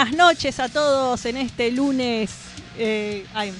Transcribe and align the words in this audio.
Buenas 0.00 0.16
noches 0.16 0.58
a 0.60 0.70
todos 0.70 1.26
en 1.26 1.36
este 1.36 1.70
lunes. 1.70 2.30
eh, 2.78 3.26
hay, 3.34 3.52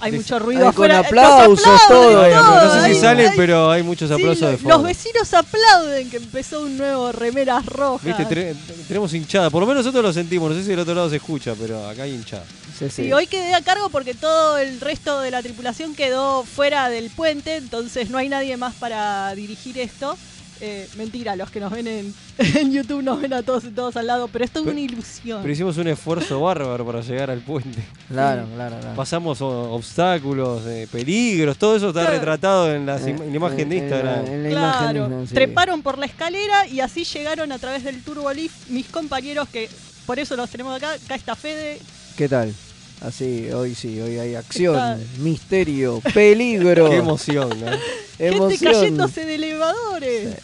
hay 0.00 0.12
mucho 0.12 0.38
ruido 0.38 0.72
con 0.72 0.88
aplausos, 0.92 1.80
todo. 1.88 2.24
no 2.28 2.82
sé 2.84 2.94
si 2.94 3.00
salen, 3.00 3.30
ay, 3.30 3.34
pero 3.36 3.68
hay 3.68 3.82
muchos 3.82 4.08
sí, 4.08 4.14
aplausos 4.14 4.46
de 4.46 4.52
los- 4.52 4.60
fondo. 4.60 4.76
Los 4.76 4.86
vecinos 4.86 5.34
aplauden 5.34 6.08
que 6.08 6.18
empezó 6.18 6.60
un 6.60 6.78
nuevo 6.78 7.10
remeras 7.10 7.66
rojas. 7.66 8.16
Viste, 8.16 8.54
tenemos 8.86 9.12
hinchada. 9.12 9.50
Por 9.50 9.62
lo 9.62 9.66
menos 9.66 9.84
nosotros 9.84 10.04
lo 10.04 10.12
sentimos. 10.12 10.50
No 10.50 10.56
sé 10.56 10.62
si 10.62 10.68
del 10.70 10.78
otro 10.78 10.94
lado 10.94 11.10
se 11.10 11.16
escucha, 11.16 11.54
pero 11.58 11.84
acá 11.88 12.04
hay 12.04 12.14
hinchada. 12.14 12.44
Sí, 12.78 12.88
sí. 12.88 13.02
Sí, 13.06 13.12
hoy 13.12 13.26
quedé 13.26 13.52
a 13.52 13.60
cargo 13.62 13.88
porque 13.90 14.14
todo 14.14 14.56
el 14.56 14.80
resto 14.80 15.20
de 15.20 15.32
la 15.32 15.42
tripulación 15.42 15.96
quedó 15.96 16.44
fuera 16.44 16.88
del 16.90 17.10
puente, 17.10 17.56
entonces 17.56 18.08
no 18.08 18.18
hay 18.18 18.28
nadie 18.28 18.56
más 18.56 18.74
para 18.76 19.34
dirigir 19.34 19.78
esto. 19.80 20.16
Eh, 20.62 20.86
mentira, 20.96 21.36
los 21.36 21.50
que 21.50 21.58
nos 21.58 21.72
ven 21.72 21.86
en, 21.86 22.14
en 22.38 22.70
YouTube 22.72 23.02
nos 23.02 23.20
ven 23.20 23.32
a 23.32 23.42
todos 23.42 23.64
todos 23.74 23.96
al 23.96 24.06
lado, 24.06 24.28
pero 24.28 24.44
esto 24.44 24.58
es 24.58 24.64
Pero- 24.64 24.72
una 24.76 24.80
ilusión. 24.82 25.38
Pero 25.40 25.52
hicimos 25.52 25.76
un 25.78 25.88
esfuerzo 25.88 26.40
bárbaro 26.40 26.84
para 26.84 27.00
llegar 27.00 27.30
al 27.30 27.40
puente. 27.40 27.82
Claro, 28.08 28.46
claro, 28.54 28.76
claro. 28.78 28.94
Pasamos 28.96 29.40
o- 29.40 29.72
obstáculos, 29.72 30.62
eh, 30.66 30.86
peligros, 30.92 31.56
todo 31.56 31.76
eso 31.76 31.88
está 31.88 32.00
Claro. 32.02 32.16
retratado 32.16 32.74
en, 32.74 32.84
las 32.84 33.02
Eh, 33.06 33.14
im- 33.16 33.22
en 33.22 33.30
la 33.30 33.36
imagen 33.36 33.68
de 33.70 33.78
en 33.78 33.90
la- 33.90 33.96
Instagram. 33.96 34.26
en 34.26 34.42
la 34.44 34.48
Claro, 34.50 34.66
imagen 34.68 34.80
de 34.94 34.98
Instagram, 35.00 35.26
sí. 35.28 35.34
treparon 35.34 35.82
por 35.82 35.96
la 35.98 36.06
escalera 36.06 36.66
y 36.68 36.80
así 36.80 37.04
llegaron 37.04 37.52
a 37.52 37.58
través 37.58 37.82
del 37.84 38.02
Turbolift 38.02 38.68
mis 38.68 38.86
compañeros 38.88 39.48
que 39.48 39.68
por 40.06 40.18
eso 40.18 40.36
los 40.36 40.50
tenemos 40.50 40.76
acá. 40.76 40.92
Acá 40.92 41.14
está 41.14 41.34
Fede, 41.36 41.78
¿Qué 42.16 42.28
tal? 42.28 42.52
Así, 43.00 43.48
hoy 43.50 43.74
sí, 43.74 43.98
hoy 43.98 44.18
hay 44.18 44.34
acción, 44.34 44.74
Está- 44.76 44.98
misterio, 45.20 46.02
peligro, 46.12 46.86
Qué 46.90 46.96
emoción, 46.96 47.48
¿no? 47.48 47.66
gente 47.66 47.78
emoción. 48.18 48.72
cayéndose 48.74 49.24
de 49.24 49.34
elevadores. 49.36 50.34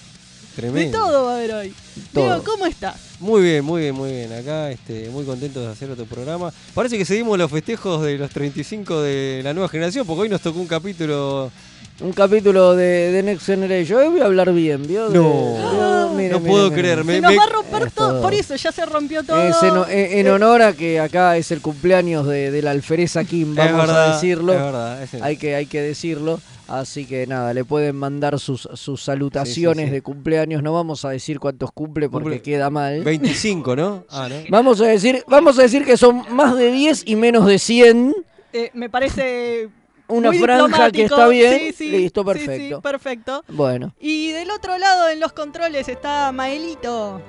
De 0.62 0.86
todo 0.86 1.24
va 1.26 1.32
a 1.32 1.36
haber 1.36 1.52
hoy. 1.54 1.74
Todo. 2.12 2.24
Diego, 2.24 2.42
¿cómo 2.44 2.66
estás? 2.66 2.96
Muy 3.20 3.42
bien, 3.42 3.64
muy 3.64 3.82
bien, 3.82 3.94
muy 3.94 4.10
bien. 4.10 4.32
Acá 4.32 4.70
este, 4.70 5.08
muy 5.10 5.24
contentos 5.24 5.64
de 5.64 5.70
hacer 5.72 5.90
otro 5.90 6.04
programa. 6.06 6.52
Parece 6.74 6.98
que 6.98 7.04
seguimos 7.04 7.38
los 7.38 7.50
festejos 7.50 8.02
de 8.02 8.18
los 8.18 8.30
35 8.30 9.02
de 9.02 9.40
la 9.44 9.52
nueva 9.54 9.68
generación, 9.68 10.06
porque 10.06 10.22
hoy 10.22 10.28
nos 10.28 10.40
tocó 10.40 10.58
un 10.60 10.66
capítulo. 10.66 11.50
Un 11.98 12.12
capítulo 12.12 12.76
de, 12.76 13.10
de 13.10 13.22
Next 13.22 13.46
Generation. 13.46 13.98
Hoy 14.00 14.08
voy 14.08 14.20
a 14.20 14.26
hablar 14.26 14.52
bien, 14.52 14.86
¿vio? 14.86 15.08
De- 15.08 15.18
No. 15.18 16.10
Mire, 16.14 16.28
No 16.30 16.40
mire, 16.40 16.50
puedo 16.50 16.70
mire. 16.70 16.80
creer, 16.82 16.98
Se 16.98 17.04
me- 17.04 17.20
nos 17.20 17.30
me- 17.32 17.36
va 17.38 17.44
a 17.44 17.48
romper 17.48 17.90
todo. 17.90 18.08
todo. 18.10 18.22
Por 18.22 18.34
eso 18.34 18.54
ya 18.56 18.70
se 18.72 18.84
rompió 18.86 19.22
todo. 19.24 19.42
Es 19.42 19.56
en, 19.62 19.76
en- 19.98 20.26
en 20.26 20.32
honor 20.32 20.60
a 20.62 20.72
que 20.74 21.00
acá 21.00 21.36
es 21.38 21.50
el 21.52 21.60
cumpleaños 21.62 22.26
de, 22.26 22.50
de 22.50 22.62
la 22.62 22.70
alfereza 22.72 23.24
Kim, 23.24 23.50
es 23.50 23.56
vamos 23.56 23.86
verdad, 23.86 24.10
a 24.10 24.14
decirlo. 24.14 24.52
Es 24.52 24.58
verdad, 24.60 25.02
es 25.02 25.14
el- 25.14 25.22
Hay 25.22 25.36
que, 25.38 25.54
hay 25.54 25.66
que 25.66 25.80
decirlo. 25.80 26.40
Así 26.68 27.06
que 27.06 27.26
nada, 27.26 27.54
le 27.54 27.64
pueden 27.64 27.94
mandar 27.96 28.38
sus, 28.40 28.68
sus 28.74 29.02
salutaciones 29.02 29.76
Sí, 29.76 29.82
sí, 29.84 29.88
sí. 29.88 29.94
de 29.94 30.02
cumpleaños. 30.02 30.62
No 30.62 30.72
vamos 30.72 31.04
a 31.04 31.10
decir 31.10 31.38
cuántos 31.38 31.70
cumple 31.72 32.08
porque 32.08 32.38
Cumple- 32.38 32.42
queda 32.42 32.70
mal. 32.70 33.04
25, 33.04 33.76
¿no? 33.76 34.04
Ah, 34.10 34.28
¿no? 34.28 34.36
Vamos 34.48 34.80
a 34.80 34.86
decir, 34.86 35.22
vamos 35.28 35.58
a 35.58 35.62
decir 35.62 35.84
que 35.84 35.96
son 35.96 36.22
más 36.34 36.56
de 36.56 36.72
10 36.72 37.04
y 37.06 37.14
menos 37.16 37.46
de 37.46 37.58
100. 37.60 38.14
Eh, 38.52 38.70
me 38.74 38.90
parece 38.90 39.68
Una 40.08 40.30
muy 40.30 40.38
franja 40.40 40.90
que 40.90 41.04
está 41.04 41.28
bien. 41.28 41.58
Sí, 41.58 41.72
sí, 41.72 41.90
Listo, 41.90 42.22
sí, 42.22 42.38
sí, 42.40 42.46
perfecto. 42.46 42.80
perfecto. 42.80 43.44
Bueno, 43.48 43.94
Y 44.00 44.32
del 44.32 44.50
otro 44.50 44.76
lado 44.78 45.08
en 45.08 45.20
los 45.20 45.32
controles 45.32 45.88
está 45.88 46.32
Maelito. 46.32 47.20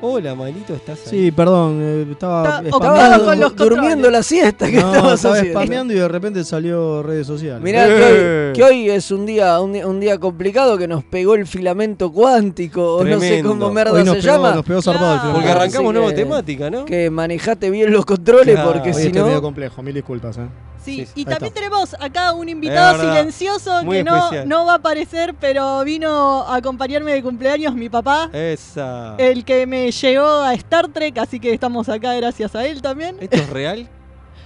Hola, 0.00 0.32
Maelito, 0.36 0.74
¿estás 0.74 1.00
ahí? 1.06 1.10
Sí, 1.26 1.30
perdón, 1.32 1.80
eh, 1.82 2.06
estaba 2.12 2.60
Está 2.62 2.68
spameando. 2.68 2.76
ocupado 2.76 3.24
con 3.24 3.40
los 3.40 3.56
durmiendo 3.56 4.10
la 4.12 4.22
siesta 4.22 4.66
que 4.70 4.76
No, 4.80 4.92
estabas 4.92 5.14
estaba 5.14 5.34
haciendo. 5.34 5.58
spameando 5.60 5.92
y 5.92 5.96
de 5.96 6.06
repente 6.06 6.44
salió 6.44 7.02
redes 7.02 7.26
sociales. 7.26 7.60
Mirá 7.62 7.84
que 7.86 7.94
Eh. 7.96 8.46
hoy, 8.50 8.52
que 8.54 8.62
hoy 8.62 8.90
es 8.90 9.10
un 9.10 9.26
día, 9.26 9.60
un, 9.60 9.72
día- 9.72 9.88
un 9.88 9.98
día 9.98 10.16
complicado 10.18 10.78
que 10.78 10.86
nos 10.86 11.02
pegó 11.02 11.34
el 11.34 11.48
filamento 11.48 12.12
cuántico, 12.12 12.94
o 12.98 13.04
no 13.04 13.18
sé 13.18 13.42
cómo 13.42 13.66
Hoy 13.66 13.74
merda 13.74 14.04
nos 14.04 14.14
se 14.18 14.22
pegó, 14.22 14.34
llama. 14.36 14.54
nos 14.54 14.64
pegó 14.64 14.82
zarpado 14.82 15.14
el. 15.28 15.32
Porque 15.34 15.48
arrancamos 15.48 15.92
que- 15.92 15.98
nueva 15.98 16.14
temática, 16.14 16.70
¿no? 16.70 16.84
Que 16.84 17.10
manejate 17.10 17.68
bien 17.68 17.92
los 17.92 18.06
controles 18.06 18.54
Claro. 18.54 18.72
porque 18.74 18.94
si 18.94 19.08
medio 19.08 19.26
no. 19.32 19.42
complejo, 19.42 19.82
mil 19.82 19.94
disculpas. 19.94 20.38
¿eh? 20.38 20.42
Sí, 20.84 21.06
Sí, 21.06 21.12
y 21.14 21.20
ahí 21.20 21.24
también 21.24 21.48
está. 21.48 21.54
tenemos 21.60 21.94
acá 22.00 22.32
un 22.32 22.48
invitado 22.48 23.00
silencioso 23.00 23.82
Muy 23.84 23.98
que 23.98 24.04
no, 24.04 24.30
no 24.46 24.66
va 24.66 24.72
a 24.72 24.76
aparecer, 24.76 25.34
pero 25.38 25.84
vino 25.84 26.42
a 26.42 26.56
acompañarme 26.56 27.12
de 27.12 27.22
cumpleaños 27.22 27.74
mi 27.74 27.88
papá, 27.88 28.30
Esa. 28.32 29.16
el 29.18 29.44
que 29.44 29.66
me 29.66 29.90
llevó 29.90 30.26
a 30.26 30.54
Star 30.54 30.88
Trek, 30.88 31.18
así 31.18 31.40
que 31.40 31.52
estamos 31.52 31.88
acá 31.88 32.14
gracias 32.14 32.54
a 32.54 32.64
él 32.66 32.80
también. 32.82 33.16
¿Esto 33.20 33.36
es 33.36 33.50
real? 33.50 33.88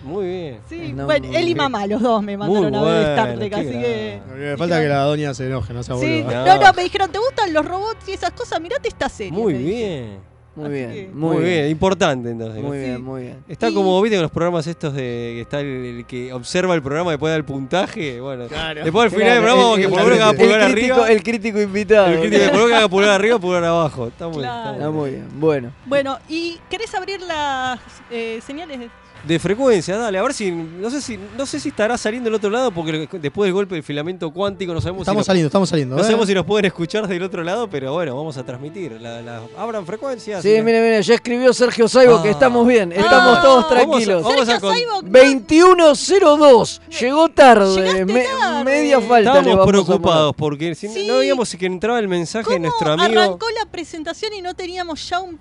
Muy 0.04 0.26
bien. 0.26 0.60
Sí, 0.68 0.92
No, 0.92 1.04
bueno, 1.04 1.28
él 1.32 1.48
y 1.48 1.54
mamá, 1.54 1.86
los 1.86 2.02
dos 2.02 2.22
me 2.22 2.36
mandaron 2.36 2.74
a 2.74 2.82
ver 2.82 3.08
Star 3.10 3.34
Trek, 3.36 3.52
así 3.54 3.70
que... 3.70 4.20
Me 4.36 4.56
falta 4.56 4.80
que 4.80 4.88
la 4.88 5.02
doña 5.04 5.32
se 5.32 5.46
enoje, 5.46 5.72
no 5.72 5.82
se 5.82 5.94
Sí, 5.98 6.24
no, 6.24 6.58
no, 6.58 6.72
me 6.72 6.82
dijeron, 6.82 7.10
¿te 7.10 7.18
gustan 7.18 7.52
los 7.52 7.64
robots 7.64 8.08
y 8.08 8.12
esas 8.12 8.32
cosas? 8.32 8.60
Mirate 8.60 8.88
esta 8.88 9.08
serie. 9.08 9.32
Muy 9.32 9.54
bien. 9.54 10.31
Muy 10.54 10.66
Así 10.66 10.74
bien, 10.74 10.90
que- 10.92 11.10
Muy, 11.14 11.38
bien. 11.38 11.68
Importante 11.70 12.28
entonces. 12.30 12.62
Muy 12.62 12.76
Sí. 12.78 12.84
bien, 12.84 13.02
muy 13.02 13.22
bien. 13.22 13.38
Está 13.48 13.70
Y- 13.70 13.74
como, 13.74 14.02
viste, 14.02 14.16
con 14.18 14.22
los 14.22 14.30
programas 14.30 14.66
estos 14.66 14.92
de 14.92 15.00
que 15.34 15.40
está 15.40 15.60
el, 15.60 15.66
el 15.66 16.04
que 16.04 16.30
observa 16.32 16.74
el 16.74 16.82
programa 16.82 17.10
y 17.10 17.14
después 17.14 17.30
da 17.30 17.36
el 17.36 17.44
puntaje. 17.44 18.20
Bueno, 18.20 18.48
Claro. 18.48 18.84
después 18.84 19.04
al 19.04 19.10
final 19.10 19.22
Claro, 19.24 19.34
del 19.40 19.42
programa, 19.50 19.70
el- 19.72 19.76
que 19.78 19.82
el- 19.84 19.90
por 19.90 19.98
lo 20.00 20.04
menos 20.04 20.20
haga 20.20 20.32
pulgar 20.38 20.72
crítico, 20.72 20.94
arriba. 20.94 21.10
el 21.12 21.22
crítico 21.22 21.60
invitado. 21.62 22.06
El 22.08 22.20
crítico, 22.20 22.50
por 22.50 22.60
lo 22.60 22.66
que 22.68 22.74
haga 22.74 22.88
pulgar 22.88 23.10
arriba, 23.12 23.38
pulgar 23.38 23.64
abajo. 23.64 24.06
Está 24.08 24.28
muy, 24.28 24.38
Claro. 24.42 24.60
está 24.60 24.72
Está 24.76 24.90
muy 24.90 25.00
muy 25.00 25.10
bien. 25.10 25.28
Bueno, 25.40 25.72
Bueno, 25.86 26.18
¿y 26.28 26.58
querés 26.68 26.94
abrir 26.94 27.20
las 27.22 27.80
eh, 28.10 28.40
señales? 28.46 28.90
De- 29.24 29.32
De 29.34 29.38
frecuencia, 29.38 29.96
dale, 29.96 30.18
a 30.18 30.22
ver 30.22 30.34
si. 30.34 30.50
No 30.50 30.90
sé 30.90 31.00
si 31.00 31.18
no 31.38 31.46
sé 31.46 31.60
si 31.60 31.68
estará 31.70 31.96
saliendo 31.96 32.28
del 32.28 32.34
otro 32.34 32.50
lado, 32.50 32.70
porque 32.72 33.08
después 33.20 33.46
del 33.46 33.54
golpe 33.54 33.74
del 33.76 33.84
filamento 33.84 34.30
cuántico 34.30 34.74
no 34.74 34.80
sabemos 34.80 35.02
Estamos 35.02 35.24
si. 35.24 35.26
saliendo, 35.28 35.46
estamos 35.46 35.68
saliendo. 35.68 35.94
no 35.96 36.02
¿eh? 36.02 36.04
sabemos 36.04 36.26
si 36.26 36.34
nos 36.34 36.44
pueden 36.44 36.64
escuchar 36.66 37.06
del 37.06 37.22
otro 37.22 37.42
lado, 37.44 37.68
pero 37.70 37.92
bueno, 37.92 38.16
vamos 38.16 38.36
a 38.36 38.44
transmitir. 38.44 39.00
La, 39.00 39.22
la- 39.22 39.42
abran 39.56 39.86
frecuencias. 39.86 40.42
sí, 40.42 40.48
mire, 40.62 40.80
mire, 40.82 41.02
ya 41.02 41.14
escribió 41.14 41.52
Sergio 41.52 41.88
Saibo 41.88 42.20
que 42.22 42.28
Ah. 42.28 42.32
estamos 42.32 42.66
bien, 42.66 42.92
estamos 42.92 43.38
Ah. 43.38 43.42
todos 43.42 43.62
Vamos 43.62 43.64
a- 43.64 43.68
tranquilos. 43.68 44.22
vamos 44.24 44.42
a 44.42 44.44
Sergio 44.46 44.60
con- 44.60 44.74
Saibok, 44.76 45.02
no- 45.04 45.10
2102, 45.10 46.80
llegó 47.00 47.28
tarde, 47.28 47.74
Llegaste 47.76 48.04
me- 48.06 48.24
tarde. 48.24 48.64
media 48.64 49.00
falta. 49.00 49.38
Estábamos 49.38 49.62
a 49.62 49.66
preocupados 49.70 50.34
porque 50.36 50.74
si 50.74 50.88
no- 50.88 50.94
Sí. 50.94 51.06
no 51.06 51.18
veíamos 51.18 51.54
que 51.56 51.66
entraba 51.66 51.98
el 51.98 52.08
mensaje 52.08 52.48
de 52.50 52.56
¿Cómo 52.56 52.66
nuestro 52.68 52.92
amigo. 52.92 53.20
arrancó 53.20 53.46
la 53.50 53.70
presentación 53.70 54.32
y 54.34 54.42
no 54.42 54.54
teníamos 54.54 55.08
ya 55.08 55.20
un, 55.20 55.38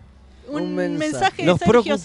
un 0.49 0.61
Un 0.63 0.75
mensaje. 0.75 0.99
mensaje 1.11 1.41
de 1.43 1.47
Nos 1.47 1.59
Sergio? 1.59 1.97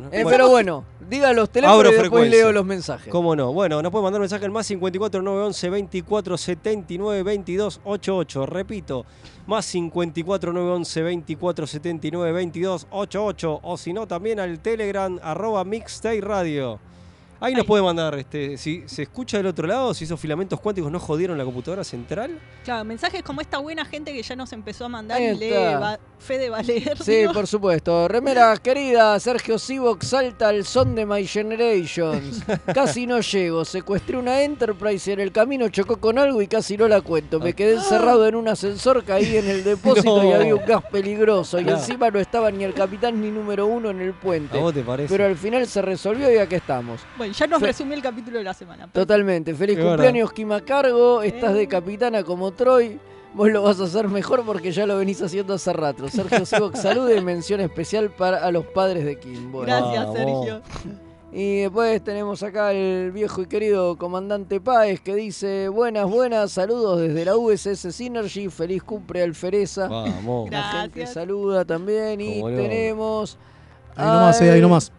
¿no? 0.00 0.08
Eh, 0.12 0.24
pero 0.28 0.46
que- 0.46 0.50
bueno, 0.50 0.84
diga 1.14 1.32
los 1.32 1.50
teléfonos 1.50 1.76
Abro 1.78 1.88
y 1.88 1.92
después 1.92 2.08
frecuencia. 2.10 2.38
leo 2.38 2.52
los 2.52 2.64
mensajes. 2.64 3.08
¿Cómo 3.10 3.34
no? 3.36 3.52
Bueno, 3.52 3.80
nos 3.82 3.90
puede 3.92 4.02
mandar 4.04 4.20
un 4.20 4.24
mensaje 4.24 4.44
al 4.44 4.50
más 4.50 4.66
54 4.66 5.22
911 5.22 5.70
24 5.70 6.36
79 6.36 7.22
22 7.22 7.80
88. 7.84 8.46
Repito, 8.46 9.06
más 9.46 9.64
54 9.66 10.52
911 10.52 11.02
24 11.02 11.66
79 11.66 12.32
22 12.32 12.86
88. 12.90 13.60
O 13.62 13.76
si 13.76 13.92
no, 13.92 14.06
también 14.06 14.40
al 14.40 14.58
Telegram 14.60 15.18
arroba 15.22 15.64
Mixtape 15.64 16.20
Radio. 16.20 16.80
Ahí 17.40 17.54
nos 17.54 17.66
puede 17.66 17.82
mandar, 17.82 18.14
este, 18.18 18.56
si 18.56 18.82
se 18.86 19.02
escucha 19.02 19.36
del 19.36 19.46
otro 19.46 19.66
lado, 19.66 19.92
si 19.92 20.04
esos 20.04 20.18
filamentos 20.18 20.58
cuánticos 20.60 20.90
no 20.90 20.98
jodieron 20.98 21.36
la 21.36 21.44
computadora 21.44 21.84
central. 21.84 22.38
Claro, 22.64 22.84
mensajes 22.84 23.22
como 23.22 23.40
esta 23.40 23.58
buena 23.58 23.84
gente 23.84 24.12
que 24.12 24.22
ya 24.22 24.34
nos 24.36 24.52
empezó 24.52 24.86
a 24.86 24.88
mandar 24.88 25.18
Ahí 25.18 25.26
y 25.28 25.34
lee, 25.36 25.50
va- 25.50 25.98
Fede 26.18 26.48
va 26.48 26.58
a 26.58 26.62
leer. 26.62 26.96
Sí, 27.02 27.16
digo. 27.16 27.32
por 27.34 27.46
supuesto. 27.46 28.08
Remeras 28.08 28.58
querida, 28.60 29.18
Sergio 29.20 29.58
Sivok 29.58 30.02
salta 30.02 30.48
al 30.48 30.64
son 30.64 30.94
de 30.94 31.04
My 31.04 31.26
Generations. 31.26 32.42
Casi 32.74 33.06
no 33.06 33.20
llego. 33.20 33.64
Secuestré 33.64 34.16
una 34.16 34.42
Enterprise 34.42 35.10
y 35.10 35.12
en 35.14 35.20
el 35.20 35.32
camino 35.32 35.68
chocó 35.68 35.96
con 35.98 36.18
algo 36.18 36.40
y 36.40 36.46
casi 36.48 36.76
no 36.76 36.88
la 36.88 37.00
cuento. 37.00 37.40
Me 37.40 37.52
quedé 37.52 37.74
encerrado 37.74 38.26
en 38.26 38.34
un 38.36 38.48
ascensor, 38.48 39.04
caí 39.04 39.36
en 39.36 39.48
el 39.48 39.64
depósito 39.64 40.22
No. 40.22 40.28
y 40.30 40.32
había 40.32 40.54
un 40.54 40.64
gas 40.64 40.82
peligroso. 40.90 41.58
Y 41.60 41.64
Claro. 41.64 41.78
encima 41.78 42.10
no 42.10 42.18
estaba 42.20 42.50
ni 42.50 42.64
el 42.64 42.74
capitán 42.74 43.20
ni 43.20 43.30
número 43.30 43.66
uno 43.66 43.90
en 43.90 44.00
el 44.00 44.12
puente. 44.14 44.56
¿A 44.58 44.60
vos 44.60 44.72
te 44.74 44.82
parece? 44.82 45.08
Pero 45.10 45.26
al 45.26 45.36
final 45.36 45.66
se 45.66 45.82
resolvió 45.82 46.32
y 46.32 46.38
aquí 46.38 46.54
estamos. 46.54 47.00
Bueno, 47.16 47.23
ya 47.32 47.46
nos 47.46 47.60
Fe- 47.60 47.66
resumió 47.66 47.94
el 47.94 48.02
capítulo 48.02 48.38
de 48.38 48.44
la 48.44 48.54
semana. 48.54 48.88
Totalmente. 48.92 49.54
Feliz 49.54 49.76
verdad. 49.76 49.90
cumpleaños, 49.92 50.32
Kima 50.32 50.60
Cargo. 50.60 51.22
Estás 51.22 51.52
Eh. 51.52 51.58
de 51.58 51.68
capitana 51.68 52.22
como 52.22 52.52
Troy. 52.52 52.98
Vos 53.34 53.50
lo 53.50 53.62
vas 53.62 53.80
a 53.80 53.84
hacer 53.84 54.08
mejor 54.08 54.44
porque 54.44 54.70
ya 54.70 54.86
lo 54.86 54.96
venís 54.98 55.20
haciendo 55.20 55.54
hace 55.54 55.72
rato. 55.72 56.08
Sergio 56.08 56.44
Sivok, 56.46 56.76
salude 56.76 57.16
y 57.16 57.20
mención 57.20 57.60
especial 57.60 58.10
para 58.10 58.44
a 58.44 58.52
los 58.52 58.64
padres 58.66 59.04
de 59.04 59.18
Kim. 59.18 59.50
Bueno. 59.50 59.66
Gracias. 59.92 60.12
Sergio. 60.14 60.62
Y 61.36 61.62
después 61.62 62.00
tenemos 62.04 62.44
acá 62.44 62.72
el 62.72 63.10
viejo 63.10 63.42
y 63.42 63.46
querido 63.46 63.96
comandante 63.98 64.60
Páez 64.60 65.00
que 65.00 65.16
dice: 65.16 65.68
Buenas, 65.68 66.08
buenas, 66.08 66.52
saludos 66.52 67.00
desde 67.00 67.24
la 67.24 67.36
USS 67.36 67.90
Synergy. 67.92 68.48
Feliz 68.50 68.84
cumple 68.84 69.20
Alfereza. 69.24 69.88
Vamos. 69.88 70.48
La 70.48 70.62
gente 70.62 71.04
saluda 71.08 71.64
también. 71.64 72.20
Y 72.20 72.40
tenemos. 72.40 73.36
Ahí 73.96 74.06
nomás, 74.06 74.40
eh, 74.42 74.50
ahí 74.52 74.60
nomás. 74.60 74.92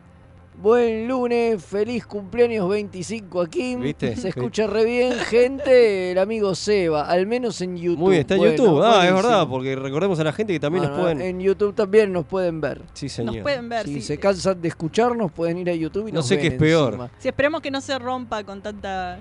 Buen 0.62 1.08
lunes, 1.08 1.64
feliz 1.64 2.06
cumpleaños 2.08 2.68
25 2.70 3.42
a 3.42 3.48
Kim. 3.50 3.82
¿Viste? 3.82 4.16
Se 4.16 4.30
escucha 4.30 4.66
re 4.66 4.86
bien, 4.86 5.14
gente. 5.20 6.12
El 6.12 6.18
amigo 6.18 6.56
Seba, 6.56 7.08
al 7.10 7.28
menos 7.28 7.60
en 7.62 7.76
YouTube. 7.78 8.00
Muy 8.00 8.12
bien, 8.12 8.22
está 8.22 8.36
en 8.36 8.40
Bueno, 8.40 8.56
YouTube. 8.56 8.82
Ah, 8.84 9.06
es 9.06 9.14
verdad, 9.14 9.48
porque 9.48 9.76
recordemos 9.76 10.18
a 10.20 10.24
la 10.24 10.32
gente 10.32 10.54
que 10.54 10.60
también 10.60 10.84
Bueno, 10.84 10.96
nos 10.98 11.04
pueden. 11.04 11.22
En 11.22 11.40
YouTube 11.42 11.76
también 11.76 12.12
nos 12.14 12.26
pueden 12.26 12.62
ver. 12.62 12.82
Sí, 12.94 13.10
señor. 13.10 13.36
Nos 13.36 13.44
pueden 13.44 13.68
ver. 13.70 13.86
Si 13.86 13.96
sí. 13.96 14.02
se 14.02 14.18
cansan 14.18 14.62
de 14.62 14.68
escucharnos, 14.70 15.32
pueden 15.32 15.58
ir 15.58 15.70
a 15.70 15.76
YouTube 15.76 16.08
y 16.08 16.12
No 16.12 16.20
nos 16.20 16.28
sé 16.28 16.40
qué 16.40 16.48
es 16.48 16.54
peor. 16.54 16.94
encima. 16.94 17.12
Sí, 17.20 17.28
esperemos 17.28 17.62
que 17.62 17.70
no 17.70 17.82
se 17.82 18.00
rompa 18.00 18.44
con 18.44 18.62
tanta 18.62 19.20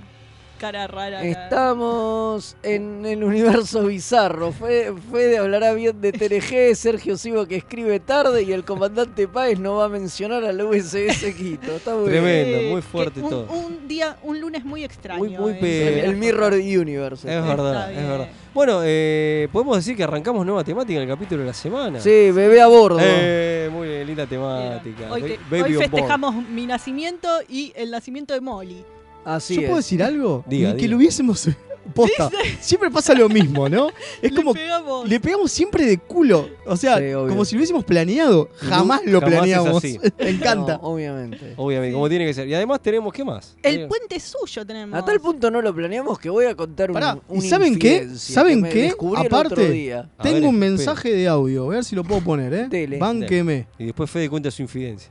cara 0.58 0.86
rara. 0.86 1.22
Estamos 1.24 2.56
en 2.62 3.04
el 3.06 3.22
universo 3.24 3.84
bizarro. 3.84 4.52
Fue, 4.52 4.92
Fede 5.12 5.38
hablará 5.38 5.72
bien 5.74 6.00
de 6.00 6.12
TNG, 6.12 6.74
Sergio 6.74 7.16
Sivo 7.16 7.46
que 7.46 7.56
escribe 7.56 8.00
tarde 8.00 8.42
y 8.42 8.52
el 8.52 8.64
comandante 8.64 9.28
Páez 9.28 9.58
no 9.58 9.76
va 9.76 9.86
a 9.86 9.88
mencionar 9.88 10.44
al 10.44 10.60
USS 10.62 11.24
Quito. 11.36 11.76
Está 11.76 11.94
muy 11.94 12.10
bien. 12.10 12.22
Tremendo, 12.24 12.70
muy 12.70 12.82
fuerte 12.82 13.20
un, 13.20 13.30
todo. 13.30 13.46
Un 13.52 13.86
día, 13.88 14.16
un 14.22 14.40
lunes 14.40 14.64
muy 14.64 14.84
extraño. 14.84 15.18
Muy- 15.22 15.36
muy 15.36 15.52
eh, 15.62 16.02
El, 16.04 16.16
Mirror 16.16 16.54
Universe. 16.54 17.28
Es 17.28 17.46
verdad, 17.46 17.92
es 17.92 18.08
verdad. 18.08 18.28
Bueno, 18.54 18.80
eh, 18.84 19.48
podemos 19.52 19.76
decir 19.76 19.96
que 19.96 20.04
arrancamos 20.04 20.46
nueva 20.46 20.62
temática 20.62 20.96
en 20.96 21.02
el 21.02 21.08
capítulo 21.08 21.40
de 21.40 21.48
la 21.48 21.54
semana. 21.54 22.00
Sí, 22.00 22.30
bebé 22.30 22.60
a 22.60 22.68
bordo. 22.68 22.98
Eh, 23.00 23.68
muy 23.72 24.04
linda 24.04 24.26
temática. 24.26 25.10
Hoy, 25.10 25.22
te- 25.50 25.62
hoy 25.62 25.74
festejamos 25.74 26.34
mi 26.48 26.66
nacimiento 26.66 27.28
y 27.48 27.72
el 27.74 27.90
nacimiento 27.90 28.32
de 28.32 28.40
Molly. 28.40 28.84
Así 29.24 29.54
¿Yo 29.54 29.60
es. 29.62 29.66
puedo 29.66 29.76
decir 29.78 30.02
algo? 30.02 30.44
Diga, 30.46 30.72
Ni 30.74 30.80
que 30.80 30.88
lo 30.88 30.96
hubiésemos. 30.96 31.48
Posta. 31.94 32.30
Siempre 32.60 32.90
pasa 32.90 33.12
lo 33.12 33.28
mismo, 33.28 33.68
¿no? 33.68 33.88
Es 34.22 34.32
Le 34.32 34.36
como. 34.36 34.54
pegamos. 34.54 35.06
Le 35.06 35.20
pegamos 35.20 35.52
siempre 35.52 35.84
de 35.84 35.98
culo. 35.98 36.48
O 36.64 36.76
sea, 36.78 36.96
Sí, 36.96 37.04
como 37.12 37.44
si 37.44 37.54
lo 37.54 37.58
hubiésemos 37.58 37.84
planeado. 37.84 38.48
Jamás 38.56 39.02
lo 39.04 39.20
jamás 39.20 39.34
es 39.34 39.38
planeamos. 39.38 39.76
así. 39.84 39.98
Me 40.18 40.30
encanta. 40.30 40.78
No, 40.78 40.88
obviamente. 40.88 41.52
Obviamente, 41.56 41.90
Sí. 41.90 41.94
como 41.94 42.08
tiene 42.08 42.24
que 42.24 42.32
ser. 42.32 42.48
Y 42.48 42.54
además 42.54 42.80
tenemos, 42.80 43.12
¿qué 43.12 43.22
más? 43.22 43.54
El 43.62 43.86
puente 43.86 44.18
suyo 44.18 44.64
tenemos. 44.66 44.98
A 44.98 45.04
tal 45.04 45.20
punto 45.20 45.50
no 45.50 45.60
lo 45.60 45.74
planeamos 45.74 46.18
que 46.18 46.30
voy 46.30 46.46
a 46.46 46.54
contar 46.54 46.90
un, 46.90 46.94
Pará, 46.94 47.18
¿y 47.30 47.40
saben 47.42 47.78
qué? 47.78 48.08
¿Saben 48.16 48.64
qué? 48.64 48.94
Aparte, 49.16 49.94
Tengo 50.22 50.34
ver, 50.40 50.44
un 50.48 50.58
mensaje 50.58 51.12
de 51.14 51.28
audio. 51.28 51.66
A 51.66 51.68
ver 51.68 51.84
si 51.84 51.94
lo 51.94 52.02
puedo 52.02 52.22
poner, 52.22 52.54
¿eh? 52.54 52.66
Dele. 52.68 52.96
Bánqueme. 52.98 53.66
Y 53.78 53.84
después 53.84 54.10
Fede 54.10 54.30
cuenta 54.30 54.50
su 54.50 54.62
infidencia. 54.62 55.10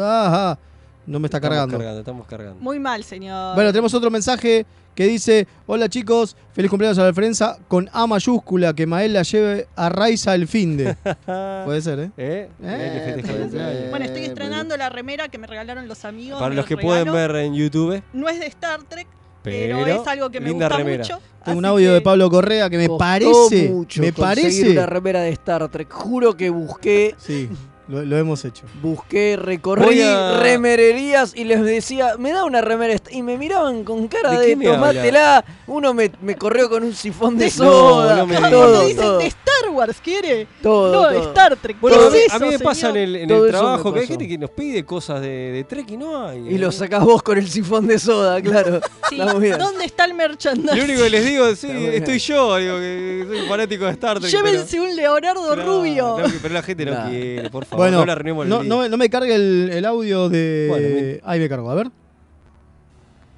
ah, 0.01 0.59
no 1.05 1.19
me 1.19 1.27
está 1.27 1.37
Estamos 1.37 1.55
cargando. 1.57 1.77
cargando, 1.77 1.99
estamos 1.99 2.27
cargando. 2.27 2.59
Muy 2.61 2.79
mal, 2.79 3.03
señor. 3.03 3.55
Bueno, 3.55 3.71
tenemos 3.71 3.93
otro 3.93 4.11
mensaje 4.11 4.65
que 4.95 5.05
dice: 5.07 5.47
Hola 5.65 5.87
chicos, 5.89 6.35
feliz 6.53 6.69
cumpleaños 6.69 6.97
a 6.99 7.01
la 7.03 7.07
referencia 7.07 7.57
con 7.67 7.89
A 7.93 8.05
mayúscula, 8.05 8.73
que 8.73 8.85
Mael 8.85 9.13
la 9.13 9.23
lleve 9.23 9.67
a 9.75 9.89
Raiza 9.89 10.35
el 10.35 10.47
fin 10.47 10.77
de. 10.77 10.95
Puede 11.65 11.81
ser, 11.81 11.99
¿eh? 11.99 12.11
¿Eh? 12.17 12.49
Eh, 12.63 13.49
ser. 13.49 13.89
Bueno, 13.89 14.05
estoy 14.05 14.23
Eh, 14.23 14.25
estrenando 14.25 14.75
la 14.77 14.89
remera 14.89 15.27
que 15.29 15.37
me 15.37 15.47
regalaron 15.47 15.87
los 15.87 16.05
amigos. 16.05 16.39
Para 16.39 16.53
los 16.53 16.65
que 16.65 16.75
regalo. 16.75 17.11
pueden 17.11 17.13
ver 17.13 17.43
en 17.45 17.53
YouTube, 17.55 18.01
No 18.13 18.27
es 18.29 18.39
de 18.39 18.45
Star 18.47 18.81
Trek, 18.83 19.07
pero, 19.41 19.79
pero, 19.83 20.01
es 20.01 20.07
algo 20.07 20.29
que 20.29 20.39
me 20.41 20.51
gusta 20.51 20.69
remera. 20.69 21.03
mucho. 21.03 21.19
Tengo 21.45 21.57
un 21.59 21.65
audio 21.65 21.93
de 21.93 22.01
Pablo 22.01 22.29
Correa 22.29 22.69
que 22.69 22.77
me 22.77 22.89
parece. 22.89 23.69
mucho 23.69 24.01
me 24.01 24.11
parece. 24.11 24.69
una 24.71 24.85
remera 24.85 25.21
de 25.21 25.29
Star 25.29 25.67
Trek. 25.69 25.89
Juro 25.91 26.35
que 26.35 26.49
busqué, 26.49 27.15
Sí, 27.17 27.49
lo, 27.89 28.03
lo 28.05 28.17
hemos 28.17 28.45
hecho. 28.45 28.63
busqué, 28.81 29.35
recorrí 29.35 30.01
a- 30.01 30.39
remererías 30.39 31.33
y 31.35 31.43
les 31.43 31.61
decía, 31.63 32.15
me 32.17 32.31
da 32.31 32.43
una 32.45 32.61
remera 32.61 32.93
esta-". 32.93 33.11
y 33.11 33.21
me 33.23 33.37
miraban 33.37 33.83
con 33.83 34.07
cara 34.07 34.39
¿De 34.39 34.55
de, 34.55 34.65
tomátela. 34.65 35.43
Uno 35.67 35.93
me, 35.93 36.11
me 36.21 36.35
corrió 36.35 36.69
con 36.69 36.83
un 36.83 36.93
sifón 36.93 37.37
de 37.37 37.49
soda. 37.49 38.11
No, 38.15 38.17
no 38.17 38.27
me 38.27 38.35
Claro, 38.37 38.47
digas. 38.47 38.51
todo, 38.51 38.61
cuando 38.71 38.87
dicen 38.87 39.01
todo, 39.03 39.17
de 39.19 39.27
Star 39.27 39.69
Wars, 39.71 39.97
¿quiere? 40.03 40.47
todo, 40.61 40.93
no, 40.93 41.09
todo. 41.19 41.29
Star 41.29 41.55
Trek. 41.57 41.77
Bueno, 41.81 41.97
¿Qué 41.97 42.03
a 42.03 42.07
es 42.07 42.13
mí, 42.13 42.19
eso, 42.27 42.35
a 42.35 42.39
mí 42.39 42.47
me 42.49 42.59
pasa 42.59 42.89
en 42.91 42.95
el, 42.97 43.15
en 43.15 43.47
trabajo 43.49 43.93
que 43.93 43.99
hay 44.01 44.07
gente 44.07 44.27
que 44.27 44.37
nos 44.37 44.49
pide 44.51 44.85
cosas 44.85 45.21
de, 45.21 45.27
de 45.51 45.63
Trek 45.63 45.89
y 45.91 45.97
no 45.97 46.25
hay. 46.27 46.47
Y 46.47 46.57
lo 46.57 46.69
¿eh? 46.69 46.71
sacás 46.71 47.03
vos 47.03 47.21
con 47.23 47.37
el 47.37 47.49
sifón 47.49 47.87
de 47.87 47.97
soda, 47.99 48.41
claro. 48.41 48.79
Sí. 49.09 49.17
¿Dónde 49.59 49.85
está 49.85 50.05
el 50.05 50.13
merchandising? 50.13 50.77
Lo 50.77 50.83
único 50.83 51.03
que 51.03 51.09
les 51.09 51.25
digo, 51.25 51.55
sí, 51.55 51.67
muy 51.67 51.75
bien. 51.77 51.93
estoy 51.95 52.19
yo, 52.19 52.55
digo 52.57 52.77
que 52.77 53.25
soy 53.27 53.47
fanático 53.47 53.85
de 53.85 53.91
Star 53.91 54.19
Trek. 54.19 54.31
pero- 54.31 54.45
Llévense 54.45 54.79
un 54.79 54.95
Leonardo 54.95 55.55
Rubio. 55.55 56.17
no, 56.19 56.27
pero 56.41 56.53
la 56.53 56.61
gente 56.63 56.85
no 56.85 57.09
quiere, 57.09 57.49
por 57.49 57.65
favor. 57.65 57.78
Bueno, 57.83 57.99
no 57.99 58.05
la 58.05 58.11
arruinemos 58.13 58.43
el 58.45 58.49
no, 58.49 58.59
día. 58.59 58.69
no, 58.69 58.79
me- 58.81 58.89
no 58.89 58.97
me 58.97 59.09
cargue 59.09 59.35
el, 59.35 59.69
el 59.73 59.85
audio 59.85 60.29
de. 60.29 60.65
Bueno, 60.69 61.21
Ahí 61.29 61.39
me 61.39 61.49
cargo, 61.49 61.69
a 61.71 61.75
ver. 61.75 61.87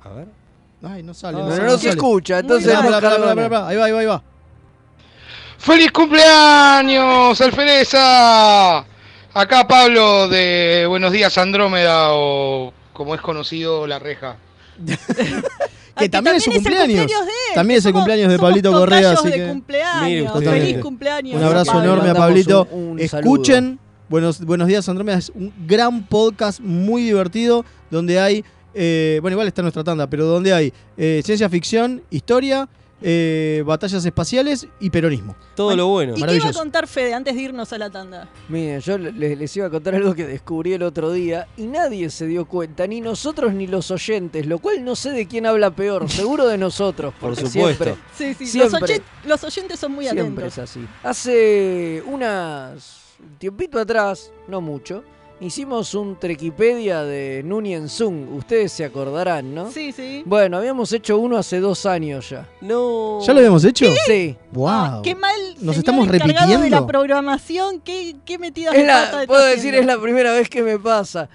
A 0.04 0.10
ver. 0.10 0.28
Ay, 0.84 1.04
no 1.04 1.14
sale. 1.14 1.38
Ah, 1.38 1.42
no 1.44 1.50
sale, 1.52 1.62
no 1.64 1.66
no 1.72 1.78
se 1.78 1.84
sale. 1.84 1.90
escucha, 1.92 2.40
entonces. 2.40 2.74
Pará, 2.74 3.00
pará, 3.02 3.36
pará. 3.50 3.68
Ahí 3.68 3.78
va, 3.78 3.86
ahí 3.86 3.92
va, 3.92 4.00
ahí 4.00 4.06
va. 4.06 4.24
¡Feliz 5.58 5.92
cumpleaños, 5.92 7.40
Alfereza! 7.40 8.80
Acá 9.34 9.68
Pablo 9.68 10.28
de 10.28 10.86
Buenos 10.90 11.12
Días 11.12 11.38
Andrómeda 11.38 12.08
o 12.14 12.74
como 12.94 13.14
es 13.16 13.22
conocido 13.22 13.86
La 13.88 14.00
Reja. 14.00 14.38
Que 15.94 16.08
también 16.10 16.38
es 16.38 16.44
su 16.46 16.52
cumpleaños. 16.52 17.06
También 17.54 17.78
es 17.78 17.86
el 17.86 17.92
somos- 17.92 18.00
cumpleaños 18.00 18.32
de 18.32 18.40
Pablito 18.40 18.72
Correa, 18.72 19.12
así 19.12 19.30
de 19.30 19.36
que-. 19.36 20.42
Feliz 20.42 20.80
cumpleaños. 20.82 21.36
Un 21.36 21.44
abrazo 21.44 21.84
enorme 21.84 22.10
a 22.10 22.14
Pablito. 22.16 22.68
un- 22.72 22.92
un 22.94 23.00
Escuchen 23.00 23.78
Buenos, 24.12 24.44
Buenos 24.44 24.68
Días 24.68 24.90
Andrómeda, 24.90 25.18
es 25.18 25.30
un 25.34 25.54
gran 25.66 26.06
podcast 26.06 26.60
muy 26.60 27.02
divertido 27.04 27.64
donde 27.90 28.20
hay, 28.20 28.44
eh, 28.74 29.20
bueno, 29.22 29.36
igual 29.36 29.48
está 29.48 29.62
nuestra 29.62 29.86
tanda, 29.86 30.06
pero 30.08 30.26
donde 30.26 30.52
hay 30.54 30.74
eh, 30.98 31.22
ciencia 31.24 31.48
ficción, 31.48 32.04
historia, 32.10 32.68
eh, 33.02 33.64
batallas 33.66 34.04
espaciales 34.04 34.68
y 34.82 34.90
peronismo. 34.90 35.38
Todo 35.56 35.78
lo 35.78 35.88
bueno. 35.88 36.14
¿Y 36.18 36.24
qué 36.24 36.36
iba 36.36 36.50
a 36.50 36.54
contar 36.54 36.88
Fede 36.88 37.14
antes 37.14 37.34
de 37.36 37.42
irnos 37.42 37.72
a 37.72 37.78
la 37.78 37.90
tanda? 37.90 38.28
Miren, 38.50 38.82
yo 38.82 38.98
le- 38.98 39.14
les, 39.14 39.38
les 39.40 39.56
iba 39.58 39.68
a 39.68 39.70
contar 39.70 39.96
algo 39.96 40.14
que 40.14 40.28
descubrí 40.28 40.74
el 40.74 40.84
otro 40.84 41.14
día 41.14 41.48
y 41.56 41.64
nadie 41.68 42.10
se 42.10 42.28
dio 42.28 42.44
cuenta, 42.46 42.86
ni 42.88 43.00
nosotros 43.00 43.54
ni 43.54 43.66
los 43.66 43.92
oyentes, 43.92 44.46
lo 44.46 44.60
cual 44.60 44.84
no 44.84 44.98
sé 44.98 45.12
de 45.12 45.26
quién 45.26 45.46
habla 45.46 45.72
peor, 45.72 46.10
seguro 46.12 46.48
de 46.50 46.58
nosotros. 46.58 47.14
Por 47.18 47.34
supuesto. 47.38 47.86
Siempre, 47.86 47.96
Sí, 48.18 48.34
sí, 48.46 48.58
los, 48.60 48.70
Siempre. 48.72 48.96
oyen- 48.96 49.04
los 49.26 49.42
oyentes 49.46 49.80
son 49.80 49.94
muy 49.94 50.04
siempre 50.04 50.26
atentos. 50.28 50.58
es 50.58 50.60
así. 50.60 50.86
Hace 51.02 52.04
unas 52.06 53.00
tiempito 53.38 53.80
atrás, 53.80 54.34
no 54.48 54.62
mucho, 54.62 55.04
hicimos 55.42 55.94
un 55.96 56.18
Trequipedia 56.20 57.04
de 57.04 57.42
Nunien 57.44 57.90
Zung. 57.90 58.32
Ustedes 58.36 58.72
se 58.72 58.86
acordarán, 58.86 59.54
¿no? 59.54 59.72
Sí, 59.72 59.92
sí. 59.92 60.22
Bueno, 60.26 60.58
habíamos 60.58 60.92
hecho 60.94 61.18
uno 61.18 61.38
hace 61.38 61.60
dos 61.60 61.86
años 61.86 62.30
ya. 62.30 62.48
No. 62.62 63.20
¿Ya 63.26 63.34
lo 63.34 63.40
habíamos 63.40 63.66
hecho? 63.66 63.86
Sí. 64.06 64.36
¡Wow! 64.52 64.68
Ah, 64.70 65.02
qué 65.04 65.16
mal. 65.16 65.32
Nos 65.62 65.76
señor 65.76 65.78
estamos 65.78 66.06
encargado 66.08 66.30
de 66.30 66.44
repitiendo. 66.58 66.80
la 66.82 66.88
programación. 66.88 67.82
Qué, 67.82 68.16
qué 68.26 68.38
metidas 68.38 68.74
Es 68.76 68.82
de 68.82 68.88
la- 68.88 69.04
está 69.06 69.26
puedo 69.28 69.46
decir, 69.46 69.74
es 69.76 69.86
la 69.86 70.00
primera 70.00 70.34
vez 70.34 70.50
que 70.50 70.62
me 70.62 70.78
pasa. 70.78 71.30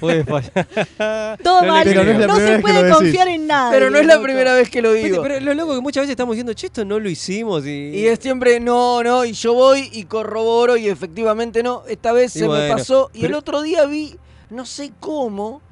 Puede 0.00 0.24
fallar. 0.24 0.66
Todo 1.42 1.62
No 1.62 1.68
mal. 1.68 1.84
Pero 1.84 2.04
no 2.04 2.10
es 2.12 2.18
la 2.18 2.26
no 2.26 2.34
primera 2.34 2.56
se 2.56 2.62
puede 2.62 2.90
confiar 2.92 3.28
en 3.28 3.46
nada. 3.46 3.70
Pero 3.70 3.90
no 3.90 3.98
es 3.98 4.06
la 4.06 4.20
primera 4.22 4.54
vez 4.54 4.70
que 4.70 4.82
lo 4.82 4.92
digo. 4.92 5.22
Pero 5.22 5.40
lo 5.40 5.54
loco 5.54 5.74
que 5.74 5.80
muchas 5.80 6.02
veces 6.02 6.10
estamos 6.12 6.34
diciendo, 6.36 6.52
che, 6.54 6.66
esto 6.66 6.84
no 6.84 6.98
lo 7.00 7.08
hicimos. 7.08 7.66
Y, 7.66 7.70
Y 7.90 8.06
es 8.06 8.18
siempre 8.20 8.60
no, 8.60 9.02
no, 9.02 9.24
y 9.24 9.32
yo 9.32 9.54
voy 9.54 9.88
y 9.92 10.04
corroboro 10.04 10.76
y 10.76 10.88
efectivamente 10.88 11.62
no. 11.62 11.82
Esta 11.88 12.12
vez 12.12 12.36
Y 12.36 12.40
se 12.40 12.48
me 12.48 12.68
pasó 12.68 13.10
y 13.14 13.26
el 13.32 13.38
otro 13.38 13.62
día 13.62 13.86
vi, 13.86 14.14
no 14.50 14.66
sé 14.66 14.92
cómo, 15.00 15.62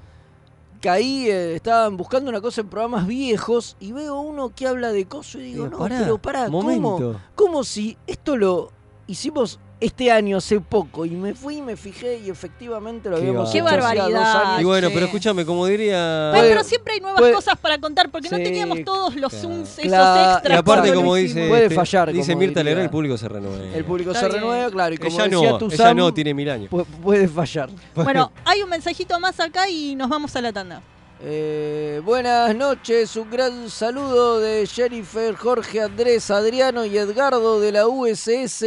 caí, 0.81 1.29
eh, 1.29 1.55
estaban 1.55 1.99
buscando 1.99 2.31
una 2.31 2.41
cosa 2.41 2.63
en 2.63 2.69
programas 2.69 3.07
viejos 3.07 3.77
y 3.81 3.93
veo 3.93 4.19
uno 4.19 4.49
que 4.55 4.67
habla 4.67 4.93
de 4.93 5.05
coso 5.07 5.39
y 5.39 5.43
digo, 5.43 5.65
Digo, 5.65 5.77
no, 5.77 5.79
pará, 5.79 5.99
pero 5.99 6.19
pará, 6.19 6.47
¿cómo, 6.47 6.63
momento. 6.63 7.21
¿cómo 7.35 7.63
si 7.63 7.99
esto 8.07 8.39
lo 8.39 8.73
hicimos 9.07 9.61
este 9.81 10.11
año 10.11 10.37
hace 10.37 10.61
poco? 10.61 11.05
Y 11.07 11.11
me 11.11 11.35
fui 11.35 11.57
y 11.57 11.63
me 11.63 11.77
fijé 11.77 12.19
y 12.19 12.31
efectivamente 12.31 13.09
lo 13.09 13.17
Qué 13.17 13.23
habíamos 13.23 13.51
Qué 13.51 13.59
hecho 13.59 13.67
hacía 13.67 13.79
barbaridad. 13.81 14.19
dos 14.21 14.47
años. 14.47 14.61
Y 14.61 14.65
bueno, 14.65 14.89
sí. 14.89 14.95
pero 14.95 15.07
escúchame, 15.07 15.45
como 15.47 15.67
diría. 15.67 16.31
Pero, 16.33 16.41
Puede- 16.43 16.49
pero 16.51 16.65
siempre 16.65 16.93
hay 16.95 17.01
nuevas 17.01 17.21
puede- 17.21 17.33
cosas 17.33 17.59
para 17.59 17.79
contar 17.79 18.11
porque 18.11 18.29
no 18.29 18.37
Sí, 18.37 18.43
teníamos 18.43 18.85
todos 18.85 19.17
los 19.17 19.31
claro. 19.33 19.49
zooms 19.49 19.69
esos 19.79 19.83
Claro, 19.85 20.33
extras. 20.35 20.55
y 20.57 20.59
aparte, 20.59 20.95
como 20.95 21.15
dice. 21.15 21.49
Puede 21.49 21.63
este, 21.65 21.75
fallar, 21.75 22.13
Dice 22.13 22.37
Mirta. 22.37 22.63
Legrand, 22.63 22.85
el 22.85 22.91
público 22.91 23.17
se 23.17 23.29
renueva. 23.29 23.65
El 23.75 23.85
público 23.85 24.11
Está 24.11 24.21
se 24.21 24.29
bien. 24.29 24.41
renueva, 24.43 24.71
claro, 24.71 24.95
y 24.95 24.99
como 24.99 25.11
ella 25.11 25.25
decía 25.25 25.51
no, 25.53 25.59
tu 25.59 25.67
ella 25.71 25.95
no, 25.95 26.15
tiene 26.15 26.35
mil 26.35 26.51
años. 26.51 26.69
puede 27.03 27.27
fallar. 27.29 27.71
Bueno, 27.95 28.33
hay 28.45 28.63
un 28.63 28.69
mensajito 28.71 29.19
más 29.21 29.39
acá 29.41 29.69
y 29.69 29.95
nos 29.95 30.09
vamos 30.09 30.35
a 30.37 30.41
la 30.41 30.53
tanda. 30.53 30.83
Eh, 31.23 32.01
buenas 32.03 32.57
noches, 32.57 33.15
un 33.17 33.29
gran 33.29 33.69
saludo 33.69 34.41
de 34.41 34.67
Jennifer, 34.67 35.35
Jorge, 35.37 35.83
Andrés, 35.83 36.31
Adriano 36.31 36.87
y 36.87 36.97
Edgardo 36.97 37.61
de 37.61 37.73
la 37.73 37.87
USSSSS 37.87 38.63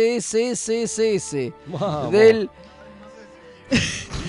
Vamos. 1.66 2.12
del 2.12 2.52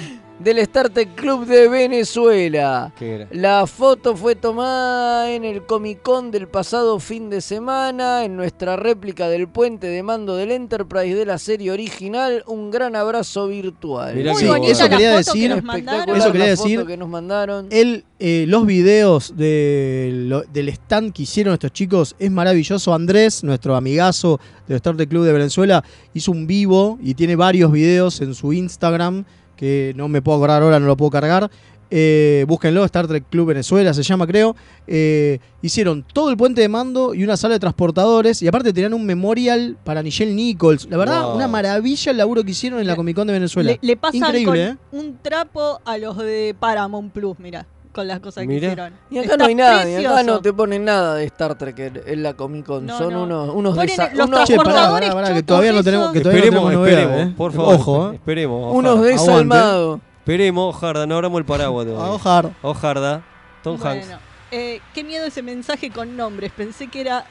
del 0.44 0.58
Star 0.58 0.90
Trek 0.90 1.14
Club 1.14 1.46
de 1.46 1.68
Venezuela. 1.68 2.92
¿Qué 2.98 3.14
era? 3.14 3.28
La 3.32 3.66
foto 3.66 4.14
fue 4.14 4.34
tomada 4.36 5.30
en 5.32 5.44
el 5.44 5.64
Comic 5.64 6.02
Con 6.02 6.30
del 6.30 6.48
pasado 6.48 7.00
fin 7.00 7.30
de 7.30 7.40
semana, 7.40 8.24
en 8.24 8.36
nuestra 8.36 8.76
réplica 8.76 9.28
del 9.28 9.48
puente 9.48 9.86
de 9.86 10.02
mando 10.02 10.36
del 10.36 10.50
Enterprise 10.52 11.14
de 11.14 11.24
la 11.24 11.38
serie 11.38 11.70
original. 11.70 12.44
Un 12.46 12.70
gran 12.70 12.94
abrazo 12.94 13.48
virtual. 13.48 14.14
Mirá 14.14 14.32
Muy 14.32 14.42
que 14.42 14.48
bonita 14.48 14.72
eso 14.72 14.82
la 14.82 14.88
quería 14.90 15.10
foto 15.18 15.32
que 15.32 15.38
decir- 15.38 15.48
nos 15.50 15.58
Espectacular 15.58 15.96
mandaron. 15.96 16.16
Eso 16.20 16.32
quería 16.32 16.46
la 16.50 16.56
foto 16.56 16.68
decir- 16.68 16.86
que 16.86 16.96
nos 16.98 17.08
mandaron. 17.08 17.66
El, 17.70 18.04
eh, 18.18 18.44
los 18.46 18.66
videos 18.66 19.34
de 19.36 20.10
lo- 20.26 20.42
del 20.42 20.68
stand 20.68 21.12
que 21.14 21.22
hicieron 21.22 21.54
estos 21.54 21.72
chicos 21.72 22.14
es 22.18 22.30
maravilloso. 22.30 22.92
Andrés, 22.94 23.42
nuestro 23.44 23.74
amigazo 23.76 24.38
del 24.68 24.76
Star 24.76 24.94
Trek 24.94 25.08
Club 25.08 25.24
de 25.24 25.32
Venezuela, 25.32 25.82
hizo 26.12 26.30
un 26.32 26.46
vivo 26.46 26.98
y 27.02 27.14
tiene 27.14 27.34
varios 27.34 27.72
videos 27.72 28.20
en 28.20 28.34
su 28.34 28.52
Instagram 28.52 29.24
que 29.56 29.92
no 29.96 30.08
me 30.08 30.22
puedo 30.22 30.36
acordar 30.38 30.62
ahora, 30.62 30.78
no 30.80 30.86
lo 30.86 30.96
puedo 30.96 31.10
cargar. 31.10 31.50
Eh, 31.90 32.44
búsquenlo, 32.48 32.84
Star 32.86 33.06
Trek 33.06 33.24
Club 33.30 33.48
Venezuela 33.48 33.94
se 33.94 34.02
llama, 34.02 34.26
creo. 34.26 34.56
Eh, 34.86 35.38
hicieron 35.62 36.04
todo 36.12 36.30
el 36.30 36.36
puente 36.36 36.60
de 36.60 36.68
mando 36.68 37.14
y 37.14 37.22
una 37.22 37.36
sala 37.36 37.54
de 37.54 37.60
transportadores. 37.60 38.42
Y 38.42 38.48
aparte 38.48 38.72
tenían 38.72 38.94
un 38.94 39.06
memorial 39.06 39.76
para 39.84 40.02
Nichelle 40.02 40.34
Nichols. 40.34 40.88
La 40.90 40.96
verdad, 40.96 41.22
Wow. 41.26 41.36
una 41.36 41.46
maravilla 41.46 42.10
el 42.10 42.16
laburo 42.18 42.42
que 42.42 42.50
hicieron 42.50 42.80
en 42.80 42.86
la 42.88 42.96
Comic 42.96 43.14
Con 43.14 43.26
de 43.28 43.34
Venezuela. 43.34 43.70
Le, 43.72 43.78
le 43.80 43.96
pasan 43.96 44.16
Increíble, 44.16 44.76
con 44.90 44.98
un 45.00 45.18
trapo 45.22 45.80
a 45.84 45.96
los 45.98 46.16
de 46.16 46.56
Paramount 46.58 47.12
Plus, 47.12 47.38
mira. 47.38 47.64
Con 47.94 48.06
las 48.08 48.20
cosas 48.20 48.44
Mirá. 48.46 48.60
que 48.60 48.66
hicieron. 48.66 48.92
Y 49.10 49.16
acá 49.18 49.24
Está 49.24 49.36
no 49.38 49.44
hay 49.46 49.54
nada, 49.54 49.88
y 49.88 50.04
acá 50.04 50.22
no 50.22 50.40
te 50.40 50.52
ponen 50.52 50.84
nada 50.84 51.14
de 51.14 51.24
Star 51.24 51.54
Trek 51.56 51.78
en, 51.78 52.02
en 52.04 52.22
la 52.22 52.34
Comic 52.34 52.66
Con. 52.66 52.84
No, 52.84 52.98
Son 52.98 53.12
no. 53.14 53.22
unos, 53.22 53.50
unos, 53.54 53.74
Ponen 53.76 53.96
los 54.14 54.28
unos- 54.28 54.44
Che, 54.44 54.56
pará, 54.56 54.64
transportadores 54.64 55.08
pará, 55.10 55.22
pará, 55.22 55.34
que 55.34 55.42
todavía 55.42 55.70
no 55.72 55.76
esos. 55.78 55.84
tenemos, 55.86 56.12
que 56.12 56.20
todavía 56.20 56.40
no 56.42 56.46
Esperemos, 56.46 56.70
tenemos 56.70 56.88
novedad, 56.90 57.00
esperemos, 57.02 57.32
¿eh? 57.32 57.34
por 57.38 57.52
favor. 57.52 57.74
Ojo, 57.74 58.10
¿eh? 58.10 58.14
Esperemos. 58.16 58.74
unos 58.74 59.02
desalmados. 59.02 60.00
Esperemos, 60.18 60.76
Jarda, 60.76 61.06
no 61.06 61.14
abramos 61.14 61.38
el 61.38 61.44
paraguas 61.46 61.86
A 61.86 61.90
todavía. 61.90 62.12
ojar. 62.14 62.50
Ojarda, 62.62 63.22
Tom 63.62 63.74
Hanks. 63.82 64.06
Bueno, 64.06 64.20
eh, 64.50 64.80
qué 64.94 65.04
miedo 65.04 65.24
ese 65.26 65.42
mensaje 65.42 65.90
con 65.90 66.16
nombres. 66.16 66.52
Pensé 66.56 66.88
que 66.88 67.00
era 67.00 67.24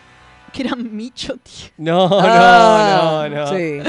que 0.52 0.62
era 0.64 0.76
Micho, 0.76 1.36
tío. 1.38 1.70
No, 1.78 2.08
Ah, 2.22 3.28
no, 3.30 3.36
no, 3.36 3.46
no. 3.46 3.48
Sí, 3.58 3.80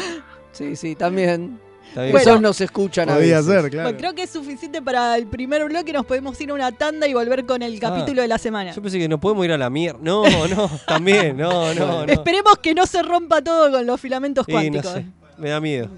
sí, 0.52 0.76
sí, 0.76 0.94
también. 0.96 1.60
Bueno. 1.94 2.18
Esos 2.18 2.40
no 2.40 2.52
se 2.52 2.64
escuchan 2.64 3.08
a 3.08 3.16
veces. 3.16 3.44
ser, 3.46 3.70
claro. 3.70 3.88
Bueno, 3.88 3.98
creo 3.98 4.14
que 4.14 4.22
es 4.24 4.30
suficiente 4.30 4.82
para 4.82 5.16
el 5.16 5.26
primer 5.26 5.64
bloque. 5.64 5.92
Nos 5.92 6.04
podemos 6.06 6.40
ir 6.40 6.50
a 6.50 6.54
una 6.54 6.72
tanda 6.72 7.06
y 7.06 7.14
volver 7.14 7.46
con 7.46 7.62
el 7.62 7.78
capítulo 7.78 8.22
de 8.22 8.28
la 8.28 8.38
semana. 8.38 8.72
Yo 8.72 8.82
pensé 8.82 8.98
que 8.98 9.08
nos 9.08 9.20
podemos 9.20 9.44
ir 9.44 9.52
a 9.52 9.58
la 9.58 9.70
mierda. 9.70 9.98
No, 10.02 10.24
no, 10.48 10.70
también, 10.86 11.36
no, 11.36 11.72
no, 11.74 12.06
no. 12.06 12.12
Esperemos 12.12 12.58
que 12.58 12.74
no 12.74 12.86
se 12.86 13.02
rompa 13.02 13.42
todo 13.42 13.70
con 13.70 13.86
los 13.86 14.00
filamentos 14.00 14.46
no 14.48 14.52
cuánticos. 14.52 14.92
sé, 14.92 15.06
me 15.38 15.50
da 15.50 15.60
miedo. 15.60 15.88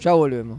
Ya 0.00 0.12
volvemos. 0.12 0.58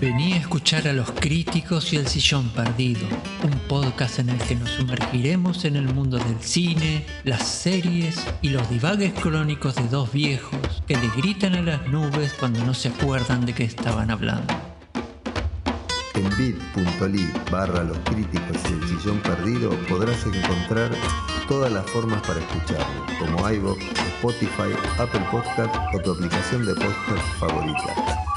Vení 0.00 0.34
a 0.34 0.36
escuchar 0.36 0.86
a 0.86 0.92
los 0.92 1.10
críticos 1.10 1.92
y 1.92 1.96
el 1.96 2.06
sillón 2.06 2.48
perdido, 2.50 3.04
un 3.42 3.58
podcast 3.66 4.20
en 4.20 4.28
el 4.28 4.38
que 4.38 4.54
nos 4.54 4.70
sumergiremos 4.70 5.64
en 5.64 5.74
el 5.74 5.92
mundo 5.92 6.18
del 6.18 6.40
cine, 6.40 7.04
las 7.24 7.44
series 7.44 8.24
y 8.40 8.50
los 8.50 8.70
divagues 8.70 9.12
crónicos 9.14 9.74
de 9.74 9.88
dos 9.88 10.12
viejos 10.12 10.60
que 10.86 10.94
le 10.94 11.08
gritan 11.16 11.54
a 11.56 11.62
las 11.62 11.88
nubes 11.88 12.32
cuando 12.34 12.64
no 12.64 12.74
se 12.74 12.90
acuerdan 12.90 13.44
de 13.44 13.54
qué 13.54 13.64
estaban 13.64 14.12
hablando. 14.12 14.54
En 16.14 16.28
bit.ly 16.36 17.28
barra 17.50 17.82
los 17.82 17.98
críticos 17.98 18.56
y 18.70 18.74
el 18.74 18.88
sillón 18.88 19.18
perdido 19.18 19.70
podrás 19.88 20.24
encontrar 20.26 20.92
todas 21.48 21.72
las 21.72 21.90
formas 21.90 22.22
para 22.22 22.38
escucharlo, 22.38 23.04
como 23.18 23.50
iVoox, 23.50 23.80
Spotify, 24.18 24.72
Apple 24.96 25.26
Podcast 25.32 25.74
o 25.92 25.98
tu 25.98 26.12
aplicación 26.12 26.64
de 26.64 26.74
podcast 26.74 27.26
favorita. 27.40 28.27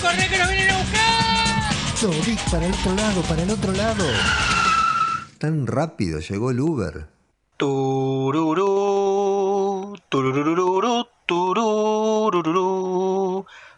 ¡Corre, 0.00 0.28
que 0.28 0.38
nos 0.38 0.48
vienen 0.48 0.70
a 0.70 0.78
buscar! 0.78 0.98
Vic, 2.24 2.38
para 2.50 2.66
el 2.66 2.72
otro 2.72 2.94
lado, 2.94 3.22
para 3.22 3.42
el 3.42 3.50
otro 3.50 3.72
lado. 3.72 4.04
Tan 5.38 5.66
rápido 5.66 6.20
llegó 6.20 6.50
el 6.52 6.60
Uber. 6.60 7.08
Tururú, 7.56 8.68
tururururu, 10.08 11.08
tururururu. 11.26 12.88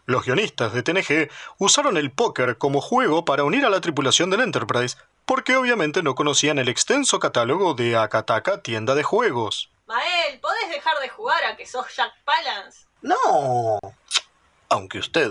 Los 0.04 0.24
guionistas 0.24 0.74
de 0.74 0.82
TNG 0.82 1.30
usaron 1.58 1.96
el 1.96 2.10
póker 2.10 2.58
como 2.58 2.80
juego 2.80 3.24
para 3.24 3.44
unir 3.44 3.64
a 3.64 3.70
la 3.70 3.80
tripulación 3.80 4.28
del 4.28 4.40
Enterprise, 4.42 4.98
porque 5.24 5.56
obviamente 5.56 6.02
no 6.02 6.14
conocían 6.14 6.58
el 6.58 6.68
extenso 6.68 7.18
catálogo 7.20 7.74
de 7.74 7.96
Akataka 7.96 8.60
tienda 8.60 8.94
de 8.94 9.02
juegos. 9.02 9.70
Mael, 9.86 10.38
¿podés 10.40 10.68
dejar 10.68 10.98
de 11.00 11.08
jugar 11.08 11.42
a 11.44 11.56
que 11.56 11.64
sos 11.64 11.86
Jack 11.96 12.12
Palance? 12.24 12.86
No. 13.02 13.78
Aunque 14.68 14.98
usted 14.98 15.30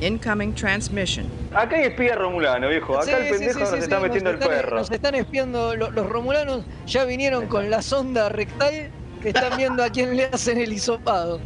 Incoming 0.00 0.54
transmission. 0.54 1.26
Acá 1.52 1.76
hay 1.76 1.84
espía 1.86 2.14
romulano, 2.14 2.68
viejo. 2.68 2.96
Acá 2.96 3.04
Sí, 3.06 3.10
el 3.12 3.30
pendejo 3.30 3.52
sí, 3.54 3.58
nos 3.60 3.68
sí, 3.70 3.76
está 3.78 3.96
sí, 3.96 4.02
metiendo 4.02 4.32
nos 4.32 4.40
el 4.40 4.42
están- 4.42 4.62
perro. 4.62 4.76
Nos 4.76 4.90
están 4.90 5.14
espiando, 5.16 5.74
lo- 5.76 5.90
los 5.90 6.08
romulanos 6.08 6.64
ya 6.86 7.04
vinieron 7.04 7.46
con 7.46 7.68
la 7.70 7.82
sonda 7.82 8.28
rectal 8.28 8.90
que 9.22 9.28
están 9.30 9.56
viendo 9.56 9.82
a 9.82 9.90
quién 9.90 10.16
le 10.16 10.26
hacen 10.26 10.58
el 10.58 10.72
hisopado. 10.72 11.40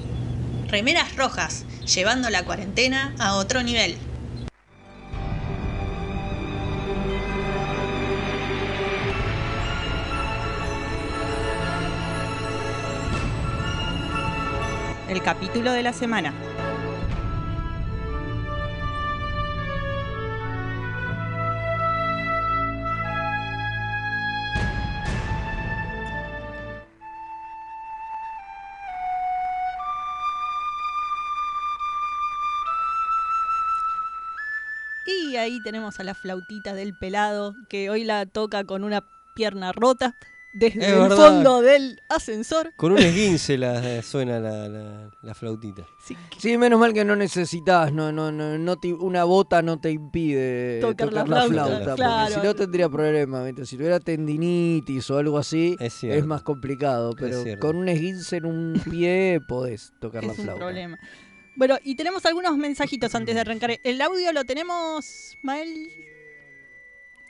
Remeras 0.68 1.16
rojas, 1.16 1.64
llevando 1.86 2.28
la 2.28 2.44
cuarentena 2.44 3.14
a 3.18 3.36
otro 3.36 3.62
nivel. 3.62 3.96
El 15.08 15.22
capítulo 15.22 15.72
de 15.72 15.82
la 15.82 15.92
semana. 15.92 16.32
Y 35.04 35.36
ahí 35.36 35.60
tenemos 35.60 35.98
a 36.00 36.04
la 36.04 36.14
flautita 36.14 36.74
del 36.74 36.94
pelado, 36.94 37.56
que 37.68 37.90
hoy 37.90 38.04
la 38.04 38.26
toca 38.26 38.64
con 38.64 38.84
una 38.84 39.04
pierna 39.34 39.72
rota 39.72 40.14
desde 40.52 40.80
Es 40.80 40.88
el 40.92 40.98
verdad. 41.00 41.16
fondo 41.16 41.62
del 41.62 42.02
ascensor. 42.10 42.72
Con 42.76 42.92
un 42.92 42.98
esguince 42.98 43.56
la, 43.56 44.02
suena 44.02 44.38
la, 44.38 44.68
la- 44.68 45.10
la 45.22 45.34
flautita. 45.34 45.86
Sí, 46.38 46.58
menos 46.58 46.78
mal 46.78 46.92
que 46.92 47.04
no 47.06 47.16
necesitas, 47.16 47.90
no, 47.92 48.12
no, 48.12 48.30
no, 48.30 48.58
no 48.58 48.76
te- 48.76 48.92
una 48.92 49.24
bota 49.24 49.62
no 49.62 49.80
te 49.80 49.90
impide 49.90 50.80
Tocar 50.82 51.08
tocar, 51.08 51.28
la 51.28 51.36
la 51.40 51.46
flauta, 51.46 51.64
flauta, 51.66 51.84
porque 51.84 51.96
claro. 52.02 52.34
si 52.34 52.46
no 52.46 52.54
tendría 52.54 52.88
problema, 52.90 53.42
¿viste? 53.44 53.64
si 53.66 53.76
tuviera 53.76 53.98
tendinitis 53.98 55.10
o 55.10 55.16
algo 55.18 55.38
así, 55.38 55.74
Es 55.80 56.26
más 56.26 56.42
complicado, 56.42 57.14
pero 57.18 57.42
con 57.58 57.76
un 57.76 57.88
esguince 57.88 58.36
en 58.36 58.44
un 58.44 58.80
pie 58.90 59.40
podés 59.48 59.92
tocar 60.00 60.22
la 60.22 60.32
Es 60.34 60.38
un 60.38 60.44
flauta. 60.44 60.60
problema. 60.64 60.98
Bueno, 61.54 61.78
y 61.84 61.94
tenemos 61.94 62.24
algunos 62.24 62.56
mensajitos 62.56 63.14
antes 63.14 63.34
de 63.34 63.40
arrancar. 63.40 63.78
¿El 63.82 64.00
audio 64.00 64.32
lo 64.32 64.44
tenemos, 64.44 65.36
Mael? 65.42 65.90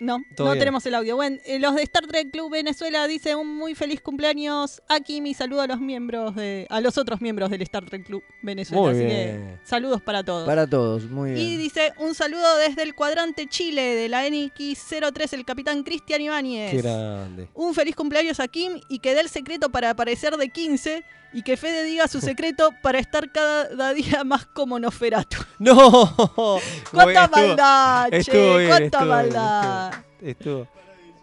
No, 0.03 0.19
no 0.39 0.53
tenemos 0.55 0.85
el 0.87 0.95
audio. 0.95 1.17
Bueno, 1.17 1.39
eh, 1.45 1.59
los 1.59 1.75
de 1.75 1.83
Star 1.83 2.07
Trek 2.07 2.31
Club 2.31 2.51
Venezuela 2.51 3.07
dice 3.07 3.35
un 3.37 3.47
muy 3.57 3.75
feliz 3.75 4.01
cumpleaños. 4.01 4.83
Aquí 4.89 5.21
mi 5.21 5.33
saludo 5.35 5.63
a 5.63 5.67
los 5.67 5.81
miembros 5.81 6.35
de, 6.35 6.67
a 6.71 6.81
los 6.81 6.99
otros 6.99 7.21
miembros 7.21 7.51
del 7.51 7.63
Star 7.63 7.85
Trek 7.85 8.05
Club 8.05 8.23
Venezuela. 8.43 8.83
Muy 8.83 8.91
Así 8.91 9.05
bien. 9.05 9.59
que 9.61 9.67
saludos 9.67 10.03
para 10.03 10.25
todos. 10.25 10.47
Para 10.47 10.67
todos, 10.67 11.05
muy 11.05 11.31
Y 11.31 11.35
bien. 11.35 11.59
dice 11.59 11.93
un 11.99 12.15
saludo 12.15 12.57
desde 12.57 12.83
el 12.83 12.95
cuadrante 12.95 13.47
Chile 13.47 13.95
de 13.95 14.09
la 14.09 14.27
NX03, 14.27 15.33
el 15.35 15.45
capitán 15.45 15.83
Cristian 15.83 16.21
Ibáñez. 16.21 16.71
Qué 16.73 16.83
grande. 16.83 17.49
Un 17.55 17.75
feliz 17.75 17.95
cumpleaños 17.95 18.41
a 18.41 18.49
Kim 18.49 18.81
y 18.89 18.99
que 18.99 19.15
dé 19.15 19.21
el 19.21 19.29
secreto 19.29 19.71
para 19.71 19.91
aparecer 19.91 20.37
de 20.37 20.49
15 20.49 21.05
y 21.35 21.43
que 21.43 21.57
Fede 21.57 21.85
diga 21.85 22.09
su 22.09 22.21
secreto 22.21 22.75
para 22.83 22.99
estar 22.99 23.31
cada 23.33 23.95
día 23.95 24.23
más 24.25 24.45
como 24.47 24.79
Noferatu. 24.79 25.39
¡No! 25.59 25.77
¡Cuánta 26.91 27.25
Estuvo- 27.25 27.31
maldad, 27.47 28.11
che! 28.11 28.17
estuvo 28.19 28.57
bien, 28.59 28.69
¡Cuánta 28.69 28.99
bien, 28.99 29.09
maldad! 29.09 29.92
Estuvo, 30.21 30.67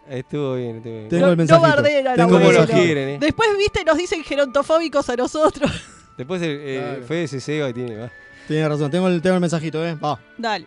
estuvo 0.10 0.56
bien, 0.56 0.78
estuvo 0.78 0.94
bien. 0.94 1.10
Tengo 1.10 1.26
el 1.26 1.32
No 1.32 1.38
mensajito. 1.38 1.68
la 2.04 2.16
Tengo 2.16 2.40
lo 2.40 2.68
quieren, 2.68 3.10
eh. 3.10 3.18
Después, 3.20 3.50
viste, 3.58 3.84
nos 3.86 3.98
dicen 3.98 4.24
gerontofóbicos 4.24 5.10
a 5.10 5.16
nosotros. 5.16 5.72
Después 6.18 6.42
el, 6.42 6.60
eh, 6.62 6.78
Claro. 6.80 7.04
Fede 7.06 7.28
se 7.28 7.40
y 7.70 7.74
tiene. 7.74 7.96
va. 7.96 8.12
Tiene 8.48 8.68
razón, 8.68 8.90
tengo 8.92 9.08
el, 9.08 9.22
tengo 9.22 9.36
el 9.36 9.42
mensajito, 9.42 9.86
¿eh? 9.86 9.96
Va. 9.96 10.20
Dale. 10.38 10.66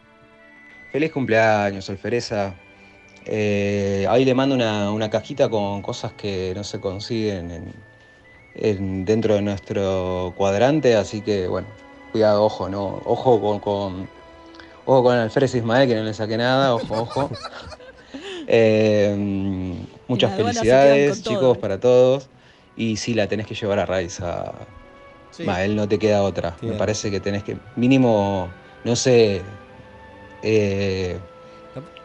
Feliz 0.92 1.10
cumpleaños, 1.12 1.88
Alfereza. 1.90 2.54
Eh, 3.24 4.06
ahí 4.08 4.24
le 4.24 4.34
mando 4.34 4.54
una, 4.54 4.90
una 4.90 5.08
cajita 5.10 5.48
con 5.48 5.80
cosas 5.82 6.12
que 6.12 6.52
no 6.56 6.64
se 6.64 6.80
consiguen 6.80 7.50
en- 7.50 7.72
en- 8.54 9.04
dentro 9.04 9.34
de 9.34 9.42
nuestro 9.42 10.34
cuadrante, 10.36 10.96
así 10.96 11.20
que 11.22 11.46
bueno, 11.46 11.68
cuidado, 12.10 12.44
ojo, 12.44 12.68
no, 12.68 13.00
ojo 13.04 13.40
con, 13.40 13.60
con 13.60 14.08
ojo 14.84 15.02
con 15.04 15.16
Alférez 15.16 15.54
Ismael, 15.54 15.88
que 15.88 15.94
no 15.94 16.02
le 16.02 16.12
saque 16.14 16.36
nada, 16.36 16.74
ojo, 16.74 16.94
ojo. 17.02 17.30
Eh, 18.46 19.74
muchas 20.09 20.35
felicidades, 20.37 21.22
todo, 21.22 21.35
chicos, 21.35 21.57
eh. 21.57 21.61
para 21.61 21.78
todos. 21.81 22.28
Y 22.76 22.96
sí, 22.96 23.14
la 23.14 23.26
tenés 23.26 23.46
que 23.46 23.55
llevar 23.55 23.78
a 23.78 23.87
Raiza. 23.87 24.52
Sí. 25.31 25.44
Va, 25.44 25.64
él 25.64 25.76
no 25.76 25.88
te 25.88 25.98
queda 25.98 26.22
otra. 26.22 26.57
Me 26.62 26.72
parece 26.72 27.11
que 27.11 27.20
tenés 27.20 27.42
que, 27.42 27.57
mínimo, 27.76 28.48
no 28.85 28.96
sé, 28.96 29.42
eh, 30.42 31.16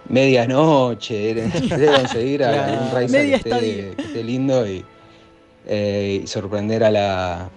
medianoche, 0.09 1.33
debe 1.77 1.91
conseguir 1.97 2.43
a 2.43 2.51
Claro. 2.53 2.83
un 2.83 2.91
Raiza 2.91 3.17
que 3.17 3.33
esté, 3.35 3.49
estadía. 3.49 3.95
que 3.95 4.01
esté 4.01 4.23
lindo 4.23 4.67
y, 4.67 4.83
eh, 5.67 6.21
y 6.23 6.27
sorprender 6.27 6.83
a 6.83 6.91
la, 6.91 7.49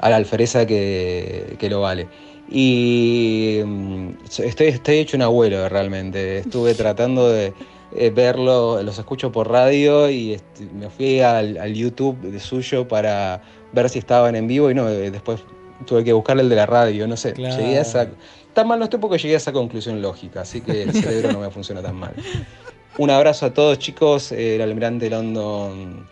a 0.00 0.10
la 0.10 0.16
alfereza 0.16 0.66
que, 0.66 1.56
que 1.58 1.68
lo 1.68 1.80
vale. 1.80 2.06
Y 2.50 3.60
mm, 3.64 4.08
estoy, 4.40 4.68
estoy 4.68 4.98
hecho 4.98 5.16
un 5.16 5.22
abuelo 5.22 5.68
realmente. 5.68 6.38
Estuve 6.38 6.74
tratando 6.74 7.28
de 7.28 7.52
eh, 7.94 8.10
verlo, 8.10 8.82
los 8.82 8.98
escucho 8.98 9.32
por 9.32 9.50
radio 9.50 10.10
y 10.10 10.34
este, 10.34 10.66
me 10.66 10.90
fui 10.90 11.20
al, 11.20 11.56
al 11.56 11.74
YouTube 11.74 12.20
de 12.20 12.38
suyo 12.38 12.86
para 12.86 13.42
ver 13.72 13.88
si 13.88 13.98
estaban 13.98 14.36
en 14.36 14.46
vivo 14.46 14.70
y 14.70 14.74
no, 14.74 14.88
eh, 14.88 15.10
después 15.10 15.42
tuve 15.86 16.04
que 16.04 16.12
buscarle 16.12 16.42
el 16.42 16.48
de 16.48 16.56
la 16.56 16.66
radio, 16.66 17.06
no 17.08 17.16
sé. 17.16 17.32
Claro. 17.32 17.56
Llegué 17.56 17.78
a 17.78 17.82
esa, 17.82 18.08
tan 18.52 18.68
mal 18.68 18.78
no 18.78 18.84
estoy 18.84 19.00
porque 19.00 19.18
llegué 19.18 19.34
a 19.34 19.38
esa 19.38 19.52
conclusión 19.52 20.02
lógica, 20.02 20.42
así 20.42 20.60
que 20.60 20.82
el 20.82 20.92
cerebro 20.92 21.32
no 21.32 21.40
me 21.40 21.50
funciona 21.50 21.82
tan 21.82 21.96
mal. 21.96 22.14
Un 22.98 23.10
abrazo 23.10 23.46
a 23.46 23.54
todos 23.54 23.78
chicos, 23.78 24.32
el 24.32 24.60
almirante 24.60 25.08
London 25.08 26.06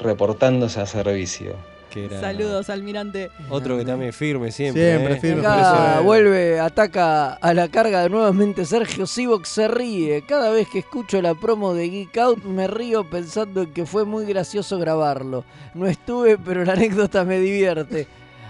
reportándose 0.00 0.80
a 0.80 0.86
servicio. 0.86 1.54
Que 1.92 2.06
era 2.06 2.20
Saludos, 2.20 2.70
almirante. 2.70 3.30
Otro 3.50 3.76
que 3.76 3.84
también 3.84 4.14
firme 4.14 4.50
siempre. 4.50 4.96
Siempre 4.96 5.14
eh. 5.14 5.20
firme. 5.20 5.40
Acá 5.40 5.58
Impresionante. 5.58 6.04
vuelve, 6.04 6.60
ataca 6.60 7.34
a 7.34 7.52
la 7.52 7.68
carga 7.68 8.02
de 8.02 8.08
nuevamente 8.08 8.64
Sergio 8.64 9.06
Sivox 9.06 9.48
se 9.48 9.68
ríe. 9.68 10.22
Cada 10.22 10.50
vez 10.50 10.68
que 10.68 10.78
escucho 10.78 11.20
la 11.20 11.34
promo 11.34 11.74
de 11.74 11.90
Geek 11.90 12.16
Out 12.16 12.44
me 12.44 12.66
río 12.66 13.08
pensando 13.08 13.62
en 13.62 13.72
que 13.74 13.84
fue 13.84 14.06
muy 14.06 14.24
gracioso 14.24 14.78
grabarlo. 14.78 15.44
No 15.74 15.86
estuve, 15.86 16.38
pero 16.38 16.64
la 16.64 16.72
anécdota 16.72 17.24
me 17.24 17.38
divierte. 17.38 18.06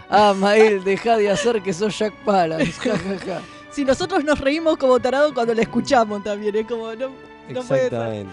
Ah, 0.08 0.34
Mael, 0.36 0.84
deja 0.84 1.16
de 1.16 1.28
hacer 1.30 1.62
que 1.62 1.72
sos 1.72 1.98
Jack 1.98 2.14
Palance. 2.24 2.72
Ja, 2.72 2.96
ja, 2.96 3.18
ja. 3.26 3.40
Si 3.72 3.84
nosotros 3.84 4.22
nos 4.22 4.38
reímos 4.38 4.76
como 4.76 5.00
tarados 5.00 5.32
cuando 5.32 5.54
la 5.54 5.62
escuchamos 5.62 6.22
también, 6.22 6.54
es 6.54 6.66
como, 6.66 6.94
no, 6.94 7.08
no 7.48 7.62
puede 7.62 7.88
ser. 7.88 8.26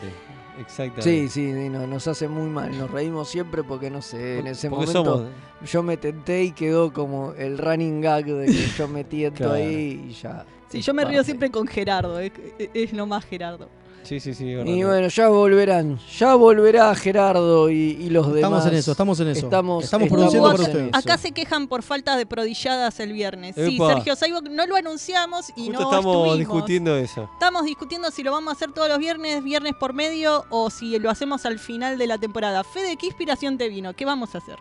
Exactamente. 0.60 1.02
Sí, 1.04 1.28
sí, 1.30 1.54
sí, 1.54 1.70
no, 1.70 1.88
nos 1.88 2.08
hace 2.08 2.28
muy 2.28 2.50
mal. 2.50 2.78
Nos 2.78 2.92
reímos 2.92 3.30
siempre 3.30 3.64
porque, 3.64 3.90
no 3.90 4.02
sé, 4.02 4.40
en 4.40 4.48
ese 4.48 4.70
Porque 4.70 4.88
momento 4.88 5.18
somos- 5.18 5.72
yo 5.72 5.84
me 5.84 5.98
tenté 5.98 6.44
y 6.44 6.52
quedó 6.52 6.92
como 6.92 7.34
el 7.34 7.58
running 7.58 8.02
gag 8.02 8.26
de 8.26 8.46
que 8.48 8.68
yo 8.78 8.88
me 8.88 9.04
tiento 9.04 9.38
Claro. 9.46 9.54
ahí 9.54 10.08
y 10.10 10.14
ya. 10.14 10.46
Sí, 10.70 10.82
yo 10.82 10.94
me 10.94 11.04
río 11.06 11.24
siempre 11.24 11.50
con 11.50 11.66
Gerardo, 11.68 12.20
es, 12.20 12.32
es 12.74 12.94
lo 12.94 13.06
más 13.08 13.26
Gerardo. 13.26 13.70
Sí, 14.04 14.20
sí, 14.20 14.34
sí. 14.34 14.46
Y 14.46 14.84
bueno, 14.84 15.08
ya 15.08 15.30
volverán. 15.30 16.00
Ya 16.18 16.36
volverá 16.36 16.94
Gerardo 16.96 17.70
y, 17.70 17.98
y 18.00 18.10
los 18.10 18.28
demás. 18.34 18.38
Estamos 18.38 18.66
en 18.66 18.74
eso, 18.76 18.92
estamos 18.92 19.20
en 19.20 19.28
eso. 19.30 19.46
Estamos, 19.46 19.84
Estamos 19.84 20.08
produciendo 20.10 20.48
produciendo 20.50 20.80
para 20.80 20.90
ustedes. 20.90 21.06
Acá 21.06 21.18
se 21.18 21.32
quejan 21.32 21.68
por 21.68 21.84
falta 21.84 22.18
de 22.18 22.26
prodilladas 22.26 23.00
el 23.00 23.14
viernes. 23.14 23.56
Sí, 23.56 23.76
Epa. 23.76 23.94
Sergio 23.94 24.16
Saibok 24.16 24.50
no 24.50 24.66
lo 24.66 24.76
anunciamos 24.76 25.50
y 25.56 25.68
Justo 25.68 25.72
no 25.74 25.80
estamos 25.92 26.16
estuvimos. 26.16 26.38
discutiendo 26.40 26.98
eso. 26.98 27.30
Estamos 27.34 27.66
discutiendo 27.66 28.12
si 28.12 28.24
lo 28.24 28.32
vamos 28.32 28.54
a 28.54 28.56
hacer 28.56 28.72
todos 28.72 28.90
los 28.90 28.98
viernes, 28.98 29.44
viernes 29.44 29.74
por 29.80 29.94
medio, 29.94 30.46
o 30.50 30.70
si 30.70 30.98
lo 31.00 31.10
hacemos 31.10 31.46
al 31.46 31.60
final 31.60 31.98
de 31.98 32.08
la 32.08 32.18
temporada. 32.18 32.64
Fede, 32.64 32.98
¿qué 32.98 33.08
inspiración 33.08 33.58
te 33.58 33.70
vino? 33.70 33.94
¿Qué 33.94 34.06
vamos 34.06 34.34
a 34.36 34.40
hacer? 34.40 34.58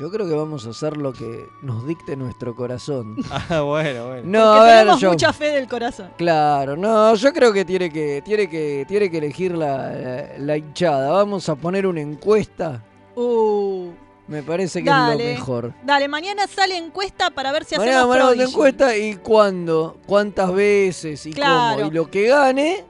Yo 0.00 0.10
creo 0.10 0.26
que 0.26 0.34
vamos 0.34 0.66
a 0.66 0.70
hacer 0.70 0.96
lo 0.96 1.12
que 1.12 1.46
nos 1.60 1.86
dicte 1.86 2.16
nuestro 2.16 2.56
corazón. 2.56 3.16
Ah, 3.30 3.60
bueno, 3.60 4.06
bueno. 4.08 4.22
No, 4.24 4.44
Porque 4.54 4.60
a 4.60 4.64
ver, 4.64 4.78
tenemos 4.78 5.00
yo- 5.00 5.10
mucha 5.10 5.32
fe 5.34 5.44
del 5.52 5.68
corazón. 5.68 6.10
Claro, 6.16 6.74
no, 6.76 7.14
yo 7.16 7.32
creo 7.34 7.52
que 7.52 7.66
tiene 7.66 7.90
que, 7.90 8.22
tiene 8.24 8.48
que, 8.48 8.86
tiene 8.88 9.10
que 9.10 9.18
elegir 9.18 9.54
la, 9.54 9.90
la- 9.92 10.38
la 10.38 10.56
hinchada. 10.56 11.10
Vamos 11.10 11.48
a 11.50 11.54
poner 11.54 11.86
una 11.86 12.00
encuesta. 12.00 12.82
Uh, 13.14 13.90
Me 14.26 14.42
parece 14.42 14.82
que 14.82 14.88
Dale. 14.88 15.32
es 15.32 15.38
lo 15.38 15.40
mejor. 15.40 15.74
dale, 15.84 16.08
mañana 16.08 16.46
sale 16.46 16.76
encuesta 16.78 17.30
para 17.30 17.52
ver 17.52 17.64
si 17.64 17.76
Mañana 17.76 17.98
hacemos 17.98 18.16
una 18.16 18.24
Prodigy. 18.26 18.44
encuesta 18.50 18.96
y 18.96 19.16
cuándo, 19.16 19.98
cuántas 20.06 20.50
veces 20.54 21.26
y 21.26 21.32
Claro. 21.34 21.76
cómo. 21.76 21.90
Y 21.90 21.94
lo 21.94 22.10
que 22.10 22.28
gane 22.28 22.84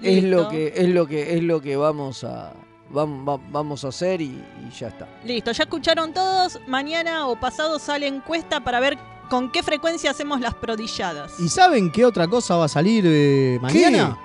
es 0.00 0.22
lo 0.22 0.48
que, 0.48 0.74
es 0.76 0.88
lo 0.88 1.06
que, 1.08 1.36
es 1.36 1.42
lo 1.42 1.60
que 1.60 1.76
vamos 1.76 2.22
a, 2.24 2.52
vamos 2.92 3.84
a 3.84 3.88
hacer 3.88 4.20
y, 4.20 4.26
y 4.26 4.70
ya 4.78 4.88
está. 4.88 5.08
Listo, 5.24 5.52
ya 5.52 5.64
escucharon 5.64 6.12
todos. 6.12 6.58
Mañana 6.66 7.26
o 7.28 7.38
pasado 7.38 7.78
sale 7.78 8.06
encuesta 8.06 8.60
para 8.62 8.80
ver 8.80 8.98
con 9.30 9.50
qué 9.50 9.62
frecuencia 9.62 10.10
hacemos 10.10 10.40
las 10.40 10.54
prodilladas. 10.54 11.40
¿Y 11.40 11.48
saben 11.48 11.90
qué 11.90 12.04
otra 12.04 12.28
cosa 12.28 12.56
va 12.56 12.66
a 12.66 12.68
salir 12.68 13.04
eh, 13.06 13.58
mañana? 13.62 14.18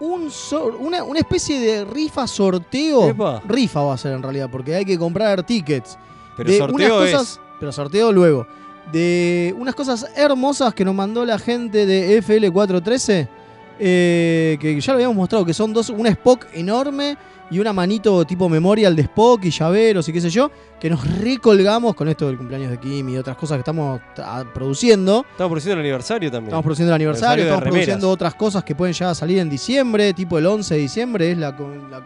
un 0.00 0.30
sor- 0.32 0.74
una, 0.80 1.04
una 1.04 1.20
especie 1.20 1.60
de 1.60 1.84
rifa 1.84 2.26
sorteo. 2.26 3.08
Epa. 3.10 3.40
Rifa 3.46 3.82
va 3.82 3.94
a 3.94 3.98
ser 3.98 4.12
en 4.14 4.22
realidad, 4.22 4.48
porque 4.50 4.74
hay 4.74 4.84
que 4.84 4.98
comprar 4.98 5.44
tickets. 5.44 5.96
Pero 6.36 6.50
de 6.50 6.58
sorteo 6.58 6.74
unas 6.98 7.12
cosas, 7.12 7.22
es. 7.34 7.40
Pero 7.60 7.70
sorteo 7.72 8.10
luego. 8.10 8.46
De 8.90 9.54
unas 9.58 9.74
cosas 9.76 10.10
hermosas 10.16 10.74
que 10.74 10.84
nos 10.84 10.94
mandó 10.94 11.24
la 11.24 11.38
gente 11.38 11.86
de 11.86 12.20
FL413. 12.20 13.28
eh, 13.78 14.58
que 14.60 14.80
ya 14.80 14.92
lo 14.92 14.96
habíamos 14.96 15.16
mostrado, 15.16 15.44
que 15.44 15.54
son 15.54 15.72
dos, 15.72 15.88
una 15.90 16.08
Spock 16.10 16.46
enorme 16.52 17.16
y 17.52 17.58
una 17.60 17.72
manito 17.72 18.24
tipo 18.24 18.48
memorial 18.48 18.96
de 18.96 19.02
Spock 19.02 19.44
y 19.44 19.50
llaveros 19.50 20.08
y 20.08 20.12
qué 20.12 20.20
sé 20.22 20.30
yo, 20.30 20.50
que 20.80 20.88
nos 20.90 21.06
recolgamos 21.20 21.94
con 21.94 22.08
esto 22.08 22.26
del 22.26 22.38
cumpleaños 22.38 22.70
de 22.70 22.78
Kim 22.80 23.08
y 23.10 23.18
otras 23.18 23.36
cosas 23.36 23.56
que 23.56 23.60
estamos 23.60 24.00
ah, 24.18 24.42
produciendo. 24.54 25.24
Estamos 25.32 25.50
produciendo 25.50 25.74
el 25.74 25.80
aniversario 25.86 26.30
también. 26.30 26.48
Estamos 26.48 26.64
produciendo 26.64 26.90
el 26.92 26.94
aniversario, 26.94 27.44
estamos 27.44 27.62
produciendo 27.62 28.10
otras 28.10 28.34
cosas 28.34 28.64
que 28.64 28.74
pueden 28.74 28.94
llegar 28.94 29.10
a 29.10 29.14
salir 29.14 29.38
en 29.38 29.50
diciembre, 29.50 30.12
tipo 30.14 30.38
el 30.38 30.46
11 30.46 30.74
de 30.74 30.80
diciembre 30.80 31.30
es 31.30 31.38
la... 31.38 31.54
con- 31.54 31.90
la- 31.90 32.02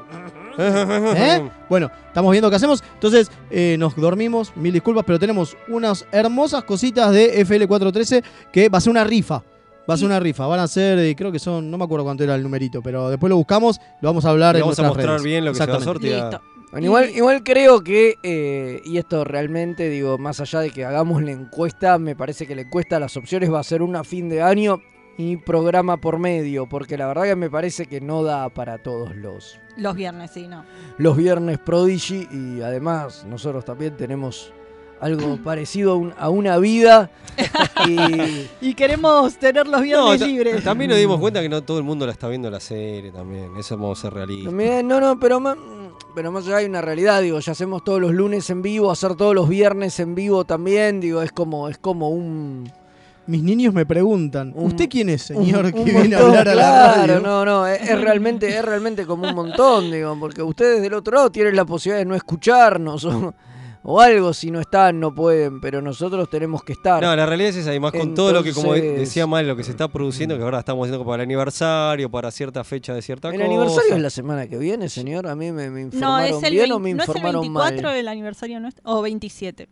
¿Eh? 0.59 1.51
Bueno, 1.69 1.91
estamos 2.09 2.33
viendo 2.33 2.49
qué 2.51 2.57
hacemos. 2.57 2.83
Entonces, 2.95 3.31
eh, 3.51 3.77
nos 3.79 3.95
dormimos, 3.95 4.53
mil 4.57 4.73
disculpas, 4.73 5.05
pero 5.07 5.19
tenemos 5.19 5.57
unas 5.69 6.07
hermosas 6.11 6.65
cositas 6.65 7.13
de 7.13 7.47
FL413 7.47 8.23
que 8.53 8.69
va 8.69 8.79
a 8.79 8.81
ser 8.81 8.91
una 8.91 9.05
rifa. 9.05 9.43
Va 9.89 9.95
a 9.95 9.97
ser 9.97 10.07
una 10.07 10.19
rifa. 10.21 10.47
Van 10.47 10.61
a 10.61 10.67
ser, 10.69 10.99
eh, 10.99 11.15
creo 11.17 11.31
que 11.31 11.39
son, 11.39 11.71
no 11.71 11.79
me 11.79 11.85
acuerdo 11.85 12.05
cuánto 12.05 12.25
era 12.25 12.35
el 12.35 12.43
numerito, 12.43 12.83
pero 12.83 13.09
después 13.09 13.29
lo 13.31 13.37
buscamos, 13.37 13.81
lo 14.01 14.09
vamos 14.09 14.25
a 14.25 14.31
hablar 14.31 14.55
Y 14.57 14.59
en 14.59 14.63
vamos 14.63 14.79
a 14.79 14.83
nuestras 14.83 15.07
mostrar 15.07 15.21
redes. 15.21 15.25
bien 15.25 15.45
lo 15.45 15.53
que 15.53 15.59
se 15.59 15.67
va 15.67 16.29
a. 16.37 16.41
Bueno, 16.73 16.85
igual, 16.87 17.11
igual 17.15 17.43
creo 17.45 17.83
que, 17.83 18.17
eh, 18.23 18.83
y 18.85 18.99
esto 18.99 19.23
realmente, 19.25 19.89
digo, 19.89 20.19
más 20.19 20.41
allá 20.41 20.61
de 20.61 20.71
que 20.71 20.85
hagamos 20.85 21.23
la 21.23 21.31
encuesta, 21.31 21.97
me 21.99 22.17
parece 22.17 22.47
que 22.47 22.57
la 22.57 22.63
encuesta, 22.63 22.99
las 22.99 23.17
opciones 23.17 23.53
va 23.53 23.61
a 23.61 23.65
ser 23.65 23.83
una 23.83 24.01
a 24.01 24.05
fin 24.05 24.29
de 24.29 24.43
año 24.43 24.81
y 25.17 25.37
programa 25.37 25.97
por 25.99 26.19
medio, 26.19 26.69
porque 26.69 26.99
la 26.99 27.07
verdad 27.07 27.23
que 27.23 27.37
me 27.37 27.49
parece 27.49 27.87
que 27.87 28.01
no 28.01 28.25
da 28.25 28.49
para 28.51 28.79
todos 28.79 29.15
los, 29.15 29.59
Los 29.77 29.95
viernes, 29.95 30.33
sí, 30.33 30.49
no. 30.49 30.65
los 30.99 31.17
viernes 31.17 31.59
Prodigy 31.59 32.29
y 32.31 32.61
además 32.61 33.25
nosotros 33.27 33.65
también 33.65 33.97
tenemos 33.97 34.53
algo 35.01 35.37
parecido 35.43 35.93
a, 35.93 35.97
un- 35.97 36.15
a 36.19 36.29
una 36.31 36.57
vida 36.59 37.11
y 37.87 38.49
Y 38.69 38.75
queremos 38.75 39.37
tener 39.37 39.67
los 39.67 39.83
viernes 39.83 40.21
libres. 40.21 40.65
también 40.65 40.91
nos 40.91 40.99
dimos 40.99 41.21
cuenta 41.21 41.41
que 41.43 41.49
no 41.49 41.63
todo 41.63 41.79
el 41.79 41.85
mundo 41.85 42.07
la 42.07 42.13
está 42.13 42.29
viendo 42.29 42.51
la 42.51 42.61
serie 42.61 43.11
también. 43.13 43.51
Eso 43.59 43.77
vamos 43.77 43.99
a 43.99 44.03
ser 44.03 44.15
realistas. 44.15 44.53
Mirá, 44.53 44.83
No, 44.83 45.01
no, 45.01 45.19
pero 45.21 45.39
más, 45.41 45.57
pero 46.15 46.33
más 46.33 46.47
allá 46.47 46.59
hay 46.59 46.67
una 46.67 46.81
realidad, 46.81 47.21
digo, 47.21 47.39
ya 47.41 47.53
hacemos 47.53 47.85
todos 47.85 48.01
los 48.01 48.13
lunes 48.13 48.49
en 48.51 48.63
vivo, 48.63 48.91
hacer 48.91 49.15
todos 49.17 49.35
los 49.35 49.49
viernes 49.49 50.01
en 50.01 50.15
vivo 50.15 50.45
también, 50.45 51.01
digo, 51.01 51.23
es 51.23 51.33
como, 51.33 51.69
es 51.69 51.79
como 51.79 52.09
un... 52.11 52.71
Mis 53.29 53.43
niños 53.43 53.75
me 53.75 53.85
preguntan, 53.85 54.53
¿usted 54.55 54.89
quién 54.89 55.09
es, 55.09 55.23
señor, 55.23 55.65
un- 55.67 55.73
que 55.73 55.79
un 55.81 55.85
viene 55.85 56.15
a 56.15 56.21
hablar 56.21 56.49
a 56.49 56.55
la 56.55 56.63
claro, 56.63 57.03
radio? 57.15 57.21
no, 57.21 57.45
no, 57.45 57.67
es, 57.67 57.83
es 57.83 58.01
realmente, 58.01 58.49
es 58.57 58.65
realmente 58.65 59.05
como 59.05 59.29
un 59.29 59.35
montón, 59.35 59.91
digo, 59.91 60.17
porque 60.21 60.43
ustedes 60.43 60.81
del 60.81 60.95
otro 60.95 61.17
lado 61.17 61.31
tienen 61.31 61.57
la 61.57 61.65
posibilidad 61.65 61.99
de 61.99 62.05
no 62.05 62.15
escucharnos 62.15 63.05
o, 63.05 63.35
o 63.89 64.01
algo, 64.01 64.35
si 64.35 64.51
no 64.51 64.59
están 64.61 64.99
no 64.99 65.15
pueden, 65.15 65.61
pero 65.61 65.81
nosotros 65.81 66.29
tenemos 66.29 66.65
que 66.65 66.73
estar. 66.73 67.01
No, 67.01 67.15
la 67.15 67.25
realidad 67.25 67.51
es 67.51 67.57
esa, 67.57 67.73
y 67.73 67.79
más 67.79 67.93
con 67.93 68.15
todo 68.15 68.33
lo 68.33 68.43
que, 68.43 68.53
como 68.53 68.73
decía 68.75 69.27
mal, 69.29 69.47
lo 69.47 69.55
que 69.55 69.63
se 69.63 69.71
está 69.71 69.87
produciendo, 69.87 70.37
que 70.37 70.43
ahora 70.43 70.59
estamos 70.59 70.87
haciendo 70.87 71.05
para 71.05 71.23
el 71.23 71.29
aniversario, 71.29 72.11
para 72.11 72.31
cierta 72.33 72.65
fecha 72.65 72.93
de 72.95 73.03
cierta 73.03 73.29
¿El 73.29 73.35
cosa. 73.37 73.45
aniversario 73.47 73.95
es 73.95 74.03
la 74.03 74.11
semana 74.11 74.49
que 74.49 74.59
viene, 74.59 74.89
señor? 74.89 75.29
A 75.29 75.37
mí 75.37 75.53
me, 75.53 75.71
me 75.71 75.81
No, 75.83 75.87
informaron 75.87 76.27
es 76.27 76.43
el, 76.43 76.51
bien 76.53 76.63
20 76.69 76.75
o 76.75 76.79
me 76.81 76.95
¿no 76.95 77.03
es 77.05 77.09
el 77.09 77.15
informaron 77.17 77.41
24 77.43 77.83
mal. 77.89 77.97
el 77.97 78.09
aniversario 78.09 78.59
nuestro? 78.61 78.83
O 78.85 79.03
27. 79.03 79.69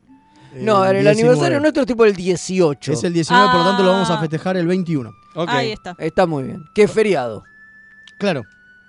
No, 0.60 0.84
el, 0.84 1.08
aniversario 1.08 1.58
nuestro 1.58 1.82
es 1.82 1.86
tipo 1.88 2.04
el 2.04 2.14
18. 2.14 2.92
Es 2.92 3.02
el 3.02 3.12
19, 3.12 3.48
por 3.48 3.56
lo 3.56 3.64
tanto 3.64 3.82
lo 3.82 3.88
vamos 3.90 4.08
a 4.10 4.14
Ah. 4.14 4.20
festejar 4.20 4.56
el 4.56 4.68
21. 4.68 5.10
Ahí 5.48 5.72
está. 5.72 5.96
Está 5.98 6.26
muy 6.26 6.44
bien. 6.44 6.62
¿Qué 6.76 6.86
feriado? 6.86 7.42
Claro. 8.18 8.42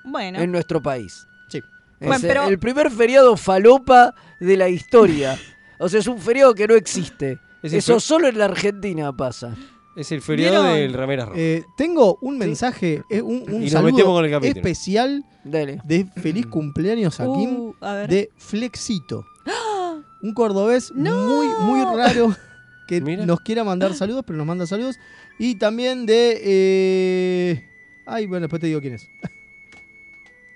Bueno. 0.04 0.38
En 0.40 0.52
nuestro 0.52 0.80
país. 0.84 1.26
Sí. 1.50 1.58
Es 2.00 2.08
Bueno, 2.08 2.22
pero- 2.22 2.44
el 2.48 2.60
primer 2.60 2.92
feriado 2.92 3.36
falopa 3.36 4.14
de 4.39 4.58
la 4.58 4.69
historia. 4.69 5.38
o 5.80 5.88
sea, 5.89 6.00
es 6.00 6.08
un 6.08 6.19
feriado 6.19 6.54
que 6.54 6.67
no 6.67 6.76
existe. 6.76 7.39
Es 7.63 7.74
Eso 7.74 8.00
solo 8.00 8.28
en 8.28 8.38
la 8.38 8.45
Argentina 8.45 9.15
pasa. 9.15 9.56
Es 9.95 10.12
el 10.12 10.21
feriado 10.21 10.63
¿Vieron? 10.63 10.78
del 10.80 10.93
Remeras 10.93 11.28
Rojas. 11.30 11.41
Eh, 11.41 11.63
tengo 11.78 12.17
un 12.21 12.38
mensaje, 12.38 13.02
eh, 13.10 13.21
un, 13.21 13.43
un 13.50 13.62
Y 13.62 13.65
nos 13.65 13.71
saludo 13.71 13.91
metemos 13.93 14.13
con 14.13 14.26
el 14.26 14.32
capítulo. 14.32 14.60
especial 14.60 15.24
Dale. 15.45 15.80
de 15.86 16.06
feliz 16.21 16.45
cumpleaños 16.48 17.19
a 17.21 17.24
Kim 17.26 17.50
Uh, 17.58 17.76
a 17.82 17.93
ver. 17.93 18.10
de 18.10 18.30
Flexito. 18.36 19.26
Un 20.21 20.34
cordobés 20.34 20.91
muy, 20.93 21.48
muy 21.62 21.82
raro 21.95 22.36
que 22.88 23.00
nos 23.00 23.39
quiera 23.41 23.63
mandar 23.63 23.93
saludos, 23.93 24.24
pero 24.28 24.38
nos 24.38 24.45
manda 24.48 24.65
saludos. 24.67 24.98
Y 25.39 25.56
también 25.56 26.06
de... 26.06 26.41
eh, 26.43 27.69
Ay, 28.06 28.26
bueno, 28.28 28.41
después 28.43 28.60
te 28.60 28.67
digo 28.67 28.82
quién 28.82 28.93
es. 28.95 29.08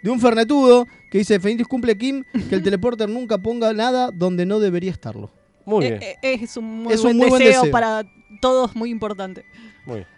De 0.01 0.09
un 0.09 0.19
fernetudo 0.19 0.87
que 1.11 1.17
dice, 1.19 1.39
feliz 1.39 1.67
cumple 1.67 1.97
Kim, 1.97 2.23
que 2.49 2.55
el 2.55 2.63
teleporter 2.63 3.09
nunca 3.09 3.37
ponga 3.37 3.73
nada 3.73 4.11
donde 4.13 4.45
no 4.45 4.59
debería 4.59 4.91
estarlo. 4.91 5.29
Muy 5.65 5.85
Eh, 5.85 6.17
eh, 6.21 6.39
es 6.41 6.57
un 6.57 6.83
muy, 6.83 6.93
Es 6.93 6.99
un 7.01 7.05
buen, 7.05 7.17
muy 7.17 7.29
buen 7.29 7.43
deseo, 7.43 7.69
para 7.71 8.03
todos, 8.41 8.75
muy 8.75 8.89
importante. 8.89 9.45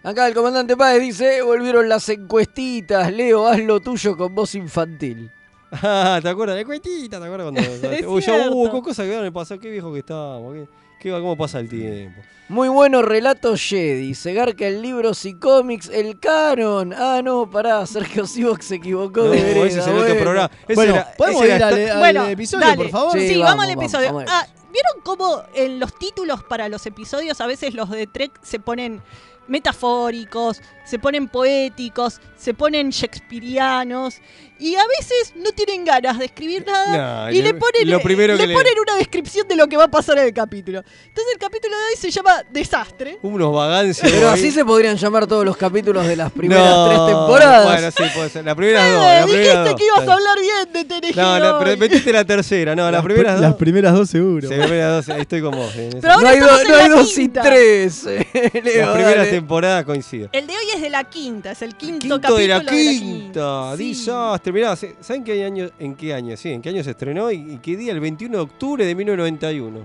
Acá 0.02 0.28
el 0.28 0.34
comandante 0.34 0.76
Páez 0.76 1.00
dice, 1.00 1.38
"Eh, 1.38 1.42
volvieron 1.42 1.88
las 1.88 2.06
encuestitas. 2.10 3.10
Leo, 3.12 3.46
haz 3.48 3.58
lo 3.60 3.80
tuyo 3.80 4.16
con 4.16 4.34
voz 4.34 4.54
infantil. 4.54 5.30
Ah, 5.72 6.20
¿te 6.22 6.28
acuerdas? 6.28 6.56
De 6.56 6.64
cuetita, 6.66 7.18
¿te 7.18 7.24
acuerdas 7.24 7.50
cuando.? 7.50 7.60
Es 7.92 8.06
Uy, 8.06 8.20
yo, 8.20 8.34
cierto. 8.34 8.54
uh, 8.54 8.70
qué 8.70 8.82
cosa 8.82 9.04
que 9.04 9.20
me 9.20 9.32
pasó, 9.32 9.58
qué 9.58 9.70
viejo 9.70 9.90
que 9.92 10.00
estábamos, 10.00 10.52
qué, 10.54 10.68
qué- 11.02 11.10
cómo 11.10 11.36
pasa 11.36 11.60
el 11.60 11.68
tiempo. 11.68 12.20
Muy 12.48 12.68
bueno 12.68 13.00
relato 13.02 13.54
Jedi. 13.56 14.14
Se 14.14 14.34
garca 14.34 14.66
el 14.66 14.82
libro 14.82 15.12
y 15.24 15.34
cómics, 15.34 15.88
el 15.92 16.18
canon. 16.20 16.92
Ah, 16.92 17.20
no, 17.24 17.50
pará, 17.50 17.86
Sergio 17.86 18.26
Sivox 18.26 18.66
se 18.66 18.74
equivocó 18.74 19.22
No, 19.22 19.30
de 19.30 19.42
vereda. 19.42 19.66
ese 19.66 19.78
es 19.80 19.86
el 19.86 19.92
otro 19.94 20.06
bueno. 20.08 20.20
programa. 20.20 20.50
Ese 20.64 20.74
Bueno, 20.74 20.94
era- 20.94 21.12
¿podemos 21.16 21.42
ese 21.44 21.56
ir 21.56 21.62
al, 21.62 21.78
esta- 21.78 21.92
al 21.94 21.98
Bueno, 22.00 22.26
episodio, 22.28 22.66
dale. 22.66 22.76
por 22.76 22.88
favor? 22.90 23.12
Sí, 23.18 23.38
vamos, 23.38 23.64
al 23.64 23.70
episodio. 23.70 24.06
vamos. 24.12 24.24
Ah, 24.28 24.46
¿Vieron 24.72 25.02
cómo 25.02 25.42
en 25.54 25.78
los 25.80 25.94
títulos 25.98 26.42
para 26.44 26.68
los 26.68 26.84
episodios 26.86 27.40
a 27.40 27.46
veces 27.46 27.74
los 27.74 27.88
de 27.90 28.06
Trek 28.06 28.32
se 28.42 28.58
ponen 28.58 29.02
metafóricos, 29.46 30.60
se 30.84 30.98
ponen 30.98 31.28
poéticos, 31.28 32.20
se 32.42 32.54
ponen 32.54 32.90
shakespearianos 32.90 34.16
y 34.58 34.76
a 34.76 34.82
veces 34.98 35.32
no 35.36 35.50
tienen 35.52 35.84
ganas 35.84 36.18
de 36.20 36.26
escribir 36.26 36.64
nada 36.64 37.26
No, 37.26 37.32
y 37.32 37.42
le 37.42 37.52
ponen, 37.54 37.90
lo 37.90 38.00
primero 38.00 38.34
le 38.34 38.38
que 38.40 38.46
le- 38.46 38.54
ponen 38.54 38.74
una 38.80 38.94
descripción 38.96 39.48
de 39.48 39.56
lo 39.56 39.66
que 39.66 39.76
va 39.76 39.84
a 39.84 39.90
pasar 39.90 40.18
en 40.18 40.26
el 40.26 40.32
capítulo. 40.32 40.78
Entonces 40.78 41.32
el 41.34 41.38
capítulo 41.40 41.74
de 41.76 41.82
hoy 41.82 41.96
se 41.98 42.10
llama 42.12 42.42
Desastre. 42.50 43.18
Unos 43.22 43.52
vagancios. 43.52 44.08
Pero 44.12 44.28
así 44.28 44.52
se 44.52 44.64
podrían 44.64 44.96
llamar 44.96 45.26
todos 45.26 45.44
los 45.44 45.56
capítulos 45.56 46.06
de 46.06 46.14
las 46.16 46.30
primeras 46.30 46.64
No, 46.64 46.86
tres 46.88 46.98
temporadas. 47.16 47.64
Bueno, 47.64 47.90
sí, 47.90 48.02
puede 48.14 48.28
ser. 48.28 48.44
Las 48.44 48.54
primeras 48.54 48.84
dos. 48.92 49.02
Eh, 49.02 49.06
Las 49.06 49.24
primeras 49.24 49.46
dijiste 49.46 49.70
dos. 49.70 49.74
que 49.80 49.84
ibas 49.86 50.08
a 50.08 50.12
hablar 50.12 50.38
bien 50.38 50.72
de 50.72 50.84
TNG 51.12 51.16
No, 51.16 51.38
no, 51.40 51.58
pero 51.58 51.76
metiste 51.76 52.12
la 52.12 52.24
tercera, 52.24 52.76
no, 52.76 52.82
las 52.84 52.92
Las 52.92 53.02
primeras 53.04 53.32
pr- 53.32 53.34
dos. 53.34 53.42
Las 53.42 53.54
primeras 53.54 53.94
dos 53.94 54.10
seguro. 54.10 54.48
Sí, 54.48 54.54
las 54.54 54.66
primeras 54.68 55.06
dos, 55.06 55.14
ahí 55.16 55.20
estoy 55.22 55.40
con 55.42 55.50
vos. 55.56 55.72
Pero 55.74 56.12
ahora 56.12 56.22
no 56.22 56.28
hay, 56.28 56.36
estamos 56.38 56.52
do- 56.56 56.62
en 56.62 56.68
no 56.68 56.76
hay 56.76 56.88
la 56.88 56.94
dos 56.96 57.12
quinta. 57.12 57.42
tres. 57.42 58.06
eh, 58.06 58.26
Leo, 58.62 58.86
Las 58.86 58.94
primeras 58.94 59.16
dale. 59.18 59.30
temporadas 59.30 59.84
coinciden. 59.84 60.28
El 60.32 60.46
de 60.46 60.52
hoy 60.56 60.61
es 60.74 60.80
de 60.82 60.90
la 60.90 61.04
quinta, 61.04 61.52
es 61.52 61.62
el 61.62 61.74
quinto, 61.76 62.00
Quinto 62.00 62.16
capítulo 62.20 62.38
de 62.38 62.48
la 62.48 62.58
de 62.60 62.64
la 62.64 62.70
quinta, 62.72 63.76
desastre. 63.76 64.52
Mirá, 64.52 64.76
¿se- 64.76 64.96
¿saben 65.00 65.24
qué 65.24 65.44
año, 65.44 65.68
en 65.78 65.94
qué 65.94 66.12
año? 66.14 66.36
Sí, 66.36 66.50
en 66.50 66.60
qué 66.62 66.68
año 66.70 66.82
se 66.84 66.90
estrenó 66.90 67.30
y, 67.30 67.54
y 67.54 67.58
qué 67.58 67.76
día? 67.76 67.92
El 67.92 68.00
21 68.00 68.36
de 68.36 68.42
octubre 68.42 68.84
de 68.86 68.94
1991. 68.94 69.80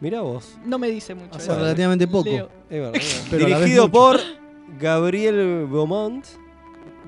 Mirá 0.00 0.20
vos. 0.20 0.56
No 0.64 0.78
me 0.78 0.88
dice 0.90 1.14
mucho. 1.14 1.36
Hace 1.36 1.44
eso. 1.50 1.56
relativamente 1.56 2.06
poco. 2.08 2.28
Es 2.28 2.80
verdad, 2.80 2.94
es 2.96 3.30
Dirigido 3.30 3.88
por 3.90 4.18
Gabriel 4.80 5.66
Beaumont 5.70 6.24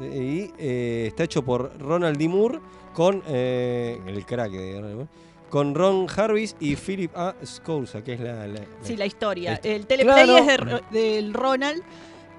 eh, 0.00 0.50
y 0.58 0.62
eh, 0.62 1.04
está 1.08 1.24
hecho 1.24 1.44
por 1.44 1.72
Ronald 1.80 2.16
D. 2.16 2.28
Moore 2.28 2.60
con 2.92 3.22
eh, 3.26 3.98
el 4.06 4.24
crack 4.24 4.52
de 4.52 4.74
Ronald 4.76 4.94
Moore, 4.96 5.08
con 5.50 5.74
Ron 5.74 6.06
Jarvis 6.06 6.54
y 6.60 6.76
Philip 6.76 7.10
A. 7.16 7.34
Scousa, 7.44 8.02
que 8.04 8.12
es 8.14 8.20
la, 8.20 8.46
la- 8.46 8.60
Sí, 8.82 8.96
la 8.96 9.06
historia. 9.06 9.50
La 9.50 9.54
historia. 9.56 9.76
El 9.76 9.86
teleplay 9.86 10.24
Claro. 10.24 10.76
es 10.76 10.90
de 10.92 11.00
del 11.00 11.34
Ronald. 11.34 11.82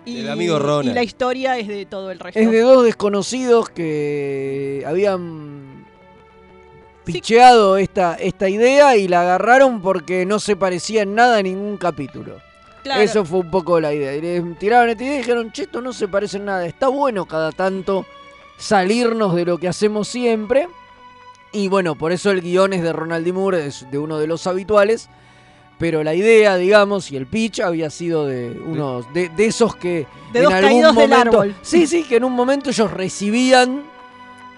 Y, 0.05 0.17
Del 0.17 0.29
amigo 0.29 0.59
Ronald. 0.59 0.91
Y 0.91 0.93
la 0.93 1.03
historia 1.03 1.57
es 1.57 1.67
de 1.67 1.85
todo 1.85 2.11
el 2.11 2.19
resto. 2.19 2.39
Es 2.39 2.51
de 2.51 2.61
dos 2.61 2.83
desconocidos 2.83 3.69
que 3.69 4.83
habían 4.85 5.85
picheado 7.03 7.77
esta, 7.77 8.15
esta 8.15 8.49
idea 8.49 8.97
y 8.97 9.07
la 9.07 9.21
agarraron 9.21 9.81
porque 9.81 10.25
no 10.25 10.39
se 10.39 10.55
parecía 10.55 11.03
en 11.03 11.15
nada 11.15 11.37
a 11.37 11.41
ningún 11.41 11.77
capítulo. 11.77 12.37
Claro. 12.83 13.01
Eso 13.01 13.25
fue 13.25 13.39
un 13.39 13.49
poco 13.49 13.79
la 13.79 13.93
idea. 13.93 14.15
Y 14.15 14.53
tiraron 14.55 14.89
esta 14.89 15.03
idea 15.03 15.15
y 15.15 15.17
dijeron, 15.19 15.51
che, 15.51 15.63
esto 15.63 15.81
no 15.81 15.91
se 15.91 16.07
parece 16.07 16.37
en 16.37 16.45
nada. 16.45 16.65
Está 16.65 16.87
bueno 16.87 17.25
cada 17.25 17.51
tanto 17.51 18.05
salirnos 18.57 19.35
de 19.35 19.45
lo 19.45 19.57
que 19.57 19.67
hacemos 19.67 20.07
siempre. 20.07 20.67
Y 21.51 21.67
bueno, 21.67 21.95
por 21.95 22.11
eso 22.11 22.31
el 22.31 22.41
guion 22.41 22.73
es 22.73 22.83
de 22.83 22.93
Ronald 22.93 23.25
D. 23.25 23.33
Moore, 23.33 23.65
es 23.65 23.89
de 23.89 23.97
uno 23.97 24.19
de 24.19 24.27
los 24.27 24.45
habituales. 24.45 25.09
Pero 25.77 26.03
la 26.03 26.13
idea, 26.13 26.55
digamos, 26.55 27.11
y 27.11 27.17
el 27.17 27.27
pitch 27.27 27.59
había 27.59 27.89
sido 27.89 28.25
de 28.25 28.49
unos 28.65 29.11
de, 29.13 29.27
de 29.29 29.45
esos 29.45 29.75
que 29.75 30.07
De 30.31 30.39
en 30.39 30.45
dos 30.45 30.53
algún 30.53 30.69
caídos 30.71 30.95
del 30.95 31.09
momento, 31.09 31.39
árbol. 31.41 31.55
sí, 31.61 31.85
sí, 31.85 32.03
que 32.03 32.15
en 32.15 32.23
un 32.23 32.31
momento 32.33 32.69
ellos 32.69 32.91
recibían 32.91 33.83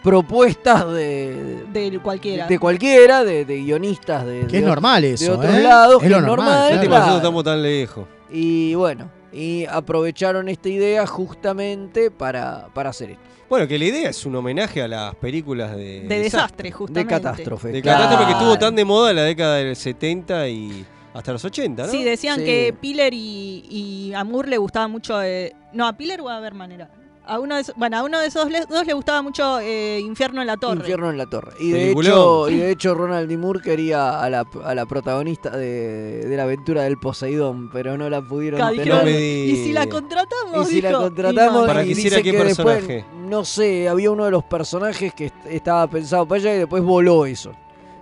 propuestas 0.04 0.92
de, 0.94 1.64
De 1.74 2.00
cualquiera. 2.00 2.48
de 2.48 2.60
cualquiera, 2.60 3.24
de, 3.24 3.46
de 3.46 3.58
guionistas 3.64 4.26
de, 4.26 4.42
Que 4.42 4.58
es 4.58 4.64
de- 4.64 4.70
normal 4.70 5.02
de 5.02 5.14
eso, 5.14 5.34
otros 5.34 5.56
¿eh? 5.56 5.64
lados, 5.64 5.96
Es 5.98 6.04
que 6.04 6.10
lo 6.10 6.18
es 6.18 6.22
normal, 6.24 6.46
normal, 6.46 6.88
claro. 6.88 7.06
Este 7.06 7.16
estamos 7.18 7.44
tan 7.44 7.62
lejos. 7.64 8.08
Y 8.32 8.76
bueno, 8.76 9.10
y 9.34 9.66
aprovecharon 9.66 10.48
esta 10.50 10.70
idea 10.70 11.06
justamente 11.08 12.12
para, 12.12 12.68
para 12.74 12.92
hacer 12.92 13.12
esto. 13.12 13.24
Bueno, 13.50 13.68
que 13.68 13.80
la 13.80 13.86
idea 13.86 14.10
es 14.10 14.26
un 14.26 14.36
homenaje 14.36 14.82
a 14.82 14.88
las 14.90 15.16
películas 15.16 15.76
de... 15.76 16.02
De 16.02 16.20
desastre, 16.20 16.70
justamente. 16.72 17.16
De 17.16 17.22
catástrofe. 17.22 17.70
De 17.70 17.82
claro. 17.82 18.04
catástrofe 18.04 18.26
que 18.32 18.38
estuvo 18.38 18.60
tan 18.60 18.76
de 18.76 18.84
moda 18.86 19.10
en 19.12 19.16
la 19.16 19.24
década 19.24 19.56
del 19.56 19.76
70 19.76 20.50
y 20.50 20.86
hasta 21.18 21.32
los 21.34 21.44
80, 21.44 21.86
¿no? 21.86 21.92
Sí, 21.92 22.04
decían 22.04 22.40
Sí. 22.40 22.46
que 22.46 22.76
Piller 22.80 23.14
y, 23.14 23.66
y 23.70 24.14
a 24.14 24.24
Moore 24.24 24.50
le 24.50 24.58
gustaba 24.58 24.88
mucho. 24.88 25.22
eh, 25.22 25.54
no, 25.74 25.88
a 25.88 25.94
Piller 25.98 26.22
o 26.22 26.30
a 26.30 26.40
Berman 26.40 26.72
era. 26.72 26.90
A 27.30 27.40
uno 27.40 27.56
de 27.56 27.62
esos, 27.62 27.76
bueno, 27.76 27.98
a 27.98 28.04
uno 28.04 28.22
de 28.22 28.28
esos 28.28 28.50
le- 28.50 28.66
dos 28.68 28.86
le 28.88 28.94
gustaba 28.94 29.22
mucho 29.22 29.60
eh, 29.60 30.00
Infierno 30.00 30.40
en 30.40 30.48
la 30.48 30.56
Torre. 30.56 30.78
Infierno 30.80 31.10
en 31.10 31.18
la 31.18 31.26
torre. 31.26 31.52
Y 31.60 31.72
de, 31.72 31.92
hecho, 31.92 32.50
y 32.50 32.56
de 32.56 32.72
hecho 32.72 32.94
Ronald 32.96 33.28
D. 33.28 33.36
Moore 33.38 33.60
quería 33.62 34.22
a 34.22 34.30
la, 34.30 34.46
a 34.64 34.74
la 34.74 34.86
protagonista 34.86 35.50
de, 35.50 36.26
de 36.26 36.38
la 36.38 36.44
aventura 36.44 36.84
del 36.84 36.96
Poseidón, 36.98 37.70
pero 37.70 37.98
no 37.98 38.10
la 38.10 38.22
pudieron 38.22 38.62
tener. 38.74 39.10
y 39.10 39.58
si 39.58 39.74
la 39.74 39.90
contratamos, 39.90 40.72
Y 40.72 40.76
si 40.76 40.82
la 40.82 40.94
contratamos 40.94 41.64
y 41.66 41.68
Para 41.68 41.84
y 41.84 41.88
que 41.88 41.92
hiciera 41.92 42.18
qué 42.22 42.32
que 42.32 42.44
después, 42.46 42.78
personaje. 42.86 43.06
no 43.28 43.44
sé, 43.44 43.90
había 43.90 44.10
uno 44.10 44.24
de 44.24 44.32
los 44.32 44.46
personajes 44.46 45.14
que 45.14 45.26
est- 45.26 45.46
estaba 45.50 45.86
pensado 45.90 46.26
para 46.26 46.40
ella 46.40 46.56
y 46.56 46.60
después 46.60 46.82
voló 46.82 47.26
eso. 47.26 47.52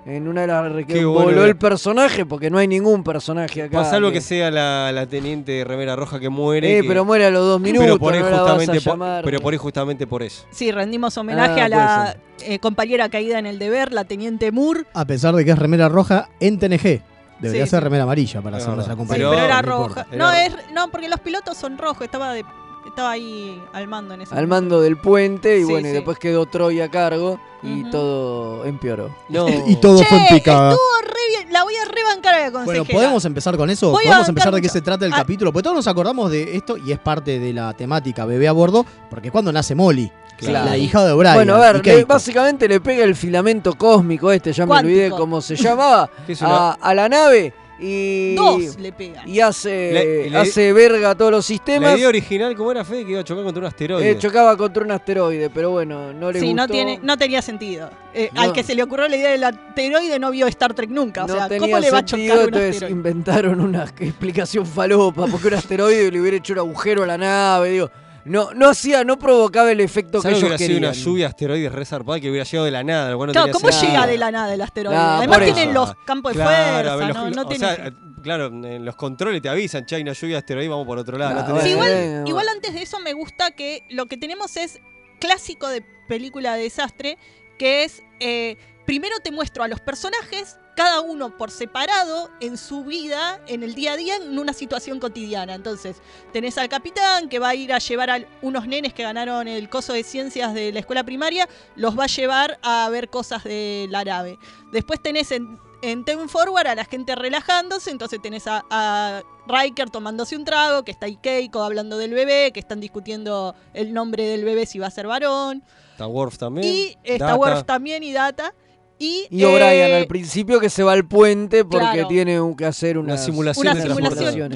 En 0.08 0.28
una 0.28 0.42
de 0.42 0.48
las 0.48 0.86
que 0.86 1.04
voló 1.04 1.24
bueno. 1.24 1.44
el 1.46 1.58
personaje 1.58 2.28
porque 2.28 2.52
no 2.52 2.60
hay 2.60 2.68
ningún 2.68 3.04
personaje 3.04 3.64
acá. 3.64 3.80
Pasa 3.80 3.96
algo 3.96 4.10
que- 4.10 4.16
que 4.16 4.22
sea 4.22 4.52
la, 4.52 4.92
la 4.92 5.08
teniente 5.08 5.52
de 5.54 5.64
remera 5.64 5.96
roja 5.96 6.20
que 6.20 6.30
muere. 6.30 6.78
Eh, 6.78 6.82
que- 6.84 6.88
pero 6.88 7.04
muere 7.06 7.26
a 7.26 7.32
los 7.32 7.44
dos 7.44 7.60
minutos, 7.60 7.86
Pero 7.88 7.98
por 8.00 8.14
ahí 8.14 8.20
no 8.20 8.26
la 8.30 8.32
vas 8.32 8.40
a 8.42 8.54
justamente, 8.56 8.82
por, 8.84 8.94
llamar. 8.94 9.24
pero 9.24 9.40
por 9.42 9.54
ahí 9.54 9.58
justamente 9.58 10.06
por 10.06 10.22
eso. 10.22 10.46
Sí, 10.52 10.72
rendimos 10.72 11.18
homenaje 11.18 11.60
Ah, 11.62 11.66
a 11.66 11.70
la 11.70 12.18
eh, 12.44 12.60
compañera 12.60 13.10
caída 13.10 13.40
en 13.40 13.48
el 13.48 13.58
deber, 13.58 13.92
la 13.94 14.04
teniente 14.06 14.52
Moore. 14.52 14.84
A 14.94 15.06
pesar 15.06 15.34
de 15.36 15.44
que 15.44 15.50
es 15.52 15.58
remera 15.58 15.90
roja 15.90 16.30
en 16.40 16.60
TNG. 16.60 17.02
Debería 17.40 17.66
Sí, 17.66 17.72
ser 17.72 17.80
sí. 17.80 17.84
remera 17.84 18.04
amarilla 18.04 18.42
para 18.42 18.58
hacer 18.58 18.70
nuestra. 18.70 18.94
Sí, 18.94 18.98
compañera. 18.98 19.30
pero 19.32 19.42
era 19.44 19.62
no 19.62 19.68
roja. 19.68 20.06
No, 20.16 20.32
es, 20.32 20.54
no, 20.74 20.90
porque 20.92 21.10
los 21.10 21.20
pilotos 21.20 21.58
son 21.58 21.78
rojos, 21.78 22.04
estaba 22.04 22.32
de, 22.34 22.46
estaba 22.86 23.12
ahí 23.12 23.62
al 23.74 23.88
mando 23.88 24.14
en 24.14 24.22
ese 24.22 24.34
al 24.34 24.48
momento. 24.48 24.56
mando 24.56 24.82
del 24.82 24.98
puente 24.98 25.58
y 25.58 25.64
Sí, 25.66 25.72
bueno, 25.72 25.88
y 25.88 25.92
sí. 25.92 25.96
después 25.96 26.18
quedó 26.20 26.46
Troy 26.46 26.82
a 26.82 26.90
cargo 26.90 27.40
y 27.64 27.82
Ujú. 27.82 27.90
todo 27.92 28.66
empeoró. 28.66 29.10
No. 29.30 29.46
Y 29.68 29.76
todo 29.78 30.04
fue 30.04 30.18
en 30.18 30.26
Che, 30.28 30.36
picada. 30.36 30.72
estuvo 30.72 31.02
re 31.02 31.38
bien, 31.40 31.54
la 31.54 31.64
voy 31.64 31.74
a 31.76 31.86
rebancar 31.86 32.36
a 32.36 32.40
la 32.42 32.52
consejera. 32.52 32.84
Bueno, 32.84 33.00
¿podemos 33.00 33.26
empezar 33.26 33.58
con 33.58 33.70
eso? 33.70 33.92
Voy 33.92 34.04
a 34.06 34.08
¿Podemos 34.10 34.30
empezar 34.30 34.54
de 34.54 34.62
qué 34.62 34.70
se 34.70 34.82
trata 34.82 35.06
el 35.06 35.14
Ah. 35.14 35.18
capítulo? 35.18 35.52
Porque 35.52 35.64
todos 35.64 35.76
nos 35.76 35.88
acordamos 35.88 36.30
de 36.32 36.56
esto 36.56 36.78
y 36.78 36.92
es 36.92 37.00
parte 37.00 37.40
de 37.40 37.54
la 37.54 37.74
temática 37.74 38.26
bebé 38.26 38.48
a 38.48 38.52
bordo, 38.52 38.86
porque 39.10 39.28
es 39.30 39.32
cuando 39.32 39.52
nace 39.52 39.74
Molly, 39.76 40.12
Claro. 40.38 40.66
la 40.66 40.78
hija 40.78 41.06
de 41.06 41.14
O'Brien. 41.14 41.34
Bueno, 41.34 41.56
a 41.56 41.58
y 41.58 41.62
ver, 41.74 41.82
Keiko. 41.82 41.98
le- 42.00 42.06
básicamente 42.06 42.68
le 42.68 42.82
pega 42.82 43.04
el 43.04 43.16
filamento 43.16 43.74
cósmico 43.74 44.32
este, 44.32 44.52
ya 44.54 44.66
me 44.66 44.68
Cuántico. 44.70 44.92
olvidé 44.94 45.10
cómo 45.12 45.42
se 45.42 45.56
llamaba, 45.56 46.10
Que 46.28 46.34
es 46.34 46.42
una- 46.42 46.72
a, 46.72 46.72
a 46.74 46.94
la 46.94 47.08
nave 47.10 47.54
y, 47.80 48.36
Dos 48.36 48.78
le 48.80 48.92
pegan. 48.94 49.28
y 49.28 49.40
hace, 49.42 49.92
Le- 49.92 50.30
le- 50.30 50.38
hace 50.38 50.72
verga 50.74 51.14
todos 51.16 51.32
los 51.32 51.44
La 51.46 51.48
sistemas. 51.56 51.98
idea 51.98 52.08
original, 52.08 52.56
¿cómo 52.56 52.72
era 52.72 52.86
Fede? 52.86 53.06
Que 53.06 53.12
iba 53.12 53.20
a 53.20 53.24
chocar 53.24 53.44
contra 53.44 53.60
un 53.62 53.68
asteroide. 53.68 54.12
Eh, 54.12 54.18
chocaba 54.18 54.56
contra 54.56 54.84
un 54.84 54.92
asteroide, 54.92 55.50
pero 55.50 55.72
bueno, 55.72 56.14
no 56.14 56.32
le 56.32 56.40
Sí, 56.40 56.46
gustó. 56.48 56.62
no, 56.62 56.68
tiene, 56.68 57.00
no 57.04 57.18
tenía 57.18 57.42
sentido. 57.42 57.90
Eh, 58.14 58.30
No. 58.34 58.42
Al 58.42 58.54
que 58.54 58.64
se 58.64 58.76
le 58.76 58.84
ocurrió 58.84 59.08
la 59.10 59.18
idea 59.18 59.32
del 59.32 59.44
asteroide 59.44 60.20
no 60.20 60.32
vio 60.32 60.48
Star 60.48 60.74
Trek 60.74 60.90
nunca. 60.90 61.26
O 61.26 61.28
No 61.28 61.34
sea, 61.36 61.48
tenía 61.50 61.60
¿cómo 61.68 61.80
le 61.80 61.92
va 61.92 61.98
a 61.98 62.06
chocar 62.06 62.24
un 62.38 62.44
entonces 62.46 62.70
asteroide? 62.76 62.92
inventaron 62.96 63.60
una 63.60 63.84
explicación 64.00 64.66
falopa, 64.66 65.28
porque 65.28 65.48
un 65.50 65.54
asteroide 65.56 66.12
le 66.12 66.22
hubiera 66.22 66.38
hecho 66.38 66.54
un 66.54 66.60
agujero 66.60 67.04
a 67.04 67.08
la 67.08 67.18
nave, 67.18 67.72
digo. 67.72 67.92
No, 68.26 68.54
no 68.54 68.70
hacía, 68.70 69.04
no 69.04 69.20
provocaba 69.20 69.72
el 69.72 69.80
efecto 69.82 70.18
que 70.20 70.24
¿Sabes 70.24 70.40
que 70.40 70.40
ellos 70.40 70.44
hubiera 70.50 70.58
sido 70.58 70.68
querían. 70.80 70.84
una 70.84 70.94
lluvia 70.94 71.26
de 71.26 71.30
asteroides 71.30 71.72
re 71.72 71.86
zarpada 71.86 72.20
que 72.20 72.30
hubiera 72.30 72.44
llegado 72.44 72.66
de 72.66 72.72
la 72.72 72.84
nada? 72.84 73.12
lo 73.12 73.18
cual 73.18 73.28
no 73.28 73.32
Claro, 73.34 73.46
tenía 73.46 73.54
¿cómo 73.60 73.72
sentido. 73.72 73.92
llega 73.94 74.08
de 74.08 74.18
la 74.18 74.32
nada 74.32 74.54
el 74.54 74.62
asteroide? 74.62 74.98
Nah, 74.98 75.18
Además 75.18 75.38
por 75.38 75.46
tienen 75.46 75.70
eso. 75.70 75.74
los 75.74 75.96
campos 76.06 76.34
de 76.34 76.36
Claro, 76.42 76.90
fuerza, 76.98 77.08
los- 77.08 77.18
no, 77.18 77.30
no 77.30 77.42
o 77.44 77.48
tiene- 77.48 77.66
sea, 77.76 77.92
claro, 78.24 78.46
en 78.48 78.84
los 78.84 78.96
controles 78.96 79.42
te 79.44 79.50
avisan, 79.50 79.86
che, 79.86 79.96
hay 79.96 80.02
una 80.02 80.14
lluvia 80.14 80.36
de 80.36 80.40
asteroides, 80.40 80.70
vamos 80.72 80.88
por 80.88 80.98
otro 80.98 81.18
lado. 81.20 81.36
Nah, 81.36 81.42
no 81.42 81.48
tenés- 81.56 81.64
Sí, 81.64 81.76
bueno, 81.76 81.92
igual, 81.96 82.10
bueno. 82.10 82.28
igual 82.28 82.48
antes 82.50 82.74
de 82.74 82.82
eso 82.82 83.00
me 83.00 83.14
gusta 83.14 83.52
que 83.52 83.84
lo 83.92 84.08
que 84.08 84.18
tenemos 84.18 84.58
es 84.58 84.80
clásico 85.20 85.68
de 85.70 85.84
película 86.08 86.56
de 86.56 86.64
desastre, 86.64 87.18
que 87.60 87.84
es 87.84 88.02
eh, 88.20 88.58
primero 88.88 89.18
te 89.24 89.32
muestro 89.32 89.64
a 89.64 89.68
los 89.68 89.80
personajes, 89.82 90.58
cada 90.76 91.02
uno 91.02 91.36
por 91.36 91.52
separado 91.52 92.30
en 92.40 92.58
su 92.58 92.84
vida, 92.84 93.42
en 93.48 93.64
el 93.64 93.76
día 93.76 93.94
a 93.94 93.98
día, 93.98 94.18
en 94.18 94.38
una 94.38 94.54
situación 94.54 95.00
cotidiana. 95.00 95.56
Entonces, 95.56 95.98
tenés 96.34 96.58
al 96.58 96.70
capitán 96.70 97.30
que 97.30 97.40
va 97.40 97.50
a 97.50 97.56
ir 97.56 97.74
a 97.74 97.80
llevar 97.80 98.10
a 98.10 98.20
unos 98.42 98.68
nenes 98.68 98.94
que 98.94 99.04
ganaron 99.04 99.48
el 99.48 99.70
coso 99.70 99.94
de 99.94 100.04
ciencias 100.04 100.54
de 100.54 100.72
la 100.72 100.80
escuela 100.80 101.04
primaria, 101.04 101.48
los 101.76 101.98
va 101.98 102.04
a 102.04 102.08
llevar 102.08 102.60
a 102.62 102.88
ver 102.90 103.10
cosas 103.10 103.44
de 103.44 103.88
la 103.90 104.04
nave. 104.04 104.38
Después 104.72 105.02
tenés 105.02 105.32
en, 105.32 105.60
en 105.82 106.04
Ten 106.04 106.28
Forward 106.28 106.68
a 106.68 106.76
la 106.76 106.86
gente 106.86 107.16
relajándose, 107.16 107.92
entonces 107.92 108.22
tenés 108.22 108.46
a, 108.48 108.66
a 108.70 109.24
Riker 109.48 109.90
tomándose 109.90 110.36
un 110.36 110.44
trago, 110.44 110.84
que 110.84 110.92
está 110.92 111.06
ahí 111.06 111.16
Keiko 111.16 111.64
hablando 111.64 111.98
del 111.98 112.14
bebé, 112.14 112.52
que 112.52 112.60
están 112.60 112.80
discutiendo 112.82 113.56
el 113.74 113.94
nombre 113.94 114.28
del 114.28 114.44
bebé 114.44 114.66
si 114.66 114.80
va 114.80 114.88
a 114.88 114.92
ser 114.92 115.08
varón. 115.08 115.64
Está 115.92 116.08
Worf 116.08 116.38
también. 116.38 116.68
Y 116.68 116.98
está 117.04 117.28
Data. 117.28 117.38
Worf 117.38 117.64
también 117.64 118.04
y 118.04 118.12
Data. 118.12 118.54
Y, 118.98 119.28
Y 119.30 119.44
O'Brien 119.44 119.92
eh, 119.92 119.96
al 119.96 120.08
principio 120.08 120.60
que 120.60 120.70
se 120.70 120.84
va 120.84 120.94
al 120.94 121.06
puente 121.06 121.66
porque 121.66 121.92
claro. 121.92 122.08
tiene 122.08 122.56
que 122.58 122.66
hacer 122.66 122.98
Una 122.98 123.18
simulación 123.18 123.68
una 123.68 124.10
de. 124.10 124.50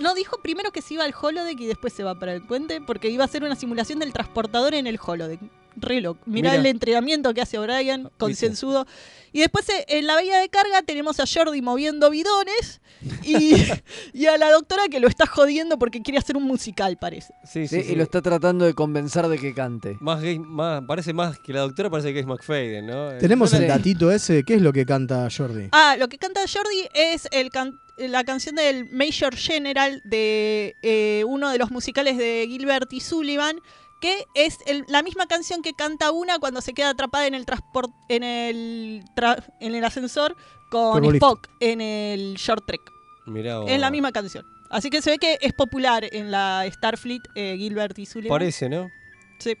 No 0.00 0.14
dijo 0.14 0.38
primero 0.42 0.72
que 0.72 0.82
se 0.82 0.94
iba 0.94 1.04
al 1.04 1.14
holodeck 1.20 1.60
y 1.60 1.66
después 1.66 1.92
se 1.92 2.02
va 2.02 2.18
para 2.18 2.32
el 2.32 2.42
puente, 2.42 2.80
porque 2.80 3.08
iba 3.08 3.22
a 3.22 3.26
hacer 3.26 3.44
una 3.44 3.54
simulación 3.54 4.00
del 4.00 4.12
transportador 4.12 4.74
en 4.74 4.86
el 4.86 4.98
holodeck. 5.04 5.40
Re 5.76 6.00
loco. 6.00 6.20
Mirá 6.26 6.50
Mira. 6.50 6.60
el 6.60 6.66
entrenamiento 6.66 7.32
que 7.34 7.40
hace 7.42 7.58
O'Brien, 7.58 8.08
concienzudo. 8.18 8.86
Y 9.32 9.40
después 9.40 9.68
eh, 9.68 9.84
en 9.88 10.06
la 10.06 10.14
bahía 10.14 10.38
de 10.38 10.48
carga 10.48 10.82
tenemos 10.82 11.18
a 11.18 11.24
Jordi 11.26 11.60
moviendo 11.60 12.08
bidones 12.10 12.80
y, 13.24 13.54
y 14.12 14.26
a 14.26 14.38
la 14.38 14.50
doctora 14.52 14.84
que 14.88 15.00
lo 15.00 15.08
está 15.08 15.26
jodiendo 15.26 15.76
porque 15.78 16.02
quiere 16.02 16.18
hacer 16.18 16.36
un 16.36 16.44
musical, 16.44 16.96
parece. 16.98 17.34
Sí, 17.44 17.66
Sí, 17.66 17.80
sí, 17.80 17.82
sí. 17.88 17.92
y 17.92 17.96
lo 17.96 18.04
está 18.04 18.22
tratando 18.22 18.64
de 18.64 18.74
convencer 18.74 19.26
de 19.26 19.38
que 19.38 19.52
cante. 19.52 19.96
Más 20.00 20.22
gay, 20.22 20.38
más, 20.38 20.82
parece 20.86 21.12
más 21.12 21.38
que 21.40 21.52
la 21.52 21.60
doctora, 21.60 21.90
parece 21.90 22.12
que 22.12 22.20
es 22.20 22.26
McFadden, 22.26 22.86
¿no? 22.86 23.08
Tenemos 23.18 23.52
no 23.52 23.58
el 23.58 23.66
datito 23.66 24.10
ese. 24.12 24.44
¿Qué 24.44 24.54
es 24.54 24.62
lo 24.62 24.72
que 24.72 24.86
canta 24.86 25.28
Jordi? 25.36 25.68
Ah, 25.72 25.96
lo 25.98 26.08
que 26.08 26.18
canta 26.18 26.40
Jordi 26.46 26.88
es 26.94 27.26
el 27.32 27.50
can- 27.50 27.80
la 27.96 28.22
canción 28.24 28.54
del 28.56 28.88
Major 28.92 29.34
General 29.36 30.00
de 30.04 30.76
eh, 30.82 31.24
uno 31.26 31.50
de 31.50 31.58
los 31.58 31.70
musicales 31.72 32.18
de 32.18 32.44
Gilbert 32.48 32.92
y 32.92 33.00
Sullivan, 33.00 33.60
que 34.00 34.24
es 34.34 34.58
el- 34.66 34.84
la 34.88 35.02
misma 35.02 35.26
canción 35.26 35.62
que 35.62 35.72
canta 35.72 36.10
una 36.10 36.38
cuando 36.38 36.60
se 36.60 36.74
queda 36.74 36.90
atrapada 36.90 37.26
en 37.26 37.34
el 37.34 37.46
transport 37.46 37.90
en 38.08 38.22
el 38.22 39.02
tra- 39.16 39.42
en 39.60 39.74
el 39.74 39.84
ascensor 39.84 40.36
con. 40.70 41.04
Spock 41.04 41.48
en 41.60 41.80
el 41.80 42.34
Short 42.34 42.64
Trek. 42.66 42.80
Mirá 43.26 43.58
vos. 43.60 43.70
Es 43.70 43.80
la 43.80 43.90
misma 43.90 44.12
canción. 44.12 44.44
Así 44.70 44.90
que 44.90 45.00
se 45.02 45.10
ve 45.10 45.18
que 45.18 45.38
es 45.40 45.52
popular 45.52 46.06
en 46.12 46.30
la 46.30 46.64
Starfleet 46.70 47.22
eh, 47.36 47.54
Gilbert 47.58 47.98
y 47.98 48.06
Sullivan. 48.06 48.34
Parece, 48.34 48.68
¿no? 48.68 48.90
Sí. 49.38 49.54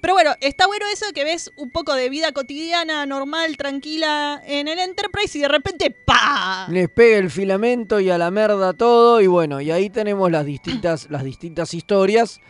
Pero 0.00 0.14
bueno, 0.14 0.30
está 0.40 0.68
bueno 0.68 0.86
eso 0.92 1.06
que 1.12 1.24
ves 1.24 1.50
un 1.56 1.72
poco 1.72 1.92
de 1.92 2.08
vida 2.08 2.30
cotidiana, 2.30 3.04
normal, 3.04 3.56
tranquila 3.56 4.40
en 4.46 4.68
el 4.68 4.78
Enterprise 4.78 5.36
y 5.36 5.40
de 5.40 5.48
repente 5.48 5.90
¡pa! 5.90 6.68
Les 6.70 6.88
pega 6.88 7.16
el 7.18 7.30
filamento 7.32 7.98
y 7.98 8.08
a 8.08 8.16
la 8.16 8.30
merda 8.30 8.74
todo. 8.74 9.20
Y 9.20 9.26
bueno, 9.26 9.60
y 9.60 9.72
ahí 9.72 9.90
tenemos 9.90 10.30
las 10.30 10.46
distintas, 10.46 11.10
las 11.10 11.24
distintas 11.24 11.74
historias. 11.74 12.40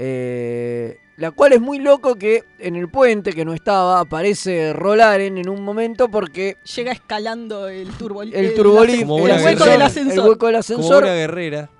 Eh, 0.00 0.96
la 1.16 1.32
cual 1.32 1.52
es 1.52 1.60
muy 1.60 1.80
loco 1.80 2.14
que 2.14 2.44
en 2.60 2.76
el 2.76 2.88
puente 2.88 3.32
que 3.32 3.44
no 3.44 3.52
estaba 3.52 3.98
aparece 3.98 4.72
Rolaren 4.72 5.36
en 5.38 5.48
un 5.48 5.64
momento 5.64 6.08
porque 6.08 6.56
Llega 6.76 6.92
escalando 6.92 7.68
el 7.68 7.88
turbo 7.98 8.22
el 8.22 8.54
Como 8.54 9.16
el, 9.16 9.22
buena 9.22 9.42
hueco 9.42 9.64
del 9.64 9.82
ascensor. 9.82 10.12
el 10.24 10.30
hueco 10.30 10.46
del 10.46 10.62
Como 10.64 10.88
una 10.88 11.14
guerrera. 11.14 11.70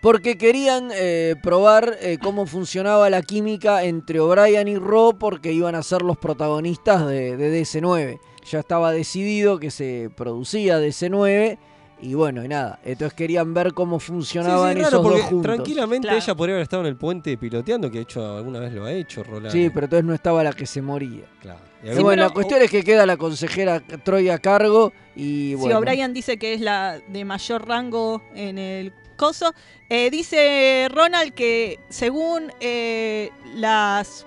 porque 0.00 0.36
querían 0.36 0.90
eh, 0.92 1.36
probar 1.40 1.96
eh, 2.00 2.18
cómo 2.20 2.46
funcionaba 2.46 3.08
la 3.10 3.22
química 3.22 3.84
entre 3.84 4.18
O'Brien 4.18 4.66
y 4.66 4.74
Ro 4.74 5.14
porque 5.16 5.52
iban 5.52 5.76
a 5.76 5.84
ser 5.84 6.02
los 6.02 6.16
protagonistas 6.18 7.06
de, 7.06 7.36
de 7.36 7.62
DC9. 7.62 8.18
Ya 8.50 8.58
estaba 8.58 8.90
decidido 8.90 9.60
que 9.60 9.70
se 9.70 10.10
producía 10.16 10.80
DC9 10.80 11.58
y 12.00 12.14
bueno, 12.14 12.44
y 12.44 12.48
nada. 12.48 12.78
Entonces 12.84 13.14
querían 13.14 13.54
ver 13.54 13.72
cómo 13.72 13.98
Sí, 14.00 14.06
funcionaban 14.06 14.74
sí, 14.76 14.82
raro, 14.82 14.88
esos 14.98 15.02
dos 15.02 15.20
juntos. 15.22 15.42
tranquilamente 15.54 16.08
Claro. 16.08 16.22
ella 16.22 16.34
podría 16.34 16.54
haber 16.56 16.62
estado 16.64 16.82
en 16.82 16.88
el 16.88 16.96
puente 16.96 17.36
piloteando, 17.38 17.90
que 17.90 17.98
de 17.98 18.02
hecho 18.02 18.36
alguna 18.36 18.60
vez 18.60 18.72
lo 18.72 18.84
ha 18.84 18.92
hecho, 18.92 19.22
Roland. 19.24 19.52
Sí, 19.52 19.70
pero 19.70 19.84
entonces 19.86 20.04
no 20.04 20.14
estaba 20.14 20.42
la 20.44 20.52
que 20.52 20.66
se 20.66 20.82
moría. 20.82 21.24
Claro. 21.40 21.60
Y 21.82 21.88
algún- 21.88 22.02
bueno, 22.04 22.20
pero- 22.20 22.28
la 22.28 22.34
cuestión 22.34 22.62
es 22.62 22.70
que 22.70 22.82
queda 22.84 23.06
la 23.06 23.16
consejera 23.16 23.80
Troy 23.80 24.28
a 24.28 24.38
cargo 24.38 24.92
y 25.14 25.50
Si 25.50 25.54
bueno. 25.56 25.78
O'Brien 25.78 26.12
dice 26.12 26.36
que 26.38 26.54
es 26.54 26.60
la 26.60 26.98
de 27.08 27.24
mayor 27.24 27.66
rango 27.66 28.22
en 28.34 28.58
el 28.58 28.92
coso, 29.16 29.54
eh, 29.88 30.10
dice 30.10 30.88
Ronald 30.90 31.32
que 31.32 31.78
según 31.88 32.52
eh, 32.60 33.30
las... 33.54 34.26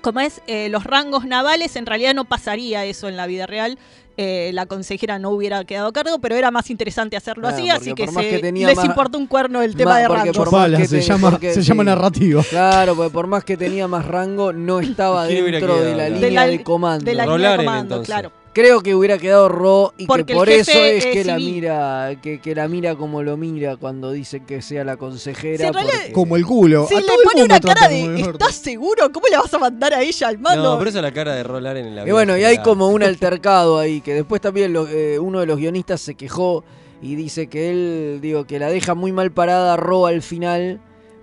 ¿Cómo 0.00 0.20
es? 0.20 0.40
Eh, 0.46 0.68
los 0.70 0.84
rangos 0.84 1.24
navales, 1.24 1.76
en 1.76 1.86
realidad 1.86 2.14
no 2.14 2.24
pasaría 2.24 2.84
eso 2.84 3.08
en 3.08 3.16
la 3.16 3.26
vida 3.26 3.46
real. 3.46 3.78
Eh, 4.20 4.50
la 4.52 4.66
consejera 4.66 5.20
no 5.20 5.30
hubiera 5.30 5.64
quedado 5.64 5.86
a 5.88 5.92
cargo, 5.92 6.18
pero 6.18 6.34
era 6.34 6.50
más 6.50 6.70
interesante 6.70 7.16
hacerlo 7.16 7.42
Claro, 7.42 7.56
así, 7.56 7.70
así 7.70 7.94
que, 7.94 8.08
se- 8.08 8.28
que 8.30 8.38
tenía 8.40 8.66
les 8.66 8.76
más- 8.76 8.84
importa 8.86 9.16
un 9.16 9.28
cuerno 9.28 9.62
el 9.62 9.76
tema 9.76 9.92
Ma- 9.92 9.98
de 9.98 10.06
porque 10.08 10.20
rango. 10.24 10.32
por 10.32 10.44
más 10.46 10.50
Chupala, 10.50 10.78
que 10.78 10.88
se 10.88 11.00
llama, 11.02 11.30
porque- 11.30 11.54
se 11.54 11.62
llama 11.62 11.82
sí. 11.82 11.86
narrativa. 11.86 12.42
Claro, 12.50 12.96
porque 12.96 13.10
por 13.12 13.26
más 13.28 13.44
que 13.44 13.56
tenía 13.56 13.86
más 13.86 14.04
rango, 14.04 14.52
no 14.52 14.80
estaba 14.80 15.26
¿Quién 15.28 15.42
hubiera 15.44 15.58
dentro 15.58 15.74
de 15.76 15.80
quedado 15.82 15.96
la 15.96 16.02
acá? 16.04 16.14
línea 16.14 16.28
De 16.28 16.34
la- 16.34 16.46
de 16.48 16.62
comando. 16.64 17.04
de 17.04 17.14
la 17.14 17.26
línea 17.26 17.50
de 17.52 17.56
comando, 17.58 17.80
entonces. 17.94 18.06
claro. 18.06 18.32
Creo 18.58 18.80
que 18.80 18.92
hubiera 18.96 19.18
quedado 19.18 19.48
Ro 19.48 19.94
y 19.96 20.06
Porque 20.06 20.24
que 20.24 20.34
por 20.34 20.48
eso 20.48 20.72
es 20.72 21.04
es 21.04 21.12
que 21.14 21.22
la 21.24 21.36
mira, 21.36 22.10
que, 22.20 22.40
que 22.40 22.56
la 22.56 22.66
mira 22.66 22.96
como 22.96 23.22
lo 23.22 23.36
mira 23.36 23.76
cuando 23.76 24.10
dice 24.10 24.40
que 24.44 24.62
sea 24.62 24.82
la 24.82 24.96
consejera. 24.96 25.70
Porque- 25.70 26.12
Como 26.12 26.34
el 26.34 26.44
culo. 26.44 26.86
Si 26.88 26.96
A 26.96 27.00
le 27.00 27.06
pone 27.06 27.20
mundo 27.42 27.44
una 27.44 27.60
cara 27.60 27.86
de. 27.86 28.20
¿estás 28.20 28.56
seguro? 28.56 29.12
¿Cómo 29.12 29.28
le 29.30 29.36
vas 29.36 29.54
a 29.54 29.58
mandar 29.60 29.94
a 29.94 30.02
ella 30.02 30.26
al 30.26 30.38
mando? 30.38 30.62
No, 30.72 30.76
pero 30.78 30.90
esa 30.90 30.98
es 30.98 31.02
la 31.04 31.12
cara 31.12 31.36
de 31.36 31.44
Rolar 31.44 31.76
en 31.76 31.94
la 31.94 32.08
Y 32.08 32.10
bueno, 32.10 32.36
y 32.36 32.42
hay 32.42 32.58
como 32.58 32.88
un 32.88 33.04
altercado 33.04 33.78
ahí, 33.78 34.00
que 34.00 34.12
después 34.14 34.40
también 34.40 34.72
lo- 34.72 34.88
eh, 34.88 35.20
uno 35.20 35.38
de 35.38 35.46
los 35.46 35.56
guionistas 35.56 36.00
se 36.00 36.16
quejó 36.16 36.64
y 37.00 37.14
dice 37.14 37.46
que 37.46 37.70
él, 37.70 38.18
digo, 38.20 38.44
que 38.44 38.58
la 38.58 38.70
deja 38.70 38.96
muy 38.96 39.12
mal 39.12 39.30
parada 39.30 39.74
a 39.74 39.76
Ro 39.76 40.06
al 40.06 40.20
final 40.20 40.80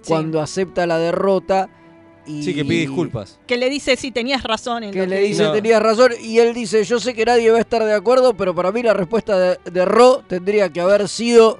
cuando 0.07 0.39
acepta 0.39 0.87
la 0.87 0.99
derrota. 0.99 1.67
Y 2.27 2.43
Sí, 2.43 2.55
que 2.55 2.65
pide 2.65 2.81
disculpas. 2.81 3.37
Que 3.45 3.57
le 3.57 3.69
dice 3.69 3.95
si 3.95 4.11
tenías 4.11 4.43
razón 4.43 4.83
en 4.83 4.91
Que 4.91 4.99
lo 4.99 5.05
le 5.05 5.17
que 5.17 5.21
dice, 5.23 5.41
dijo. 5.43 5.53
tenías 5.53 5.81
razón, 5.81 6.11
y 6.21 6.39
él 6.39 6.53
dice, 6.53 6.83
yo 6.83 6.99
sé 6.99 7.13
que 7.13 7.23
nadie 7.25 7.51
va 7.51 7.57
a 7.57 7.61
estar 7.61 7.83
de 7.83 7.93
acuerdo, 7.93 8.33
pero 8.35 8.55
para 8.55 8.71
mí 8.71 8.81
la 8.81 8.93
respuesta 8.93 9.37
de, 9.37 9.59
de 9.71 9.85
Ro 9.85 10.23
tendría 10.27 10.69
que 10.69 10.81
haber 10.81 11.07
sido, 11.07 11.59